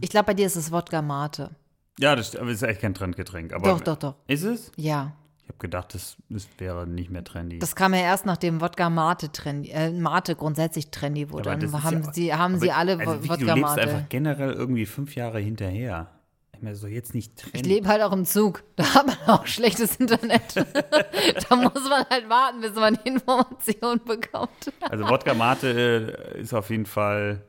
Ich 0.00 0.10
glaube, 0.10 0.26
bei 0.26 0.34
dir 0.34 0.46
ist 0.46 0.56
es 0.56 0.72
Wodka 0.72 1.02
Mate. 1.02 1.50
Ja, 1.98 2.16
das 2.16 2.34
aber 2.36 2.50
ist 2.50 2.62
echt 2.62 2.80
kein 2.80 2.94
Trendgetränk. 2.94 3.52
Aber 3.52 3.68
Doch, 3.70 3.80
doch, 3.80 3.96
doch. 3.96 4.14
Ist 4.26 4.42
es? 4.44 4.72
Ja. 4.76 5.12
Ich 5.42 5.48
habe 5.48 5.58
gedacht, 5.58 5.94
das, 5.94 6.16
das 6.28 6.48
wäre 6.58 6.86
nicht 6.86 7.10
mehr 7.10 7.24
trendy. 7.24 7.58
Das 7.58 7.74
kam 7.74 7.92
ja 7.94 8.00
erst 8.00 8.24
nachdem 8.26 8.60
Wodka 8.60 8.88
Mate 8.88 9.30
trendy, 9.32 9.70
äh, 9.70 9.90
Mate 9.90 10.36
grundsätzlich 10.36 10.90
trendy 10.90 11.30
wurde. 11.30 11.50
Aber 11.50 11.60
das 11.60 11.70
Dann 11.72 11.80
ist 11.80 11.84
haben 11.84 12.02
ja- 12.04 12.12
sie, 12.12 12.34
haben 12.34 12.54
aber- 12.54 12.60
sie 12.62 12.72
alle 12.72 12.98
also, 12.98 13.22
wie, 13.24 13.28
Wodka 13.28 13.36
Du 13.36 13.44
lebst 13.46 13.62
Mate. 13.62 13.80
einfach 13.82 14.08
generell 14.08 14.52
irgendwie 14.52 14.86
fünf 14.86 15.14
Jahre 15.16 15.40
hinterher. 15.40 16.08
Ich 16.54 16.62
meine, 16.62 16.76
so 16.76 16.86
jetzt 16.86 17.12
nicht 17.12 17.32
Ich 17.44 17.50
trendy. 17.50 17.68
lebe 17.68 17.88
halt 17.88 18.02
auch 18.02 18.12
im 18.12 18.24
Zug. 18.24 18.62
Da 18.76 18.94
hat 18.94 19.06
man 19.08 19.16
auch 19.26 19.44
schlechtes 19.46 19.96
Internet. 19.96 20.54
da 21.48 21.56
muss 21.56 21.88
man 21.88 22.04
halt 22.08 22.28
warten, 22.28 22.60
bis 22.60 22.74
man 22.76 22.94
die 23.04 23.08
Information 23.08 24.00
bekommt. 24.06 24.72
Also 24.88 25.08
Wodka 25.08 25.34
Mate 25.34 26.14
äh, 26.36 26.40
ist 26.40 26.54
auf 26.54 26.70
jeden 26.70 26.86
Fall, 26.86 27.42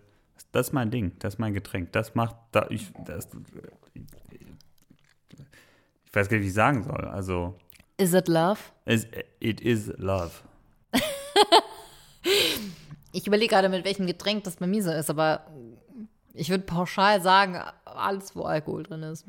das 0.52 0.68
ist 0.70 0.74
mein 0.74 0.89
Ding, 0.89 1.12
das 1.20 1.36
ist 1.36 1.39
mein 1.39 1.54
Getränk. 1.54 1.91
Das 1.91 2.16
macht, 2.16 2.36
da, 2.52 2.66
ich, 2.72 2.91
das, 3.06 3.30
ich 3.94 4.06
weiß 6.16 6.30
gar 6.30 6.38
nicht, 6.38 6.44
wie 6.44 6.50
ich 6.50 6.54
sagen 6.54 6.84
soll. 6.84 7.06
Also, 7.06 7.56
Is 7.98 8.14
it 8.14 8.28
love? 8.28 8.60
es, 8.86 9.08
it 9.39 9.62
is 9.62 9.91
love. 9.98 10.32
Ich 13.12 13.28
überlege 13.28 13.50
gerade, 13.54 13.70
mit 13.70 13.86
welchem 13.86 14.08
Getränk 14.08 14.44
das 14.44 14.56
bei 14.56 14.66
mir 14.68 14.82
so 14.82 14.91
ist, 14.91 15.10
aber 15.10 15.46
ich 16.34 16.50
würde 16.50 16.64
pauschal 16.64 17.22
sagen, 17.22 17.60
alles, 17.86 18.36
wo 18.36 18.44
Alkohol 18.44 18.84
drin 18.84 19.04
ist. 19.04 19.24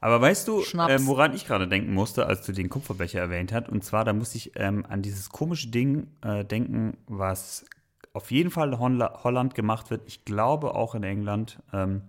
Aber 0.00 0.20
weißt 0.22 0.48
du, 0.48 0.62
ähm, 0.88 1.06
woran 1.06 1.34
ich 1.34 1.46
gerade 1.46 1.68
denken 1.68 1.92
musste, 1.92 2.26
als 2.26 2.46
du 2.46 2.52
den 2.52 2.70
Kupferbecher 2.70 3.20
erwähnt 3.20 3.52
hast? 3.52 3.68
Und 3.68 3.84
zwar, 3.84 4.04
da 4.04 4.14
musste 4.14 4.38
ich 4.38 4.52
ähm, 4.56 4.86
an 4.88 5.02
dieses 5.02 5.28
komische 5.28 5.68
Ding 5.68 6.06
äh, 6.22 6.44
denken, 6.46 6.96
was 7.06 7.66
auf 8.14 8.30
jeden 8.30 8.50
Fall 8.50 8.72
in 8.72 8.78
Holla- 8.78 9.22
Holland 9.22 9.54
gemacht 9.54 9.90
wird. 9.90 10.02
Ich 10.06 10.24
glaube 10.24 10.74
auch 10.74 10.94
in 10.94 11.02
England. 11.02 11.58
Ähm, 11.74 12.02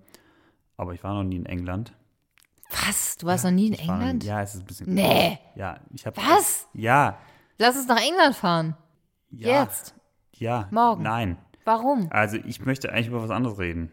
aber 0.78 0.94
ich 0.94 1.04
war 1.04 1.14
noch 1.14 1.24
nie 1.28 1.36
in 1.36 1.46
England. 1.46 1.92
Was? 2.70 3.18
Du 3.18 3.26
warst 3.28 3.44
noch 3.46 3.52
nie 3.52 3.68
in 3.68 3.74
Ich 3.74 3.88
war 3.88 3.96
England? 4.00 4.24
Ja, 4.24 4.42
es 4.42 4.56
ist 4.56 4.62
ein 4.62 4.66
bisschen. 4.66 4.94
Nee. 4.94 5.40
Ja, 5.56 5.80
ich 5.94 6.06
habe. 6.06 6.18
Was? 6.18 6.68
Ja, 6.74 7.18
Lass 7.60 7.76
uns 7.76 7.88
nach 7.88 8.02
England 8.02 8.36
fahren. 8.36 8.76
ja. 9.32 9.64
Jetzt. 9.64 9.96
Ja. 10.34 10.68
Morgen. 10.72 11.02
Nein. 11.02 11.38
Warum? 11.66 12.08
Also 12.12 12.38
ich 12.46 12.64
möchte 12.64 12.92
eigentlich 12.94 13.08
über 13.08 13.24
was 13.24 13.32
anderes 13.32 13.58
reden. 13.58 13.90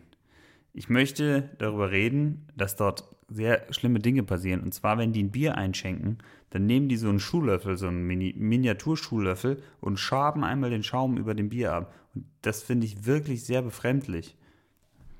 Ich 0.74 0.88
möchte 0.90 1.50
darüber 1.58 1.90
reden, 1.90 2.46
dass 2.54 2.76
dort 2.76 3.04
sehr 3.30 3.64
schlimme 3.72 4.00
Dinge 4.00 4.22
passieren. 4.22 4.60
Und 4.62 4.74
zwar, 4.74 4.98
wenn 4.98 5.12
die 5.12 5.22
ein 5.22 5.30
Bier 5.30 5.56
einschenken, 5.56 6.18
dann 6.50 6.66
nehmen 6.66 6.88
die 6.90 6.96
so 6.98 7.08
einen 7.08 7.20
Schuhlöffel, 7.20 7.78
so 7.78 7.86
einen 7.88 8.06
Mini 8.06 8.34
Miniaturschuhlöffel 8.36 9.62
und 9.80 9.98
schaben 9.98 10.44
einmal 10.44 10.68
den 10.70 10.82
Schaum 10.82 11.16
über 11.16 11.34
dem 11.34 11.48
Bier 11.48 11.72
ab. 11.72 11.94
Und 12.14 12.26
das 12.42 12.62
finde 12.62 12.86
ich 12.86 13.06
wirklich 13.06 13.44
sehr 13.44 13.62
befremdlich. 13.62 14.36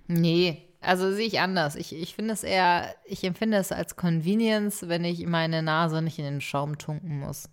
Nee, 0.06 0.62
also 0.84 1.12
sehe 1.12 1.26
ich 1.26 1.40
anders. 1.40 1.76
Ich, 1.76 1.94
ich 1.94 2.14
finde 2.14 2.34
es 2.34 2.42
eher, 2.44 2.94
ich 3.04 3.24
empfinde 3.24 3.56
es 3.56 3.72
als 3.72 3.96
Convenience, 3.96 4.88
wenn 4.88 5.04
ich 5.04 5.26
meine 5.26 5.62
Nase 5.62 6.02
nicht 6.02 6.18
in 6.18 6.24
den 6.24 6.40
Schaum 6.40 6.78
tunken 6.78 7.18
muss. 7.18 7.48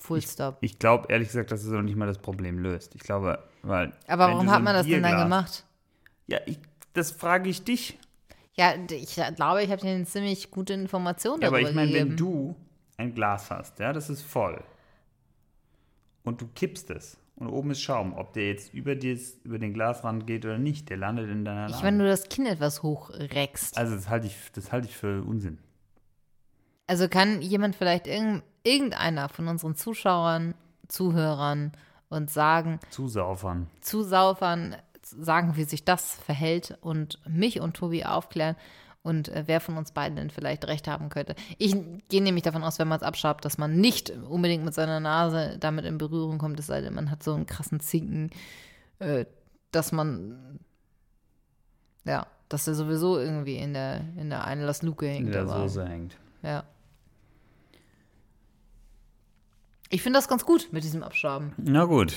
Full 0.00 0.22
stop. 0.22 0.58
Ich 0.60 0.78
glaube 0.78 1.06
ehrlich 1.10 1.28
gesagt, 1.28 1.50
dass 1.50 1.64
es 1.64 1.70
noch 1.70 1.82
nicht 1.82 1.96
mal 1.96 2.06
das 2.06 2.18
Problem 2.18 2.58
löst. 2.58 2.94
Ich 2.94 3.02
glaube, 3.02 3.42
weil. 3.62 3.92
Aber 4.06 4.28
warum 4.28 4.46
so 4.46 4.52
hat 4.52 4.62
man 4.62 4.74
das 4.74 4.86
denn 4.86 5.02
dann 5.02 5.18
gemacht? 5.18 5.64
Ja, 6.26 6.38
ich, 6.46 6.58
das 6.94 7.10
frage 7.10 7.50
ich 7.50 7.64
dich. 7.64 7.98
Ja, 8.54 8.74
ich 8.90 9.14
glaube, 9.36 9.62
ich 9.62 9.70
habe 9.70 9.80
dir 9.80 9.90
eine 9.90 10.04
ziemlich 10.04 10.50
gute 10.50 10.72
Information 10.72 11.40
Ja, 11.40 11.48
aber 11.48 11.58
darüber 11.58 11.70
ich 11.70 11.76
meine, 11.76 11.92
gegeben. 11.92 12.10
wenn 12.10 12.16
du 12.16 12.56
ein 12.96 13.14
Glas 13.14 13.50
hast, 13.50 13.78
ja, 13.78 13.92
das 13.92 14.10
ist 14.10 14.22
voll. 14.22 14.62
Und 16.24 16.40
du 16.40 16.48
kippst 16.54 16.90
es. 16.90 17.18
Und 17.36 17.48
oben 17.48 17.70
ist 17.70 17.80
Schaum. 17.80 18.14
Ob 18.14 18.32
der 18.32 18.48
jetzt 18.48 18.74
über, 18.74 18.96
dies, 18.96 19.38
über 19.44 19.58
den 19.58 19.72
Glasrand 19.72 20.26
geht 20.26 20.44
oder 20.44 20.58
nicht, 20.58 20.90
der 20.90 20.96
landet 20.96 21.30
in 21.30 21.44
deiner 21.44 21.66
ich, 21.66 21.72
Nase. 21.72 21.84
wenn 21.84 21.98
du 21.98 22.06
das 22.06 22.28
Kinn 22.28 22.46
etwas 22.46 22.82
hochreckst. 22.82 23.78
also 23.78 23.94
das 23.94 24.08
halte 24.08 24.26
ich, 24.26 24.36
das 24.52 24.72
halte 24.72 24.88
ich 24.88 24.96
für 24.96 25.22
Unsinn. 25.22 25.58
Also 26.88 27.08
kann 27.08 27.40
jemand 27.42 27.76
vielleicht 27.76 28.06
irgend, 28.06 28.42
irgendeiner 28.64 29.28
von 29.28 29.46
unseren 29.46 29.76
Zuschauern, 29.76 30.54
Zuhörern 30.88 31.72
und 32.08 32.30
sagen, 32.30 32.80
Zusaufern. 32.90 33.68
Zusaufern 33.82 34.76
sagen, 35.02 35.56
wie 35.56 35.64
sich 35.64 35.84
das 35.84 36.14
verhält 36.14 36.76
und 36.80 37.20
mich 37.28 37.60
und 37.60 37.76
Tobi 37.76 38.04
aufklären 38.04 38.56
und 39.08 39.30
äh, 39.30 39.44
wer 39.46 39.60
von 39.60 39.78
uns 39.78 39.92
beiden 39.92 40.16
denn 40.16 40.30
vielleicht 40.30 40.66
recht 40.66 40.86
haben 40.86 41.08
könnte. 41.08 41.34
Ich 41.56 41.74
gehe 42.08 42.22
nämlich 42.22 42.44
davon 42.44 42.62
aus, 42.62 42.78
wenn 42.78 42.88
man 42.88 42.98
es 42.98 43.02
abschabt, 43.02 43.44
dass 43.44 43.56
man 43.56 43.80
nicht 43.80 44.10
unbedingt 44.10 44.64
mit 44.64 44.74
seiner 44.74 45.00
Nase 45.00 45.56
damit 45.58 45.86
in 45.86 45.96
Berührung 45.96 46.36
kommt, 46.36 46.60
es 46.60 46.66
sei 46.66 46.82
denn, 46.82 46.94
man 46.94 47.10
hat 47.10 47.22
so 47.22 47.32
einen 47.32 47.46
krassen 47.46 47.80
Zinken, 47.80 48.30
äh, 48.98 49.24
dass 49.72 49.92
man, 49.92 50.60
ja, 52.04 52.26
dass 52.50 52.68
er 52.68 52.74
sowieso 52.74 53.18
irgendwie 53.18 53.56
in 53.56 53.72
der, 53.72 54.04
in 54.16 54.28
der 54.28 54.44
Einlassluke 54.44 55.06
hängt. 55.06 55.26
In 55.26 55.32
der 55.32 55.48
Soße 55.48 55.88
hängt. 55.88 56.18
Ja. 56.42 56.64
Ich 59.88 60.02
finde 60.02 60.18
das 60.18 60.28
ganz 60.28 60.44
gut 60.44 60.68
mit 60.70 60.84
diesem 60.84 61.02
Abschaben. 61.02 61.54
Na 61.56 61.86
gut. 61.86 62.14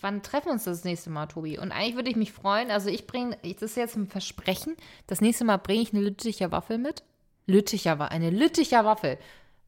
Wann 0.00 0.22
treffen 0.22 0.46
wir 0.46 0.52
uns 0.52 0.64
das 0.64 0.84
nächste 0.84 1.10
Mal, 1.10 1.26
Tobi? 1.26 1.58
Und 1.58 1.72
eigentlich 1.72 1.94
würde 1.94 2.10
ich 2.10 2.16
mich 2.16 2.32
freuen, 2.32 2.70
also 2.70 2.88
ich 2.88 3.06
bringe, 3.06 3.36
das 3.42 3.62
ist 3.62 3.76
jetzt 3.76 3.96
ein 3.96 4.06
Versprechen, 4.06 4.76
das 5.06 5.20
nächste 5.20 5.44
Mal 5.44 5.58
bringe 5.58 5.82
ich 5.82 5.92
eine 5.92 6.02
Lütticher 6.02 6.50
Waffel 6.52 6.78
mit. 6.78 7.02
Lütticher 7.46 7.98
Waffel, 7.98 8.14
eine 8.14 8.30
Lütticher 8.30 8.84
Waffel. 8.84 9.18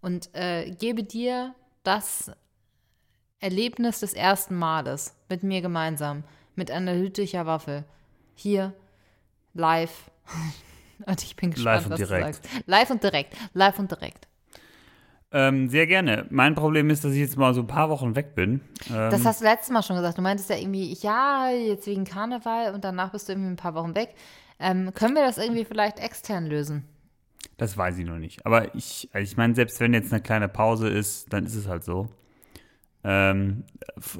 Und 0.01 0.35
äh, 0.35 0.71
gebe 0.71 1.05
dir 1.05 1.55
das 1.83 2.33
Erlebnis 3.41 4.01
des 4.01 4.15
ersten 4.15 4.57
Males 4.57 5.15
mit 5.29 5.43
mir 5.43 5.61
gemeinsam, 5.61 6.25
mit 6.55 6.71
einer 6.71 6.95
Lütticher 6.95 7.45
Waffel. 7.45 7.85
Hier, 8.35 8.73
live. 9.55 10.11
Und 11.07 11.23
ich 11.25 11.35
bin 11.35 11.51
gespannt, 11.51 11.79
Live 11.79 11.85
und 11.87 11.91
was 11.91 11.99
direkt. 11.99 12.45
du 12.45 12.49
sagst. 12.49 12.67
Live 12.67 12.91
und 12.91 13.03
direkt. 13.03 13.37
Live 13.55 13.79
und 13.81 13.91
direkt. 13.91 14.29
Ähm, 15.35 15.69
sehr 15.71 15.87
gerne. 15.87 16.27
Mein 16.31 16.55
Problem 16.55 16.91
ist, 16.91 17.05
dass 17.05 17.13
ich 17.13 17.19
jetzt 17.21 17.39
mal 17.39 17.55
so 17.55 17.63
ein 17.63 17.67
paar 17.67 17.89
Wochen 17.89 18.15
weg 18.15 18.35
bin. 18.35 18.61
Ähm, 18.91 19.11
Das 19.11 19.25
hast 19.25 19.41
du 19.41 19.45
letztes 19.45 19.71
Mal 19.71 19.83
schon 19.83 19.97
gesagt. 19.97 20.19
Du 20.19 20.23
meintest 20.23 20.51
ja 20.51 20.57
irgendwie, 20.57 20.93
ja, 21.01 21.49
jetzt 21.51 21.87
wegen 21.87 22.05
Karneval 22.05 22.75
und 22.75 22.85
danach 22.85 23.13
bist 23.13 23.29
du 23.29 23.33
irgendwie 23.33 23.51
ein 23.51 23.57
paar 23.57 23.75
Wochen 23.75 23.95
weg. 23.95 24.15
Ähm, 24.61 24.93
können 24.95 25.15
wir 25.15 25.25
das 25.25 25.39
irgendwie 25.39 25.65
vielleicht 25.65 25.99
extern 25.99 26.47
lösen? 26.47 26.85
Das 27.57 27.77
weiß 27.77 27.99
ich 27.99 28.07
noch 28.07 28.19
nicht. 28.19 28.45
Aber 28.45 28.75
ich, 28.75 29.09
also 29.13 29.25
ich 29.25 29.37
meine, 29.37 29.55
selbst 29.55 29.81
wenn 29.81 29.95
jetzt 29.95 30.13
eine 30.13 30.23
kleine 30.23 30.49
Pause 30.49 30.89
ist, 30.89 31.33
dann 31.33 31.47
ist 31.47 31.55
es 31.55 31.67
halt 31.67 31.85
so. 31.85 32.09
Ähm, 33.05 33.65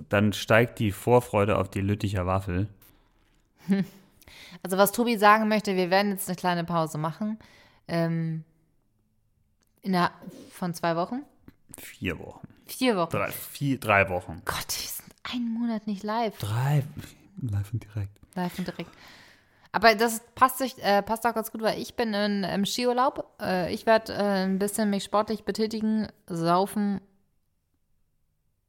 dann 0.09 0.33
steigt 0.33 0.79
die 0.79 0.93
Vorfreude 0.93 1.59
auf 1.59 1.69
die 1.69 1.81
Lütticher 1.81 2.27
Waffel. 2.27 2.69
Also 4.63 4.77
was 4.77 4.93
Tobi 4.93 5.17
sagen 5.17 5.49
möchte, 5.49 5.77
wir 5.77 5.91
werden 5.91 6.13
jetzt 6.13 6.29
eine 6.29 6.37
kleine 6.37 6.65
Pause 6.65 6.99
machen. 6.99 7.39
Ähm, 7.89 8.45
innerhalb 9.83 10.13
von 10.51 10.75
zwei 10.75 10.97
Wochen? 10.97 11.23
Vier 11.79 12.19
Wochen. 12.19 12.49
Vier 12.67 12.97
Wochen. 12.97 13.11
Drei, 13.11 13.31
vier, 13.31 13.79
drei 13.79 14.09
Wochen. 14.09 14.43
Gott, 14.45 14.69
wir 14.69 14.89
sind 14.89 15.13
einen 15.33 15.53
Monat 15.53 15.87
nicht 15.87 16.03
live. 16.03 16.39
Drei. 16.39 16.85
Live 17.41 17.73
und 17.73 17.85
direkt. 17.85 18.19
Live 18.35 18.59
und 18.59 18.67
direkt. 18.69 18.91
Aber 19.73 19.95
das 19.95 20.23
passt, 20.35 20.59
sich, 20.59 20.83
äh, 20.83 21.03
passt 21.03 21.27
auch 21.27 21.35
ganz 21.35 21.51
gut, 21.51 21.63
weil 21.63 21.81
ich 21.81 21.95
bin 21.95 22.13
in, 22.13 22.45
im 22.45 22.67
Skiurlaub. 22.67 23.27
Äh, 23.41 23.73
ich 23.73 23.87
werde 23.87 24.13
äh, 24.13 24.45
ein 24.45 24.59
bisschen 24.59 24.91
mich 24.91 25.05
sportlich 25.05 25.45
betätigen, 25.45 26.09
saufen 26.27 27.01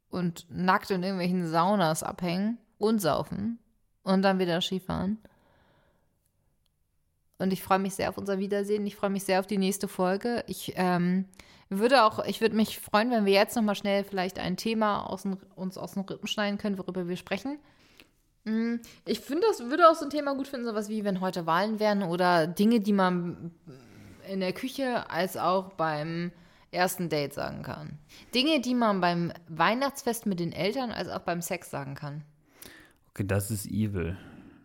und 0.08 0.46
nackt 0.48 0.90
in 0.90 1.02
irgendwelchen 1.02 1.46
Saunas 1.46 2.02
abhängen 2.02 2.58
und 2.78 3.00
saufen 3.00 3.58
und 4.02 4.22
dann 4.22 4.38
wieder 4.38 4.60
Skifahren. 4.62 5.18
Und 7.44 7.52
ich 7.52 7.62
freue 7.62 7.78
mich 7.78 7.94
sehr 7.94 8.08
auf 8.08 8.16
unser 8.16 8.38
Wiedersehen. 8.38 8.86
Ich 8.86 8.96
freue 8.96 9.10
mich 9.10 9.24
sehr 9.24 9.38
auf 9.38 9.46
die 9.46 9.58
nächste 9.58 9.86
Folge. 9.86 10.44
Ich 10.46 10.72
ähm, 10.76 11.26
würde 11.68 12.04
auch, 12.04 12.24
ich 12.24 12.40
würde 12.40 12.56
mich 12.56 12.80
freuen, 12.80 13.10
wenn 13.10 13.26
wir 13.26 13.34
jetzt 13.34 13.54
nochmal 13.54 13.74
schnell 13.74 14.02
vielleicht 14.02 14.38
ein 14.38 14.56
Thema 14.56 15.04
aus 15.04 15.24
den, 15.24 15.36
uns 15.54 15.76
aus 15.76 15.92
den 15.92 16.04
Rippen 16.04 16.26
schneiden 16.26 16.56
können, 16.56 16.78
worüber 16.78 17.06
wir 17.06 17.18
sprechen. 17.18 17.58
Mm, 18.44 18.76
Ich 19.04 19.20
finde, 19.20 19.46
das 19.46 19.60
würde 19.60 19.90
auch 19.90 19.94
so 19.94 20.04
ein 20.06 20.10
Thema 20.10 20.34
gut 20.34 20.48
finden, 20.48 20.64
sowas 20.64 20.88
wie 20.88 21.04
wenn 21.04 21.20
heute 21.20 21.44
Wahlen 21.44 21.80
wären 21.80 22.02
oder 22.02 22.46
Dinge, 22.46 22.80
die 22.80 22.94
man 22.94 23.50
in 24.26 24.40
der 24.40 24.54
Küche 24.54 25.10
als 25.10 25.36
auch 25.36 25.74
beim 25.74 26.32
ersten 26.70 27.10
Date 27.10 27.34
sagen 27.34 27.62
kann. 27.62 27.98
Dinge, 28.34 28.62
die 28.62 28.74
man 28.74 29.02
beim 29.02 29.34
Weihnachtsfest 29.48 30.24
mit 30.24 30.40
den 30.40 30.52
Eltern 30.52 30.90
als 30.90 31.10
auch 31.10 31.20
beim 31.20 31.42
Sex 31.42 31.70
sagen 31.70 31.94
kann. 31.94 32.24
Okay, 33.10 33.26
das 33.26 33.50
ist 33.50 33.66
evil. 33.66 34.16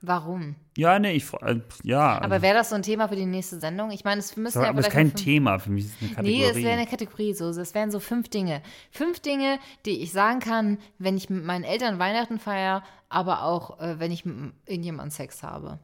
Warum? 0.02 0.56
Ja, 0.78 0.98
nee, 0.98 1.12
ich 1.12 1.34
äh, 1.42 1.60
ja. 1.84 2.22
Aber 2.22 2.42
wäre 2.42 2.54
das 2.56 2.70
so 2.70 2.76
ein 2.76 2.84
Thema 2.84 3.10
für 3.10 3.18
die 3.18 3.26
nächste 3.26 3.60
Sendung? 3.60 3.92
Ich 3.92 4.06
meine, 4.06 4.20
es 4.20 4.38
müssen 4.38 4.60
aber, 4.60 4.68
ja 4.68 4.70
aber 4.72 4.80
es 4.80 4.88
ist 4.88 4.94
kein 4.94 5.14
Thema 5.14 5.60
für 5.60 5.72
mich, 5.72 5.86
es 5.86 5.92
ist 5.92 6.02
eine 6.02 6.10
Kategorie. 6.12 6.38
Nee, 6.40 6.46
es 6.46 6.56
wäre 6.56 6.72
eine 6.72 6.88
Kategorie 6.88 7.34
so. 7.34 7.50
Es 7.50 7.76
wären 7.76 7.92
so 7.92 8.00
fünf 8.00 8.30
Dinge. 8.30 8.62
Fünf 8.92 9.20
Dinge, 9.20 9.60
die 9.86 10.02
ich 10.02 10.14
sagen 10.14 10.40
kann, 10.40 10.78
wenn 10.98 11.18
ich 11.18 11.30
mit 11.30 11.44
meinen 11.44 11.66
Eltern 11.66 12.00
Weihnachten 12.00 12.40
feiere, 12.40 12.82
aber 13.10 13.44
auch, 13.44 13.80
äh, 13.82 14.00
wenn 14.00 14.12
ich 14.12 14.24
mit 14.24 14.54
irgendjemandem 14.66 15.12
Sex 15.12 15.44
habe. 15.44 15.80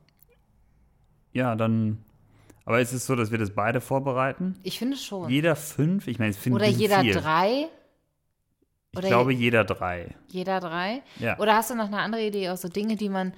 ja, 1.34 1.56
dann. 1.56 2.00
Aber 2.68 2.80
ist 2.82 2.94
es 2.94 3.06
so, 3.06 3.16
dass 3.16 3.30
wir 3.32 3.38
das 3.38 3.52
beide 3.52 3.80
vorbereiten? 3.82 4.56
Ich 4.64 4.80
finde 4.80 4.98
schon. 4.98 5.30
Jeder 5.30 5.56
fünf? 5.56 6.08
Ich 6.08 6.18
meine, 6.20 6.32
ich 6.32 6.38
finde 6.38 6.56
Oder 6.56 6.68
jeder 6.68 7.02
viel. 7.02 7.14
drei? 7.14 7.68
Ich 8.92 8.98
Oder 8.98 9.08
glaube, 9.10 9.34
jeder 9.34 9.66
drei. 9.66 10.16
Jeder 10.30 10.60
drei? 10.62 11.04
Ja. 11.20 11.38
Oder 11.38 11.56
hast 11.58 11.70
du 11.70 11.76
noch 11.76 11.88
eine 11.88 12.00
andere 12.00 12.26
Idee, 12.26 12.50
auch 12.50 12.58
so 12.58 12.70
Dinge, 12.70 12.96
die 12.96 13.10
man. 13.10 13.34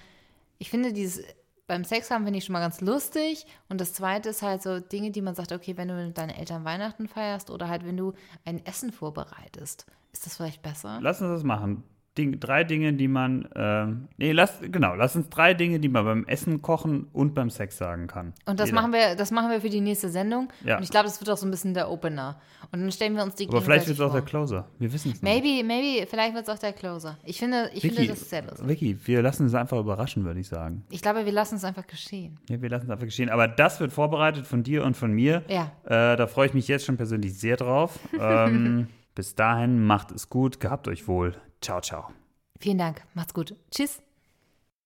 Ich 0.57 0.69
finde, 0.69 0.93
dieses 0.93 1.23
beim 1.67 1.83
Sex 1.83 2.09
haben 2.09 2.23
finde 2.23 2.39
ich 2.39 2.45
schon 2.45 2.53
mal 2.53 2.61
ganz 2.61 2.81
lustig. 2.81 3.45
Und 3.69 3.81
das 3.81 3.93
zweite 3.93 4.29
ist 4.29 4.41
halt 4.41 4.63
so 4.63 4.79
Dinge, 4.79 5.11
die 5.11 5.21
man 5.21 5.35
sagt, 5.35 5.51
okay, 5.51 5.75
wenn 5.75 5.89
du 5.89 5.93
mit 5.93 6.17
deinen 6.17 6.29
Eltern 6.29 6.63
Weihnachten 6.63 7.07
feierst 7.07 7.51
oder 7.51 7.67
halt, 7.67 7.85
wenn 7.85 7.97
du 7.97 8.13
ein 8.45 8.65
Essen 8.65 8.91
vorbereitest, 8.91 9.85
ist 10.13 10.25
das 10.25 10.37
vielleicht 10.37 10.61
besser? 10.61 10.99
Lass 11.01 11.21
uns 11.21 11.29
das 11.29 11.43
machen. 11.43 11.83
Ding, 12.17 12.39
drei 12.39 12.63
Dinge, 12.63 12.93
die 12.93 13.07
man. 13.07 13.47
Ähm, 13.55 14.07
nee, 14.17 14.31
lass, 14.31 14.59
genau, 14.61 14.95
lass 14.95 15.15
uns 15.15 15.29
drei 15.29 15.53
Dinge, 15.53 15.79
die 15.79 15.89
man 15.89 16.05
beim 16.05 16.25
Essen, 16.25 16.61
Kochen 16.61 17.07
und 17.13 17.33
beim 17.33 17.49
Sex 17.49 17.77
sagen 17.77 18.07
kann. 18.07 18.33
Und 18.45 18.59
das 18.59 18.69
Jeder. 18.69 18.81
machen 18.81 18.93
wir, 18.93 19.15
das 19.15 19.31
machen 19.31 19.49
wir 19.49 19.61
für 19.61 19.69
die 19.69 19.81
nächste 19.81 20.09
Sendung. 20.09 20.49
Ja. 20.63 20.77
Und 20.77 20.83
ich 20.83 20.89
glaube, 20.89 21.05
das 21.05 21.19
wird 21.19 21.29
auch 21.29 21.37
so 21.37 21.45
ein 21.45 21.51
bisschen 21.51 21.73
der 21.73 21.89
Opener. 21.89 22.39
Und 22.71 22.81
dann 22.81 22.91
stellen 22.91 23.15
wir 23.15 23.23
uns 23.23 23.35
die 23.35 23.47
Aber 23.47 23.61
vielleicht 23.61 23.87
wird 23.87 23.97
es 23.97 24.03
auch 24.03 24.11
der. 24.11 24.21
Closer. 24.21 24.67
Wir 24.79 24.91
wissen 24.91 25.11
es 25.11 25.21
nicht. 25.21 25.23
Maybe, 25.23 25.65
maybe, 25.65 26.05
vielleicht 26.07 26.33
wird 26.33 26.47
es 26.47 26.53
auch 26.53 26.59
der 26.59 26.73
Closer. 26.73 27.17
Ich 27.23 27.39
finde, 27.39 27.69
ich 27.73 27.81
finde 27.81 27.97
Vicky, 27.97 28.07
das 28.07 28.29
sehr 28.29 28.43
lustig. 28.43 28.67
Vicky, 28.67 28.97
wir 29.05 29.21
lassen 29.21 29.45
es 29.45 29.53
einfach 29.53 29.79
überraschen, 29.79 30.25
würde 30.25 30.39
ich 30.39 30.47
sagen. 30.47 30.83
Ich 30.89 31.01
glaube, 31.01 31.25
wir 31.25 31.31
lassen 31.31 31.55
es 31.55 31.63
einfach 31.63 31.87
geschehen. 31.87 32.39
Ja, 32.49 32.61
wir 32.61 32.69
lassen 32.69 32.85
es 32.85 32.91
einfach 32.91 33.05
geschehen. 33.05 33.29
Aber 33.29 33.47
das 33.47 33.79
wird 33.79 33.93
vorbereitet 33.93 34.47
von 34.47 34.63
dir 34.63 34.83
und 34.83 34.97
von 34.97 35.11
mir. 35.11 35.43
Ja. 35.47 35.71
Äh, 35.85 36.17
da 36.17 36.27
freue 36.27 36.47
ich 36.47 36.53
mich 36.53 36.67
jetzt 36.67 36.85
schon 36.85 36.97
persönlich 36.97 37.37
sehr 37.37 37.55
drauf. 37.55 37.99
ähm, 38.19 38.87
bis 39.15 39.33
dahin, 39.33 39.83
macht 39.83 40.11
es 40.11 40.29
gut, 40.29 40.59
gehabt 40.59 40.87
euch 40.87 41.07
wohl. 41.07 41.33
Ciao, 41.61 41.81
ciao. 41.81 42.11
Vielen 42.59 42.77
Dank. 42.77 43.03
Macht's 43.13 43.33
gut. 43.33 43.55
Tschüss. 43.71 44.01